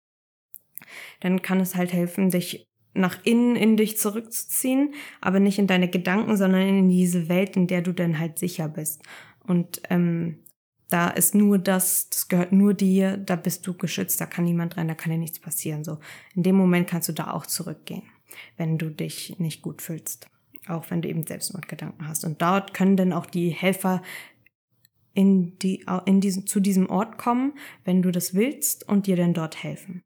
dann 1.21 1.43
kann 1.43 1.61
es 1.61 1.75
halt 1.75 1.93
helfen, 1.93 2.31
dich 2.31 2.67
nach 2.95 3.19
innen 3.25 3.57
in 3.57 3.77
dich 3.77 3.99
zurückzuziehen, 3.99 4.95
aber 5.21 5.41
nicht 5.41 5.59
in 5.59 5.67
deine 5.67 5.89
Gedanken, 5.89 6.37
sondern 6.37 6.63
in 6.63 6.89
diese 6.89 7.29
Welt, 7.29 7.57
in 7.57 7.67
der 7.67 7.83
du 7.83 7.93
dann 7.93 8.19
halt 8.19 8.39
sicher 8.39 8.69
bist. 8.69 9.03
Und 9.41 9.83
ähm, 9.91 10.45
da 10.91 11.09
ist 11.09 11.35
nur 11.35 11.59
das, 11.59 12.09
das 12.11 12.29
gehört 12.29 12.53
nur 12.53 12.73
dir, 12.73 13.17
da 13.17 13.37
bist 13.37 13.67
du 13.67 13.75
geschützt, 13.75 14.21
da 14.21 14.27
kann 14.27 14.45
niemand 14.45 14.77
rein, 14.77 14.87
da 14.87 14.95
kann 14.95 15.11
dir 15.11 15.19
nichts 15.19 15.41
passieren. 15.41 15.83
So, 15.83 15.99
in 16.35 16.45
dem 16.45 16.55
Moment 16.55 16.89
kannst 16.89 17.09
du 17.09 17.13
da 17.13 17.33
auch 17.33 17.47
zurückgehen, 17.47 18.05
wenn 18.57 18.79
du 18.79 18.91
dich 18.91 19.39
nicht 19.39 19.61
gut 19.61 19.83
fühlst, 19.83 20.29
auch 20.69 20.91
wenn 20.91 21.03
du 21.03 21.09
eben 21.09 21.27
Selbstmordgedanken 21.27 22.09
hast. 22.09 22.25
Und 22.25 22.43
dort 22.43 22.75
können 22.75 22.97
dann 22.97 23.13
auch 23.13 23.27
die 23.27 23.51
Helfer 23.51 24.03
in 25.15 25.59
die, 25.59 25.85
in 26.07 26.21
diesen, 26.21 26.47
zu 26.47 26.61
diesem 26.61 26.91
Ort 26.91 27.19
kommen, 27.19 27.55
wenn 27.85 28.03
du 28.03 28.11
das 28.11 28.35
willst 28.35 28.89
und 28.89 29.07
dir 29.07 29.17
dann 29.17 29.35
dort 29.35 29.63
helfen. 29.63 30.03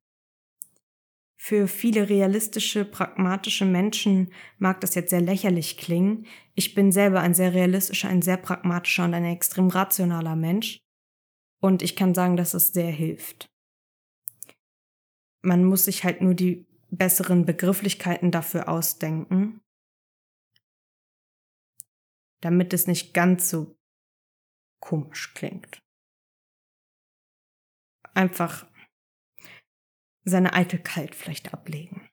Für 1.41 1.69
viele 1.69 2.09
realistische, 2.09 2.85
pragmatische 2.85 3.65
Menschen 3.65 4.33
mag 4.59 4.81
das 4.81 4.95
jetzt 4.95 5.11
sehr 5.11 5.21
lächerlich 5.21 5.79
klingen. 5.79 6.27
Ich 6.55 6.75
bin 6.75 6.91
selber 6.91 7.21
ein 7.21 7.33
sehr 7.33 7.55
realistischer, 7.55 8.09
ein 8.09 8.23
sehr 8.23 8.37
pragmatischer 8.37 9.05
und 9.05 9.15
ein 9.15 9.25
extrem 9.25 9.69
rationaler 9.69 10.37
Mensch. 10.37 10.79
Und 11.61 11.83
ich 11.83 11.97
kann 11.97 12.13
sagen, 12.13 12.37
dass 12.37 12.55
es 12.55 12.73
sehr 12.73 12.91
hilft. 12.91 13.47
Man 15.43 15.65
muss 15.65 15.85
sich 15.85 16.05
halt 16.05 16.21
nur 16.21 16.35
die 16.35 16.67
besseren 16.91 17.47
Begrifflichkeiten 17.47 18.31
dafür 18.31 18.69
ausdenken, 18.69 19.61
damit 22.41 22.73
es 22.73 22.87
nicht 22.87 23.15
ganz 23.15 23.51
so 23.51 23.77
komisch 24.81 25.35
klingt. 25.35 25.83
Einfach 28.15 28.67
seine 30.25 30.53
Eitelkeit 30.53 31.15
vielleicht 31.15 31.53
ablegen. 31.53 32.09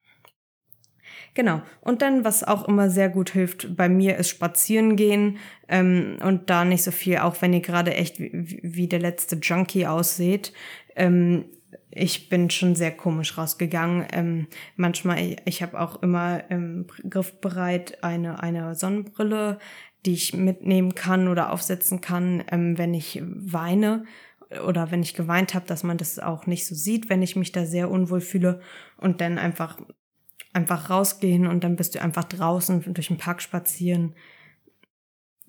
Genau. 1.34 1.61
Und 1.82 2.01
dann, 2.01 2.23
was 2.23 2.43
auch 2.43 2.67
immer 2.67 2.89
sehr 2.89 3.09
gut 3.09 3.30
hilft, 3.32 3.76
bei 3.76 3.89
mir 3.89 4.17
ist 4.17 4.30
spazieren 4.30 4.95
gehen 4.95 5.38
ähm, 5.67 6.17
und 6.23 6.49
da 6.49 6.63
nicht 6.63 6.84
so 6.84 6.91
viel, 6.91 7.17
auch 7.17 7.41
wenn 7.41 7.53
ihr 7.53 7.61
gerade 7.61 7.93
echt 7.93 8.19
wie, 8.19 8.59
wie 8.63 8.88
der 8.88 8.99
letzte 8.99 9.36
Junkie 9.36 9.86
ausseht. 9.86 10.53
Ähm, 10.95 11.45
ich 11.91 12.30
bin 12.30 12.49
schon 12.49 12.76
sehr 12.76 12.91
komisch 12.91 13.38
rausgegangen. 13.38 14.07
Ähm, 14.13 14.47
manchmal, 14.76 15.19
ich, 15.19 15.38
ich 15.45 15.61
habe 15.61 15.80
auch 15.80 16.01
immer 16.01 16.49
im 16.49 16.88
Griffbereit 17.09 18.03
eine, 18.03 18.41
eine 18.41 18.76
Sonnenbrille, 18.76 19.59
die 20.05 20.13
ich 20.13 20.33
mitnehmen 20.33 20.95
kann 20.95 21.27
oder 21.27 21.51
aufsetzen 21.51 22.01
kann, 22.01 22.43
ähm, 22.51 22.77
wenn 22.77 22.93
ich 22.93 23.21
weine 23.23 24.05
oder 24.65 24.91
wenn 24.91 25.01
ich 25.01 25.15
geweint 25.15 25.53
habe, 25.53 25.65
dass 25.65 25.83
man 25.83 25.97
das 25.97 26.19
auch 26.19 26.45
nicht 26.45 26.65
so 26.67 26.75
sieht, 26.75 27.09
wenn 27.09 27.21
ich 27.21 27.35
mich 27.35 27.51
da 27.51 27.65
sehr 27.65 27.89
unwohl 27.89 28.21
fühle 28.21 28.61
und 28.97 29.21
dann 29.21 29.37
einfach 29.37 29.77
einfach 30.53 30.89
rausgehen 30.89 31.47
und 31.47 31.63
dann 31.63 31.75
bist 31.75 31.95
du 31.95 32.01
einfach 32.01 32.23
draußen 32.23 32.93
durch 32.93 33.07
den 33.07 33.17
Park 33.17 33.41
spazieren. 33.41 34.15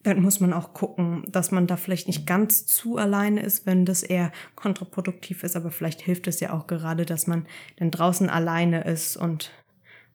Dann 0.02 0.20
muss 0.20 0.40
man 0.40 0.52
auch 0.52 0.74
gucken, 0.74 1.24
dass 1.28 1.52
man 1.52 1.66
da 1.66 1.76
vielleicht 1.76 2.08
nicht 2.08 2.26
ganz 2.26 2.66
zu 2.66 2.96
alleine 2.96 3.40
ist, 3.42 3.66
wenn 3.66 3.84
das 3.84 4.02
eher 4.02 4.32
kontraproduktiv 4.56 5.44
ist, 5.44 5.54
aber 5.56 5.70
vielleicht 5.70 6.00
hilft 6.00 6.26
es 6.26 6.40
ja 6.40 6.52
auch 6.52 6.66
gerade, 6.66 7.06
dass 7.06 7.26
man 7.26 7.46
dann 7.76 7.92
draußen 7.92 8.28
alleine 8.28 8.82
ist 8.84 9.16
und, 9.16 9.52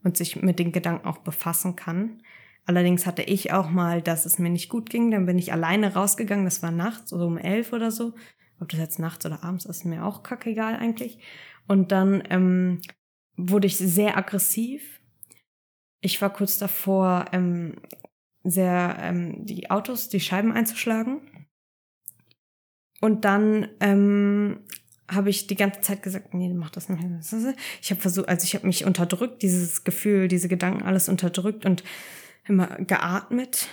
und 0.03 0.17
sich 0.17 0.41
mit 0.41 0.59
den 0.59 0.73
Gedanken 0.73 1.07
auch 1.07 1.19
befassen 1.19 1.75
kann. 1.77 2.21
Allerdings 2.66 3.05
hatte 3.05 3.24
ich 3.24 3.51
auch 3.51 3.70
mal, 3.70 4.01
dass 4.01 4.26
es 4.26 4.39
mir 4.39 4.49
nicht 4.49 4.70
gut 4.70 4.89
ging, 4.89 5.12
dann 5.12 5.26
bin 5.26 5.38
ich 5.38 5.51
alleine 5.51 5.93
rausgegangen, 5.93 6.45
das 6.45 6.62
war 6.62 6.72
nachts, 6.72 7.09
so 7.09 7.18
um 7.18 7.38
elf 7.38 7.74
oder 7.74 7.91
so. 7.91 8.14
Ob 8.59 8.70
das 8.70 8.80
jetzt 8.80 8.99
nachts 8.99 9.26
oder 9.26 9.43
abends 9.43 9.66
ist, 9.66 9.86
mir 9.86 10.05
auch 10.05 10.22
kackegal 10.22 10.76
eigentlich. 10.76 11.20
Und 11.68 11.91
dann 11.91 12.24
ähm, 12.30 12.82
wurde 13.36 13.68
ich 13.68 13.78
sehr 13.78 14.18
aggressiv. 14.18 15.01
Ich 16.01 16.22
war 16.22 16.32
kurz 16.32 16.59
davor, 16.59 17.26
ähm, 17.32 17.76
sehr 18.43 18.97
ähm, 18.99 19.45
die 19.45 19.70
Autos, 19.70 20.09
die 20.09 20.20
Scheiben 20.20 20.51
einzuschlagen. 20.51 21.22
Und 23.01 23.26
dann 23.26 23.68
ähm, 23.80 24.59
habe 25.09 25.30
ich 25.30 25.47
die 25.47 25.55
ganze 25.55 25.82
Zeit 25.82 26.03
gesagt, 26.03 26.34
nee, 26.34 26.53
mach 26.53 26.70
das 26.70 26.88
nicht. 26.88 27.03
Ich 27.82 27.91
habe 27.91 28.01
versucht, 28.01 28.30
also 28.30 28.43
ich 28.43 28.55
habe 28.55 28.68
mich 28.68 28.86
unterdrückt, 28.86 29.41
dieses 29.41 29.84
Gefühl, 29.84 30.28
diese 30.28 30.47
Gedanken 30.47 30.84
alles 30.84 31.09
unterdrückt 31.09 31.66
und 31.66 31.84
immer 32.47 32.67
geatmet 32.79 33.67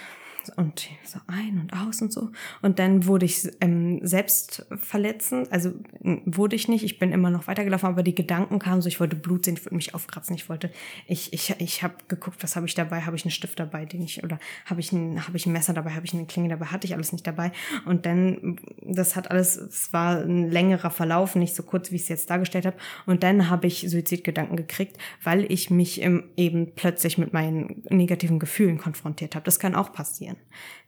und 0.50 0.88
so 1.04 1.18
ein 1.26 1.60
und 1.60 1.72
aus 1.72 2.00
und 2.02 2.12
so. 2.12 2.30
Und 2.62 2.78
dann 2.78 3.06
wurde 3.06 3.26
ich 3.26 3.48
ähm, 3.60 4.00
selbst 4.02 4.66
verletzend, 4.76 5.52
also 5.52 5.72
wurde 6.00 6.56
ich 6.56 6.68
nicht, 6.68 6.84
ich 6.84 6.98
bin 6.98 7.12
immer 7.12 7.30
noch 7.30 7.46
weitergelaufen, 7.46 7.88
aber 7.88 8.02
die 8.02 8.14
Gedanken 8.14 8.58
kamen 8.58 8.80
so, 8.82 8.88
ich 8.88 9.00
wollte 9.00 9.16
Blut 9.16 9.44
sehen, 9.44 9.54
ich 9.54 9.64
wollte 9.64 9.74
mich 9.74 9.94
aufkratzen, 9.94 10.34
ich 10.34 10.48
wollte, 10.48 10.70
ich, 11.06 11.32
ich, 11.32 11.54
ich 11.58 11.82
habe 11.82 11.94
geguckt, 12.08 12.42
was 12.42 12.56
habe 12.56 12.66
ich 12.66 12.74
dabei, 12.74 13.02
habe 13.02 13.16
ich 13.16 13.24
einen 13.24 13.30
Stift 13.30 13.58
dabei, 13.58 13.84
den 13.84 14.02
ich, 14.02 14.24
oder 14.24 14.38
habe 14.64 14.80
ich 14.80 14.92
ein, 14.92 15.26
habe 15.26 15.36
ich 15.36 15.46
ein 15.46 15.52
Messer 15.52 15.74
dabei, 15.74 15.92
habe 15.92 16.06
ich 16.06 16.14
eine 16.14 16.26
Klinge 16.26 16.48
dabei, 16.48 16.66
hatte 16.66 16.86
ich 16.86 16.94
alles 16.94 17.12
nicht 17.12 17.26
dabei. 17.26 17.52
Und 17.84 18.06
dann, 18.06 18.58
das 18.82 19.16
hat 19.16 19.30
alles, 19.30 19.56
es 19.56 19.92
war 19.92 20.22
ein 20.22 20.50
längerer 20.50 20.90
Verlauf, 20.90 21.34
nicht 21.34 21.54
so 21.54 21.62
kurz, 21.62 21.90
wie 21.90 21.96
ich 21.96 22.02
es 22.02 22.08
jetzt 22.08 22.30
dargestellt 22.30 22.66
habe. 22.66 22.76
Und 23.06 23.22
dann 23.22 23.50
habe 23.50 23.66
ich 23.66 23.88
Suizidgedanken 23.88 24.56
gekriegt, 24.56 24.96
weil 25.22 25.50
ich 25.50 25.70
mich 25.70 26.02
eben 26.02 26.72
plötzlich 26.74 27.18
mit 27.18 27.32
meinen 27.32 27.82
negativen 27.90 28.38
Gefühlen 28.38 28.78
konfrontiert 28.78 29.34
habe. 29.34 29.44
Das 29.44 29.58
kann 29.58 29.74
auch 29.74 29.92
passieren. 29.92 30.37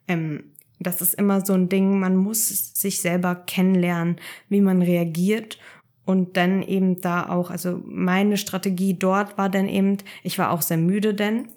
Ähm, 0.09 0.45
das 0.81 1.03
ist 1.03 1.15
immer 1.15 1.45
so 1.45 1.53
ein 1.53 1.69
Ding, 1.69 2.01
man 2.01 2.17
muss 2.17 2.75
sich 2.75 3.01
selber 3.01 3.35
kennenlernen, 3.35 4.17
wie 4.49 4.63
man 4.63 4.81
reagiert 4.81 5.59
und 6.07 6.37
dann 6.37 6.63
eben 6.63 7.01
da 7.01 7.29
auch, 7.29 7.51
also 7.51 7.81
meine 7.85 8.39
Strategie 8.39 8.95
dort 8.95 9.37
war 9.37 9.51
dann 9.51 9.69
eben, 9.69 9.99
ich 10.23 10.39
war 10.39 10.51
auch 10.51 10.63
sehr 10.63 10.79
müde 10.79 11.15
denn 11.15 11.49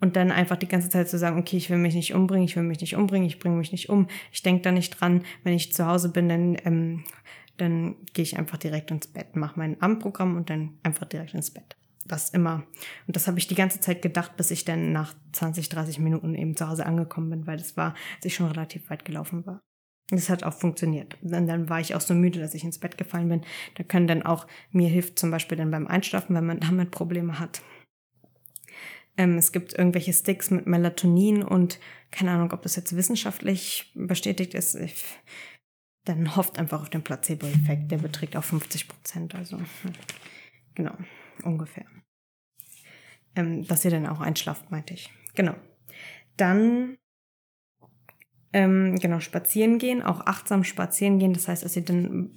und 0.00 0.16
dann 0.16 0.30
einfach 0.30 0.56
die 0.56 0.68
ganze 0.68 0.90
Zeit 0.90 1.08
zu 1.08 1.18
sagen, 1.18 1.38
okay, 1.38 1.56
ich 1.56 1.70
will 1.70 1.78
mich 1.78 1.94
nicht 1.94 2.14
umbringen, 2.14 2.44
ich 2.44 2.54
will 2.54 2.62
mich 2.62 2.80
nicht 2.80 2.96
umbringen, 2.96 3.26
ich 3.26 3.38
bringe 3.38 3.56
mich 3.56 3.72
nicht 3.72 3.88
um, 3.88 4.08
ich 4.30 4.42
denke 4.42 4.62
da 4.62 4.72
nicht 4.72 5.00
dran, 5.00 5.24
wenn 5.42 5.54
ich 5.54 5.72
zu 5.72 5.86
Hause 5.86 6.10
bin, 6.10 6.28
dann, 6.28 6.56
ähm, 6.64 7.04
dann 7.56 7.96
gehe 8.12 8.24
ich 8.24 8.38
einfach 8.38 8.58
direkt 8.58 8.90
ins 8.90 9.06
Bett, 9.06 9.34
mache 9.36 9.58
mein 9.58 9.80
Abendprogramm 9.80 10.36
und 10.36 10.50
dann 10.50 10.74
einfach 10.82 11.06
direkt 11.06 11.32
ins 11.32 11.50
Bett 11.50 11.76
das 12.08 12.30
immer. 12.30 12.64
Und 13.06 13.16
das 13.16 13.26
habe 13.26 13.38
ich 13.38 13.46
die 13.46 13.54
ganze 13.54 13.80
Zeit 13.80 14.02
gedacht, 14.02 14.36
bis 14.36 14.50
ich 14.50 14.64
dann 14.64 14.92
nach 14.92 15.14
20, 15.32 15.68
30 15.68 15.98
Minuten 15.98 16.34
eben 16.34 16.56
zu 16.56 16.68
Hause 16.68 16.86
angekommen 16.86 17.30
bin, 17.30 17.46
weil 17.46 17.56
das 17.56 17.76
war, 17.76 17.94
als 18.16 18.24
ich 18.24 18.34
schon 18.34 18.46
relativ 18.46 18.88
weit 18.90 19.04
gelaufen 19.04 19.46
war. 19.46 19.60
Das 20.10 20.30
hat 20.30 20.44
auch 20.44 20.54
funktioniert. 20.54 21.16
Und 21.22 21.32
dann 21.32 21.68
war 21.68 21.80
ich 21.80 21.94
auch 21.94 22.00
so 22.00 22.14
müde, 22.14 22.38
dass 22.38 22.54
ich 22.54 22.62
ins 22.62 22.78
Bett 22.78 22.96
gefallen 22.96 23.28
bin. 23.28 23.40
Da 23.74 23.82
können 23.82 24.06
dann 24.06 24.22
auch, 24.22 24.46
mir 24.70 24.88
hilft 24.88 25.18
zum 25.18 25.30
Beispiel 25.30 25.58
dann 25.58 25.70
beim 25.70 25.86
Einschlafen, 25.86 26.36
wenn 26.36 26.46
man 26.46 26.60
damit 26.60 26.90
Probleme 26.90 27.38
hat. 27.40 27.62
Ähm, 29.16 29.38
es 29.38 29.50
gibt 29.50 29.72
irgendwelche 29.72 30.12
Sticks 30.12 30.50
mit 30.50 30.66
Melatonin 30.66 31.42
und 31.42 31.80
keine 32.10 32.30
Ahnung, 32.30 32.52
ob 32.52 32.62
das 32.62 32.76
jetzt 32.76 32.94
wissenschaftlich 32.94 33.90
bestätigt 33.94 34.54
ist. 34.54 34.74
Ich, 34.74 35.04
dann 36.04 36.36
hofft 36.36 36.58
einfach 36.58 36.82
auf 36.82 36.90
den 36.90 37.02
Placebo-Effekt. 37.02 37.90
Der 37.90 37.98
beträgt 37.98 38.36
auch 38.36 38.44
50 38.44 38.86
Prozent. 38.86 39.34
Also, 39.34 39.58
genau 40.74 40.94
ungefähr. 41.42 41.84
Ähm, 43.36 43.66
dass 43.66 43.84
ihr 43.84 43.90
dann 43.90 44.06
auch 44.06 44.20
einschlaft, 44.20 44.70
meinte 44.70 44.94
ich. 44.94 45.12
Genau. 45.34 45.54
Dann 46.36 46.96
ähm, 48.52 48.96
genau 48.98 49.20
spazieren 49.20 49.78
gehen, 49.78 50.02
auch 50.02 50.26
achtsam 50.26 50.64
spazieren 50.64 51.18
gehen. 51.18 51.34
Das 51.34 51.46
heißt, 51.46 51.64
dass 51.64 51.76
ihr 51.76 51.84
dann 51.84 52.30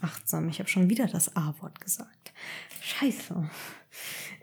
achtsam. 0.00 0.48
Ich 0.48 0.58
habe 0.58 0.68
schon 0.68 0.90
wieder 0.90 1.06
das 1.06 1.36
A-Wort 1.36 1.80
gesagt. 1.80 2.32
Scheiße. 2.82 3.48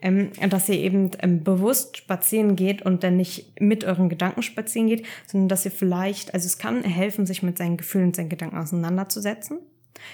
Ähm, 0.02 0.32
dass 0.50 0.70
ihr 0.70 0.76
eben 0.76 1.12
ähm, 1.20 1.44
bewusst 1.44 1.98
spazieren 1.98 2.56
geht 2.56 2.84
und 2.84 3.04
dann 3.04 3.18
nicht 3.18 3.60
mit 3.60 3.84
euren 3.84 4.10
Gedanken 4.10 4.44
spazieren 4.44 4.88
geht, 4.88 5.06
sondern 5.26 5.50
dass 5.50 5.66
ihr 5.66 5.72
vielleicht, 5.72 6.34
also 6.34 6.46
es 6.46 6.58
kann 6.58 6.84
helfen, 6.84 7.26
sich 7.26 7.42
mit 7.44 7.58
seinen 7.58 7.78
Gefühlen 7.78 8.08
und 8.08 8.16
seinen 8.16 8.30
Gedanken 8.30 8.58
auseinanderzusetzen. 8.58 9.60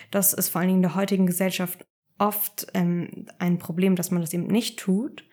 Das 0.10 0.34
ist 0.34 0.50
vor 0.50 0.62
allen 0.62 0.70
Dingen 0.70 0.80
in 0.80 0.84
der 0.84 0.96
heutigen 0.96 1.28
Gesellschaft 1.28 1.86
oft 2.18 2.68
ähm, 2.74 3.26
ein 3.40 3.60
Problem, 3.60 3.96
dass 3.96 4.12
man 4.12 4.22
das 4.22 4.34
eben 4.34 4.48
nicht 4.48 4.80
tut, 4.80 5.26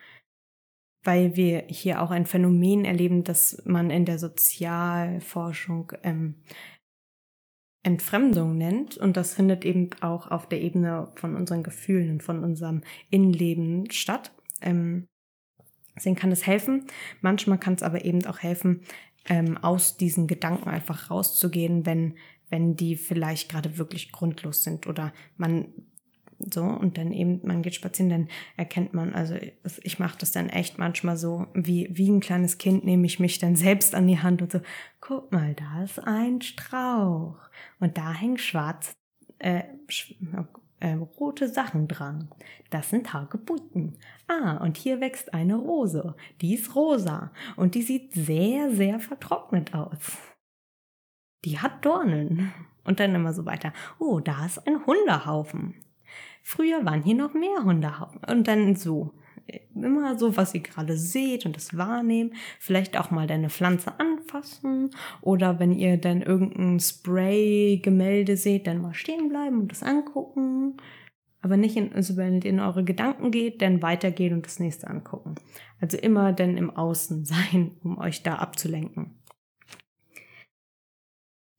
weil 1.03 1.36
wir 1.36 1.64
hier 1.68 2.03
auch 2.03 2.11
ein 2.11 2.26
Phänomen 2.26 2.84
erleben, 2.84 3.24
das 3.24 3.62
man 3.64 3.90
in 3.90 4.05
der 4.05 4.18
Sozialforschung 4.18 5.92
ähm, 6.03 6.34
Entfremdung 7.82 8.59
nennt. 8.59 8.96
Und 8.98 9.16
das 9.16 9.34
findet 9.34 9.64
eben 9.64 9.90
auch 10.01 10.30
auf 10.30 10.48
der 10.48 10.61
Ebene 10.61 11.11
von 11.14 11.34
unseren 11.34 11.62
Gefühlen 11.62 12.11
und 12.11 12.22
von 12.22 12.44
unserem 12.44 12.82
Innenleben 13.09 13.90
statt. 13.90 14.32
Ähm, 14.61 15.07
deswegen 15.96 16.16
kann 16.16 16.32
es 16.32 16.46
helfen. 16.46 16.86
Manchmal 17.22 17.59
kann 17.59 17.74
es 17.74 17.82
aber 17.82 18.05
eben 18.05 18.24
auch 18.26 18.40
helfen, 18.40 18.82
ähm, 19.26 19.57
aus 19.59 19.96
diesen 19.96 20.26
Gedanken 20.26 20.68
einfach 20.68 21.11
rauszugehen, 21.11 21.86
wenn, 21.86 22.16
wenn 22.51 22.76
die 22.76 22.96
vielleicht 22.96 23.51
gerade 23.51 23.78
wirklich 23.78 24.12
grundlos 24.12 24.62
sind 24.62 24.86
oder 24.86 25.12
man 25.36 25.72
so 26.53 26.62
und 26.62 26.99
dann 26.99 27.12
eben 27.12 27.41
man 27.45 27.62
geht 27.62 27.74
spazieren, 27.74 28.11
dann 28.11 28.28
erkennt 28.57 28.95
man, 28.95 29.14
also 29.14 29.34
ich 29.82 29.99
mache 29.99 30.18
das 30.18 30.32
dann 30.32 30.49
echt 30.49 30.78
manchmal 30.78 31.16
so, 31.16 31.47
wie, 31.55 31.88
wie 31.91 32.11
ein 32.11 32.20
kleines 32.20 32.59
Kind 32.59 32.84
nehme 32.84 33.07
ich 33.07 33.20
mich 33.20 33.38
dann 33.38 33.57
selbst 33.57 33.95
an 33.95 34.07
die 34.07 34.18
Hand 34.18 34.43
und 34.43 34.53
so, 34.53 34.61
guck 35.01 35.32
mal, 35.32 35.55
da 35.55 35.82
ist 35.82 35.99
ein 35.99 36.41
Strauch 36.41 37.36
und 37.78 37.99
da 37.99 38.12
hängen 38.12 38.38
schwarz, 38.38 38.93
äh, 39.38 39.62
äh, 40.80 40.95
rote 40.95 41.49
Sachen 41.49 41.88
dran. 41.88 42.30
Das 42.70 42.91
sind 42.91 43.12
Hagebutten. 43.12 43.99
Ah, 44.28 44.57
und 44.57 44.76
hier 44.76 45.01
wächst 45.01 45.34
eine 45.34 45.57
Rose. 45.57 46.14
Die 46.41 46.55
ist 46.55 46.74
rosa 46.74 47.32
und 47.57 47.74
die 47.74 47.82
sieht 47.82 48.14
sehr, 48.14 48.70
sehr 48.74 48.99
vertrocknet 48.99 49.74
aus. 49.74 50.18
Die 51.45 51.59
hat 51.59 51.84
Dornen. 51.84 52.53
Und 52.84 52.99
dann 52.99 53.14
immer 53.14 53.34
so 53.34 53.45
weiter. 53.45 53.72
Oh, 53.99 54.20
da 54.20 54.47
ist 54.47 54.66
ein 54.66 54.84
Hundehaufen. 54.86 55.74
Früher 56.51 56.84
waren 56.84 57.05
hier 57.05 57.14
noch 57.14 57.32
mehr 57.32 57.62
Hundehaufen. 57.62 58.20
Und 58.28 58.48
dann 58.48 58.74
so. 58.74 59.14
Immer 59.72 60.18
so, 60.18 60.36
was 60.36 60.53
ihr 60.53 60.62
gerade 60.62 60.96
seht 60.96 61.46
und 61.46 61.55
das 61.55 61.76
wahrnehmen. 61.76 62.34
Vielleicht 62.59 62.98
auch 62.98 63.12
mal 63.12 63.28
deine 63.28 63.51
Pflanze 63.51 63.92
anfassen. 64.01 64.90
Oder 65.20 65.61
wenn 65.61 65.70
ihr 65.70 65.96
dann 65.96 66.22
irgendein 66.22 66.80
Spray-Gemälde 66.80 68.36
seht, 68.36 68.66
dann 68.66 68.82
mal 68.82 68.94
stehen 68.94 69.28
bleiben 69.28 69.61
und 69.61 69.70
das 69.70 69.84
angucken. 69.84 70.76
Aber 71.40 71.57
nicht, 71.57 71.76
in, 71.76 71.92
also 71.92 72.16
wenn 72.16 72.40
ihr 72.40 72.51
in 72.51 72.59
eure 72.59 72.82
Gedanken 72.82 73.30
geht, 73.30 73.62
dann 73.62 73.80
weitergehen 73.80 74.34
und 74.34 74.44
das 74.44 74.59
nächste 74.59 74.90
angucken. 74.90 75.36
Also 75.80 75.98
immer 75.98 76.32
dann 76.32 76.57
im 76.57 76.70
Außen 76.70 77.24
sein, 77.26 77.76
um 77.84 77.96
euch 77.98 78.24
da 78.24 78.34
abzulenken. 78.34 79.22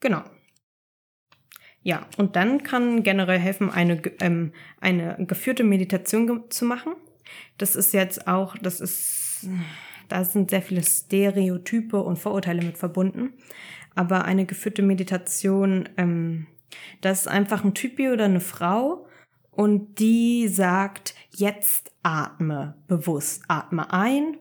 Genau. 0.02 0.24
Ja, 1.84 2.06
und 2.18 2.36
dann 2.36 2.64
kann 2.64 3.04
generell 3.04 3.40
helfen, 3.40 3.72
eine, 3.72 4.02
ähm, 4.20 4.54
eine 4.80 5.16
geführte 5.20 5.64
Meditation 5.64 6.44
zu 6.50 6.66
machen. 6.66 6.94
Das 7.58 7.76
ist 7.76 7.94
jetzt 7.94 8.28
auch, 8.28 8.56
das 8.58 8.82
ist, 8.82 9.48
da 10.08 10.24
sind 10.24 10.52
sehr 10.52 10.62
viele 10.62 10.84
Stereotype 10.84 12.00
und 12.02 12.20
Vorurteile 12.20 12.62
mit 12.62 12.78
verbunden. 12.78 13.34
Aber 13.96 14.26
eine 14.26 14.46
geführte 14.46 14.84
Meditation, 14.84 15.90
ähm, 15.98 16.48
das 17.02 17.22
ist 17.22 17.28
einfach 17.28 17.64
ein 17.64 17.74
Typi 17.74 18.10
oder 18.10 18.26
eine 18.26 18.40
Frau 18.40 19.08
und 19.52 20.00
die 20.00 20.48
sagt, 20.48 21.14
jetzt 21.30 21.92
atme 22.04 22.76
bewusst. 22.88 23.44
Atme 23.48 23.92
ein, 23.92 24.38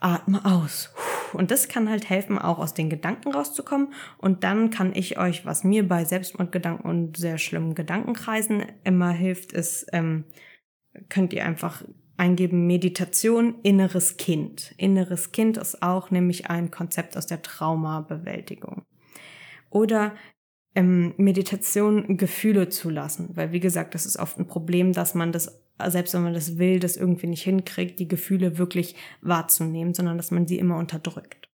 atme 0.00 0.44
aus. 0.44 0.90
Und 1.34 1.50
das 1.50 1.68
kann 1.68 1.88
halt 1.88 2.08
helfen, 2.08 2.38
auch 2.38 2.58
aus 2.58 2.74
den 2.74 2.90
Gedanken 2.90 3.32
rauszukommen. 3.32 3.92
Und 4.18 4.44
dann 4.44 4.70
kann 4.70 4.92
ich 4.94 5.18
euch, 5.18 5.44
was 5.46 5.64
mir 5.64 5.86
bei 5.86 6.04
Selbstmordgedanken 6.04 6.88
und 6.88 7.16
sehr 7.16 7.38
schlimmen 7.38 7.74
Gedankenkreisen 7.74 8.64
immer 8.84 9.10
hilft, 9.10 9.52
ist, 9.52 9.86
ähm, 9.92 10.24
könnt 11.08 11.32
ihr 11.32 11.44
einfach 11.44 11.82
eingeben 12.16 12.66
Meditation 12.66 13.56
inneres 13.62 14.16
Kind. 14.16 14.74
Inneres 14.76 15.32
Kind 15.32 15.56
ist 15.56 15.82
auch 15.82 16.10
nämlich 16.10 16.50
ein 16.50 16.70
Konzept 16.70 17.16
aus 17.16 17.26
der 17.26 17.42
Traumabewältigung. 17.42 18.82
Oder 19.70 20.14
ähm, 20.74 21.14
Meditation 21.16 22.16
Gefühle 22.16 22.68
zulassen, 22.68 23.30
weil 23.34 23.52
wie 23.52 23.60
gesagt, 23.60 23.94
das 23.94 24.04
ist 24.04 24.18
oft 24.18 24.38
ein 24.38 24.46
Problem, 24.46 24.92
dass 24.92 25.14
man 25.14 25.32
das, 25.32 25.62
selbst 25.86 26.14
wenn 26.14 26.22
man 26.22 26.34
das 26.34 26.58
will, 26.58 26.80
das 26.80 26.96
irgendwie 26.96 27.28
nicht 27.28 27.42
hinkriegt, 27.42 27.98
die 27.98 28.08
Gefühle 28.08 28.58
wirklich 28.58 28.96
wahrzunehmen, 29.20 29.94
sondern 29.94 30.16
dass 30.16 30.30
man 30.30 30.46
sie 30.46 30.58
immer 30.58 30.76
unterdrückt. 30.76 31.48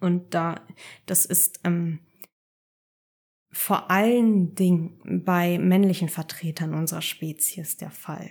Und 0.00 0.34
da, 0.34 0.66
das 1.06 1.24
ist 1.24 1.60
ähm, 1.64 2.00
vor 3.50 3.90
allen 3.90 4.54
Dingen 4.54 5.24
bei 5.24 5.58
männlichen 5.58 6.10
Vertretern 6.10 6.74
unserer 6.74 7.00
Spezies 7.00 7.76
der 7.78 7.90
Fall. 7.90 8.30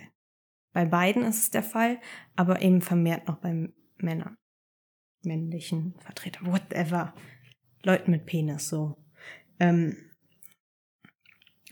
Bei 0.72 0.84
beiden 0.84 1.24
ist 1.24 1.38
es 1.38 1.50
der 1.50 1.62
Fall, 1.62 1.98
aber 2.36 2.62
eben 2.62 2.80
vermehrt 2.80 3.26
noch 3.26 3.38
bei 3.38 3.72
Männern. 3.96 4.36
Männlichen 5.24 5.94
Vertretern, 5.98 6.46
whatever. 6.46 7.14
Leuten 7.82 8.10
mit 8.10 8.26
Penis, 8.26 8.68
so. 8.68 8.96
Ähm, 9.58 9.96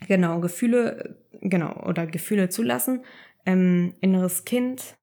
genau, 0.06 0.40
Gefühle, 0.40 1.23
genau, 1.45 1.72
oder 1.84 2.07
Gefühle 2.07 2.49
zulassen. 2.49 3.05
Ähm, 3.47 3.95
inneres 4.01 4.45
Kind, 4.45 4.97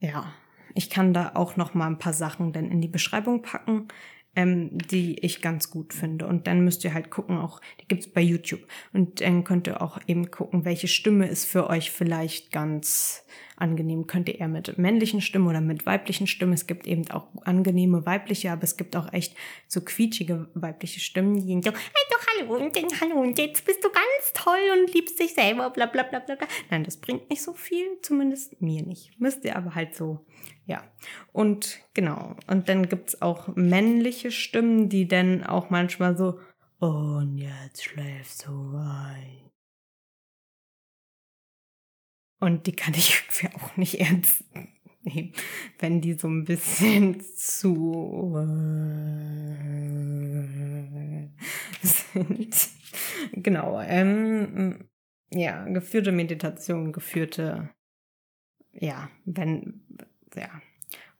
ja, 0.00 0.32
ich 0.74 0.90
kann 0.90 1.14
da 1.14 1.32
auch 1.34 1.56
noch 1.56 1.72
mal 1.72 1.86
ein 1.86 1.98
paar 1.98 2.12
Sachen 2.12 2.52
dann 2.52 2.70
in 2.70 2.80
die 2.80 2.88
Beschreibung 2.88 3.42
packen 3.42 3.88
ähm, 4.36 4.76
die 4.78 5.18
ich 5.20 5.40
ganz 5.40 5.70
gut 5.70 5.92
finde. 5.92 6.26
Und 6.26 6.46
dann 6.46 6.64
müsst 6.64 6.84
ihr 6.84 6.94
halt 6.94 7.10
gucken, 7.10 7.38
auch, 7.38 7.60
die 7.80 7.88
gibt's 7.88 8.08
bei 8.08 8.20
YouTube. 8.20 8.66
Und 8.92 9.20
dann 9.20 9.44
könnt 9.44 9.66
ihr 9.66 9.82
auch 9.82 9.98
eben 10.06 10.30
gucken, 10.30 10.64
welche 10.64 10.88
Stimme 10.88 11.28
ist 11.28 11.44
für 11.44 11.68
euch 11.68 11.90
vielleicht 11.90 12.52
ganz 12.52 13.24
angenehm. 13.56 14.06
Könnt 14.06 14.28
ihr 14.28 14.40
eher 14.40 14.48
mit 14.48 14.78
männlichen 14.78 15.20
Stimmen 15.20 15.46
oder 15.46 15.60
mit 15.60 15.86
weiblichen 15.86 16.26
Stimmen. 16.26 16.52
Es 16.52 16.66
gibt 16.66 16.86
eben 16.86 17.10
auch 17.10 17.28
angenehme 17.44 18.06
weibliche, 18.06 18.50
aber 18.52 18.64
es 18.64 18.76
gibt 18.76 18.96
auch 18.96 19.12
echt 19.12 19.36
so 19.68 19.80
quietschige 19.80 20.48
weibliche 20.54 21.00
Stimmen, 21.00 21.34
die 21.34 21.60
so, 21.62 21.72
hey 21.72 22.04
doch, 22.10 22.26
hallo 22.26 22.64
und 22.64 22.76
dann, 22.76 23.00
hallo 23.00 23.20
und 23.20 23.38
jetzt 23.38 23.64
bist 23.64 23.84
du 23.84 23.88
ganz 23.88 24.32
toll 24.34 24.54
und 24.78 24.92
liebst 24.94 25.18
dich 25.18 25.34
selber, 25.34 25.70
bla 25.70 25.86
bla 25.86 26.02
bla 26.02 26.20
bla. 26.20 26.36
Nein, 26.70 26.84
das 26.84 26.96
bringt 26.96 27.30
nicht 27.30 27.42
so 27.42 27.52
viel, 27.52 27.86
zumindest 28.02 28.60
mir 28.60 28.82
nicht. 28.82 29.18
Müsst 29.20 29.44
ihr 29.44 29.56
aber 29.56 29.74
halt 29.74 29.94
so 29.94 30.24
ja, 30.66 30.82
und 31.32 31.80
genau. 31.92 32.36
Und 32.46 32.68
dann 32.68 32.88
gibt's 32.88 33.20
auch 33.20 33.48
männliche 33.54 34.30
Stimmen, 34.30 34.88
die 34.88 35.06
dann 35.06 35.44
auch 35.44 35.70
manchmal 35.70 36.16
so, 36.16 36.40
und 36.78 37.38
jetzt 37.38 37.84
schläfst 37.84 38.46
du 38.46 38.76
ein. 38.76 39.43
Und 42.44 42.66
die 42.66 42.72
kann 42.72 42.92
ich 42.92 43.22
irgendwie 43.40 43.56
auch 43.56 43.76
nicht 43.78 44.00
ernst 44.00 44.44
nehmen, 45.02 45.32
wenn 45.78 46.02
die 46.02 46.12
so 46.12 46.28
ein 46.28 46.44
bisschen 46.44 47.20
zu 47.20 48.36
äh, 48.36 49.56
sind. 51.86 52.68
Genau. 53.32 53.80
Ähm, 53.80 54.90
ja, 55.30 55.64
geführte 55.64 56.12
Meditation, 56.12 56.92
geführte, 56.92 57.70
ja, 58.72 59.08
wenn 59.24 59.80
ja. 60.34 60.60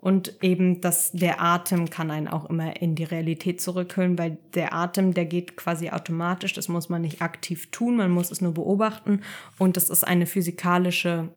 Und 0.04 0.36
eben, 0.42 0.82
dass 0.82 1.12
der 1.12 1.40
Atem 1.40 1.88
kann 1.88 2.10
einen 2.10 2.28
auch 2.28 2.50
immer 2.50 2.78
in 2.78 2.94
die 2.94 3.04
Realität 3.04 3.62
zurückholen, 3.62 4.18
weil 4.18 4.36
der 4.52 4.74
Atem, 4.74 5.14
der 5.14 5.24
geht 5.24 5.56
quasi 5.56 5.88
automatisch, 5.88 6.52
das 6.52 6.68
muss 6.68 6.90
man 6.90 7.00
nicht 7.00 7.22
aktiv 7.22 7.70
tun, 7.70 7.96
man 7.96 8.10
muss 8.10 8.30
es 8.30 8.42
nur 8.42 8.52
beobachten. 8.52 9.22
Und 9.58 9.78
das 9.78 9.88
ist 9.88 10.04
eine 10.04 10.26
physikalische, 10.26 11.34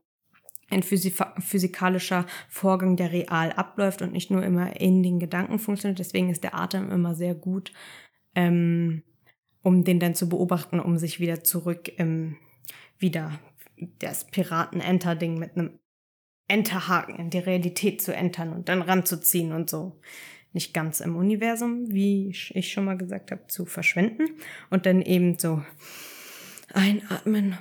ein 0.70 0.84
physikalischer 0.84 2.26
Vorgang, 2.50 2.98
der 2.98 3.14
real 3.14 3.54
abläuft 3.54 4.02
und 4.02 4.12
nicht 4.12 4.32
nur 4.32 4.44
immer 4.44 4.78
in 4.82 5.02
den 5.02 5.20
Gedanken 5.20 5.60
funktioniert. 5.60 6.00
Deswegen 6.00 6.30
ist 6.30 6.44
der 6.44 6.54
Atem 6.54 6.92
immer 6.92 7.16
sehr 7.16 7.36
gut, 7.36 7.72
ähm, 8.36 9.02
um 9.64 9.86
den 9.86 10.02
dann 10.02 10.14
zu 10.14 10.28
beobachten, 10.28 10.82
um 10.82 10.98
sich 10.98 11.22
wieder 11.22 11.42
zurück, 11.42 11.90
ähm, 12.00 12.36
wieder 13.00 13.32
das 14.00 14.26
Piraten-Enter-Ding 14.26 15.40
mit 15.40 15.56
einem 15.56 15.80
Enterhaken, 16.48 17.16
in 17.16 17.30
die 17.30 17.40
Realität 17.40 18.02
zu 18.02 18.14
entern 18.14 18.54
und 18.54 18.70
dann 18.70 18.82
ranzuziehen 18.82 19.52
und 19.52 19.70
so. 19.70 20.00
Nicht 20.54 20.74
ganz 20.74 21.02
im 21.02 21.16
Universum, 21.16 21.92
wie 21.92 22.30
ich 22.30 22.72
schon 22.72 22.86
mal 22.86 22.98
gesagt 22.98 23.32
habe, 23.32 23.48
zu 23.48 23.66
verschwenden 23.66 24.28
und 24.70 24.86
dann 24.86 25.02
eben 25.02 25.38
so 25.38 25.62
einatmen, 26.74 27.58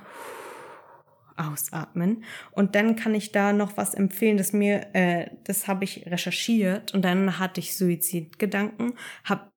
ausatmen. 1.36 2.24
Und 2.52 2.74
dann 2.74 2.96
kann 2.96 3.14
ich 3.14 3.32
da 3.32 3.52
noch 3.52 3.76
was 3.76 3.94
empfehlen, 3.94 4.36
das 4.36 4.52
mir, 4.52 4.94
äh, 4.94 5.30
das 5.44 5.68
habe 5.68 5.84
ich 5.84 6.06
recherchiert 6.06 6.94
und 6.94 7.04
dann 7.04 7.38
hatte 7.38 7.60
ich 7.60 7.76
Suizidgedanken, 7.76 8.94
habe 9.24 9.50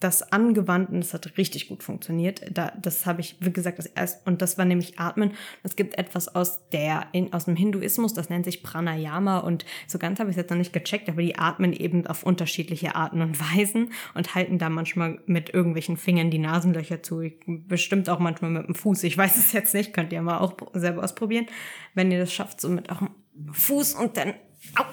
das 0.00 0.30
angewandt 0.30 0.90
und 0.90 1.00
das 1.00 1.14
hat 1.14 1.38
richtig 1.38 1.68
gut 1.68 1.82
funktioniert. 1.82 2.42
Da, 2.52 2.72
das 2.80 3.06
habe 3.06 3.22
ich, 3.22 3.36
wie 3.40 3.52
gesagt, 3.52 3.78
das 3.78 3.86
erst, 3.86 4.26
und 4.26 4.42
das 4.42 4.58
war 4.58 4.66
nämlich 4.66 4.98
Atmen. 4.98 5.32
Es 5.62 5.74
gibt 5.74 5.96
etwas 5.96 6.28
aus 6.34 6.68
der, 6.68 7.06
in, 7.12 7.32
aus 7.32 7.46
dem 7.46 7.56
Hinduismus, 7.56 8.12
das 8.12 8.28
nennt 8.28 8.44
sich 8.44 8.62
Pranayama 8.62 9.38
und 9.38 9.64
so 9.86 9.98
ganz 9.98 10.20
habe 10.20 10.28
ich 10.28 10.36
es 10.36 10.40
jetzt 10.40 10.50
noch 10.50 10.58
nicht 10.58 10.74
gecheckt, 10.74 11.08
aber 11.08 11.22
die 11.22 11.38
atmen 11.38 11.72
eben 11.72 12.06
auf 12.06 12.24
unterschiedliche 12.24 12.94
Arten 12.94 13.22
und 13.22 13.40
Weisen 13.40 13.92
und 14.14 14.34
halten 14.34 14.58
da 14.58 14.68
manchmal 14.68 15.20
mit 15.24 15.54
irgendwelchen 15.54 15.96
Fingern 15.96 16.30
die 16.30 16.38
Nasenlöcher 16.38 17.02
zu. 17.02 17.22
Bestimmt 17.46 18.10
auch 18.10 18.18
manchmal 18.18 18.50
mit 18.50 18.66
dem 18.66 18.74
Fuß. 18.74 19.02
Ich 19.04 19.16
weiß 19.16 19.38
es 19.38 19.52
jetzt 19.52 19.72
nicht, 19.72 19.94
könnt 19.94 20.12
ihr 20.12 20.20
mal 20.20 20.38
auch 20.38 20.56
selber 20.74 21.04
ausprobieren, 21.04 21.46
wenn 21.94 22.10
ihr 22.10 22.18
das 22.18 22.32
schafft, 22.32 22.60
so 22.60 22.68
mit 22.68 22.90
eurem 22.90 23.10
Fuß 23.50 23.94
und 23.94 24.18
dann, 24.18 24.34
au, 24.76 24.84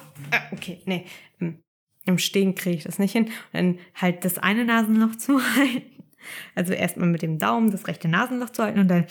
okay, 0.52 0.82
nee, 0.86 1.06
im 2.06 2.18
Stehen 2.18 2.56
kriege 2.56 2.78
ich 2.78 2.84
das 2.84 3.00
nicht 3.00 3.14
hin. 3.14 3.26
Und 3.26 3.34
dann 3.54 3.80
halt 3.96 4.26
das 4.26 4.38
eine 4.38 4.66
Nasenloch 4.66 5.16
zu 5.18 5.40
halten. 5.40 6.04
Also 6.56 6.74
erstmal 6.74 7.10
mit 7.10 7.22
dem 7.22 7.38
Daumen 7.38 7.72
das 7.72 7.88
rechte 7.88 8.08
Nasenloch 8.08 8.50
zu 8.50 8.64
halten 8.64 8.80
und 8.80 8.88
dann 8.88 9.06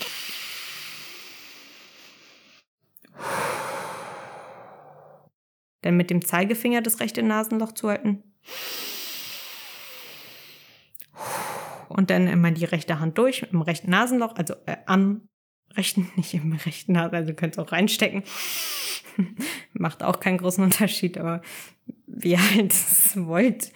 dann 5.83 5.97
mit 5.97 6.11
dem 6.11 6.25
Zeigefinger 6.25 6.81
das 6.81 7.01
rechte 7.01 7.23
Nasenloch 7.23 7.73
zu 7.73 7.91
halten. 7.91 8.23
Und 11.89 12.09
dann 12.09 12.27
immer 12.27 12.51
die 12.53 12.65
rechte 12.65 13.01
Hand 13.01 13.19
durch 13.19 13.41
dem 13.41 13.61
rechten 13.61 13.91
Nasenloch, 13.91 14.37
also 14.37 14.55
äh, 14.67 14.79
am 14.87 15.29
rechten, 15.75 16.11
nicht 16.17 16.33
im 16.33 16.53
rechten 16.53 16.93
Nasenloch, 16.93 17.19
also 17.19 17.35
könnt 17.35 17.59
ihr 17.59 17.63
auch 17.63 17.73
reinstecken. 17.73 18.23
Macht 19.75 20.03
auch 20.03 20.21
keinen 20.21 20.39
großen 20.39 20.65
Unterschied, 20.65 21.19
aber 21.19 21.43
wie 22.23 22.33
ihr 22.33 22.55
halt 22.55 22.75
wollt. 23.27 23.73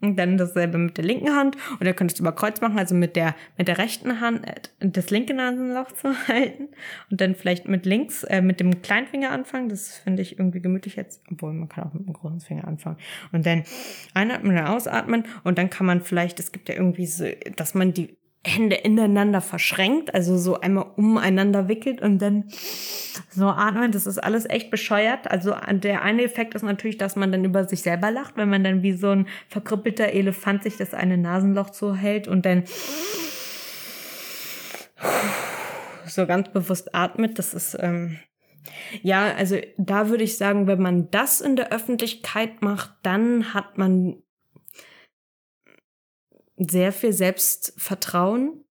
Und 0.00 0.16
dann 0.16 0.38
dasselbe 0.38 0.78
mit 0.78 0.96
der 0.96 1.04
linken 1.04 1.34
Hand. 1.34 1.56
Und 1.78 1.86
ihr 1.86 1.94
könnt 1.94 2.12
es 2.12 2.20
über 2.20 2.32
Kreuz 2.32 2.60
machen, 2.60 2.78
also 2.78 2.94
mit 2.94 3.16
der, 3.16 3.34
mit 3.56 3.68
der 3.68 3.78
rechten 3.78 4.20
Hand 4.20 4.46
äh, 4.46 4.54
das 4.80 5.10
linke 5.10 5.34
Nasenloch 5.34 5.92
zu 5.92 6.14
halten. 6.28 6.68
Und 7.10 7.20
dann 7.20 7.34
vielleicht 7.34 7.68
mit 7.68 7.86
links, 7.86 8.24
äh, 8.24 8.42
mit 8.42 8.60
dem 8.60 8.82
kleinen 8.82 9.06
Finger 9.06 9.30
anfangen. 9.30 9.68
Das 9.68 9.96
finde 9.98 10.22
ich 10.22 10.38
irgendwie 10.38 10.60
gemütlich 10.60 10.96
jetzt. 10.96 11.22
Obwohl, 11.30 11.52
man 11.52 11.68
kann 11.68 11.84
auch 11.84 11.94
mit 11.94 12.06
dem 12.06 12.12
großen 12.12 12.40
Finger 12.40 12.66
anfangen. 12.66 12.98
Und 13.32 13.46
dann 13.46 13.64
einatmen 14.14 14.56
und 14.56 14.64
ausatmen. 14.64 15.24
Und 15.44 15.58
dann 15.58 15.70
kann 15.70 15.86
man 15.86 16.00
vielleicht, 16.02 16.40
es 16.40 16.52
gibt 16.52 16.68
ja 16.68 16.74
irgendwie 16.74 17.06
so, 17.06 17.26
dass 17.56 17.74
man 17.74 17.92
die 17.92 18.16
Hände 18.46 18.76
ineinander 18.76 19.40
verschränkt, 19.40 20.14
also 20.14 20.38
so 20.38 20.60
einmal 20.60 20.86
umeinander 20.96 21.68
wickelt 21.68 22.00
und 22.00 22.18
dann 22.18 22.44
so 23.30 23.48
atmen. 23.48 23.92
Das 23.92 24.06
ist 24.06 24.18
alles 24.18 24.48
echt 24.48 24.70
bescheuert. 24.70 25.30
Also 25.30 25.54
der 25.70 26.02
eine 26.02 26.22
Effekt 26.22 26.54
ist 26.54 26.62
natürlich, 26.62 26.98
dass 26.98 27.16
man 27.16 27.32
dann 27.32 27.44
über 27.44 27.64
sich 27.64 27.82
selber 27.82 28.10
lacht, 28.10 28.36
wenn 28.36 28.48
man 28.48 28.64
dann 28.64 28.82
wie 28.82 28.92
so 28.92 29.10
ein 29.10 29.26
verkrüppelter 29.48 30.12
Elefant 30.12 30.62
sich 30.62 30.76
das 30.76 30.94
eine 30.94 31.18
Nasenloch 31.18 31.72
so 31.72 31.94
hält 31.94 32.28
und 32.28 32.46
dann 32.46 32.64
so 36.06 36.26
ganz 36.26 36.48
bewusst 36.50 36.94
atmet. 36.94 37.38
Das 37.38 37.52
ist 37.52 37.76
ähm, 37.80 38.18
ja, 39.02 39.34
also 39.34 39.58
da 39.76 40.08
würde 40.08 40.24
ich 40.24 40.36
sagen, 40.36 40.66
wenn 40.66 40.80
man 40.80 41.10
das 41.10 41.40
in 41.40 41.56
der 41.56 41.72
Öffentlichkeit 41.72 42.62
macht, 42.62 42.94
dann 43.02 43.54
hat 43.54 43.78
man 43.78 44.22
sehr 46.56 46.92
viel 46.92 47.12
Selbstvertrauen, 47.12 48.64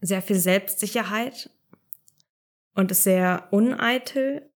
sehr 0.00 0.22
viel 0.22 0.36
Selbstsicherheit 0.36 1.50
und 2.74 2.90
ist 2.90 3.04
sehr 3.04 3.48
uneitel 3.50 4.50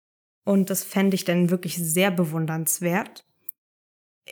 und 0.44 0.70
das 0.70 0.84
fände 0.84 1.16
ich 1.16 1.26
dann 1.26 1.50
wirklich 1.50 1.78
sehr 1.78 2.12
bewundernswert. 2.12 3.26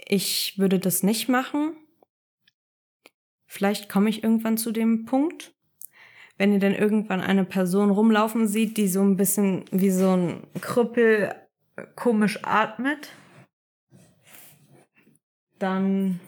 Ich 0.08 0.58
würde 0.58 0.80
das 0.80 1.04
nicht 1.04 1.30
machen. 1.30 1.78
Vielleicht 3.46 3.90
komme 3.90 4.10
ich 4.10 4.24
irgendwann 4.24 4.58
zu 4.58 4.72
dem 4.72 5.06
Punkt, 5.06 5.56
wenn 6.38 6.54
ihr 6.54 6.60
dann 6.60 6.76
irgendwann 6.76 7.22
eine 7.22 7.46
Person 7.46 7.90
rumlaufen 7.90 8.48
sieht, 8.48 8.78
die 8.78 8.88
so 8.88 9.02
ein 9.02 9.16
bisschen 9.16 9.66
wie 9.72 9.90
so 9.90 10.12
ein 10.12 10.44
Krüppel 10.62 11.34
komisch 11.96 12.40
atmet, 12.44 13.10
dann, 15.60 16.20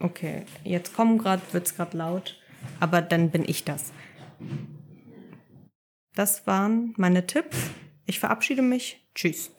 okay, 0.00 0.44
jetzt 0.64 0.94
kommen 0.94 1.18
gerade, 1.18 1.42
wird's 1.52 1.76
gerade 1.76 1.96
laut, 1.96 2.38
aber 2.80 3.02
dann 3.02 3.30
bin 3.30 3.44
ich 3.46 3.64
das. 3.64 3.92
Das 6.14 6.46
waren 6.46 6.94
meine 6.96 7.26
Tipps. 7.26 7.56
Ich 8.06 8.18
verabschiede 8.18 8.62
mich. 8.62 9.06
Tschüss. 9.14 9.52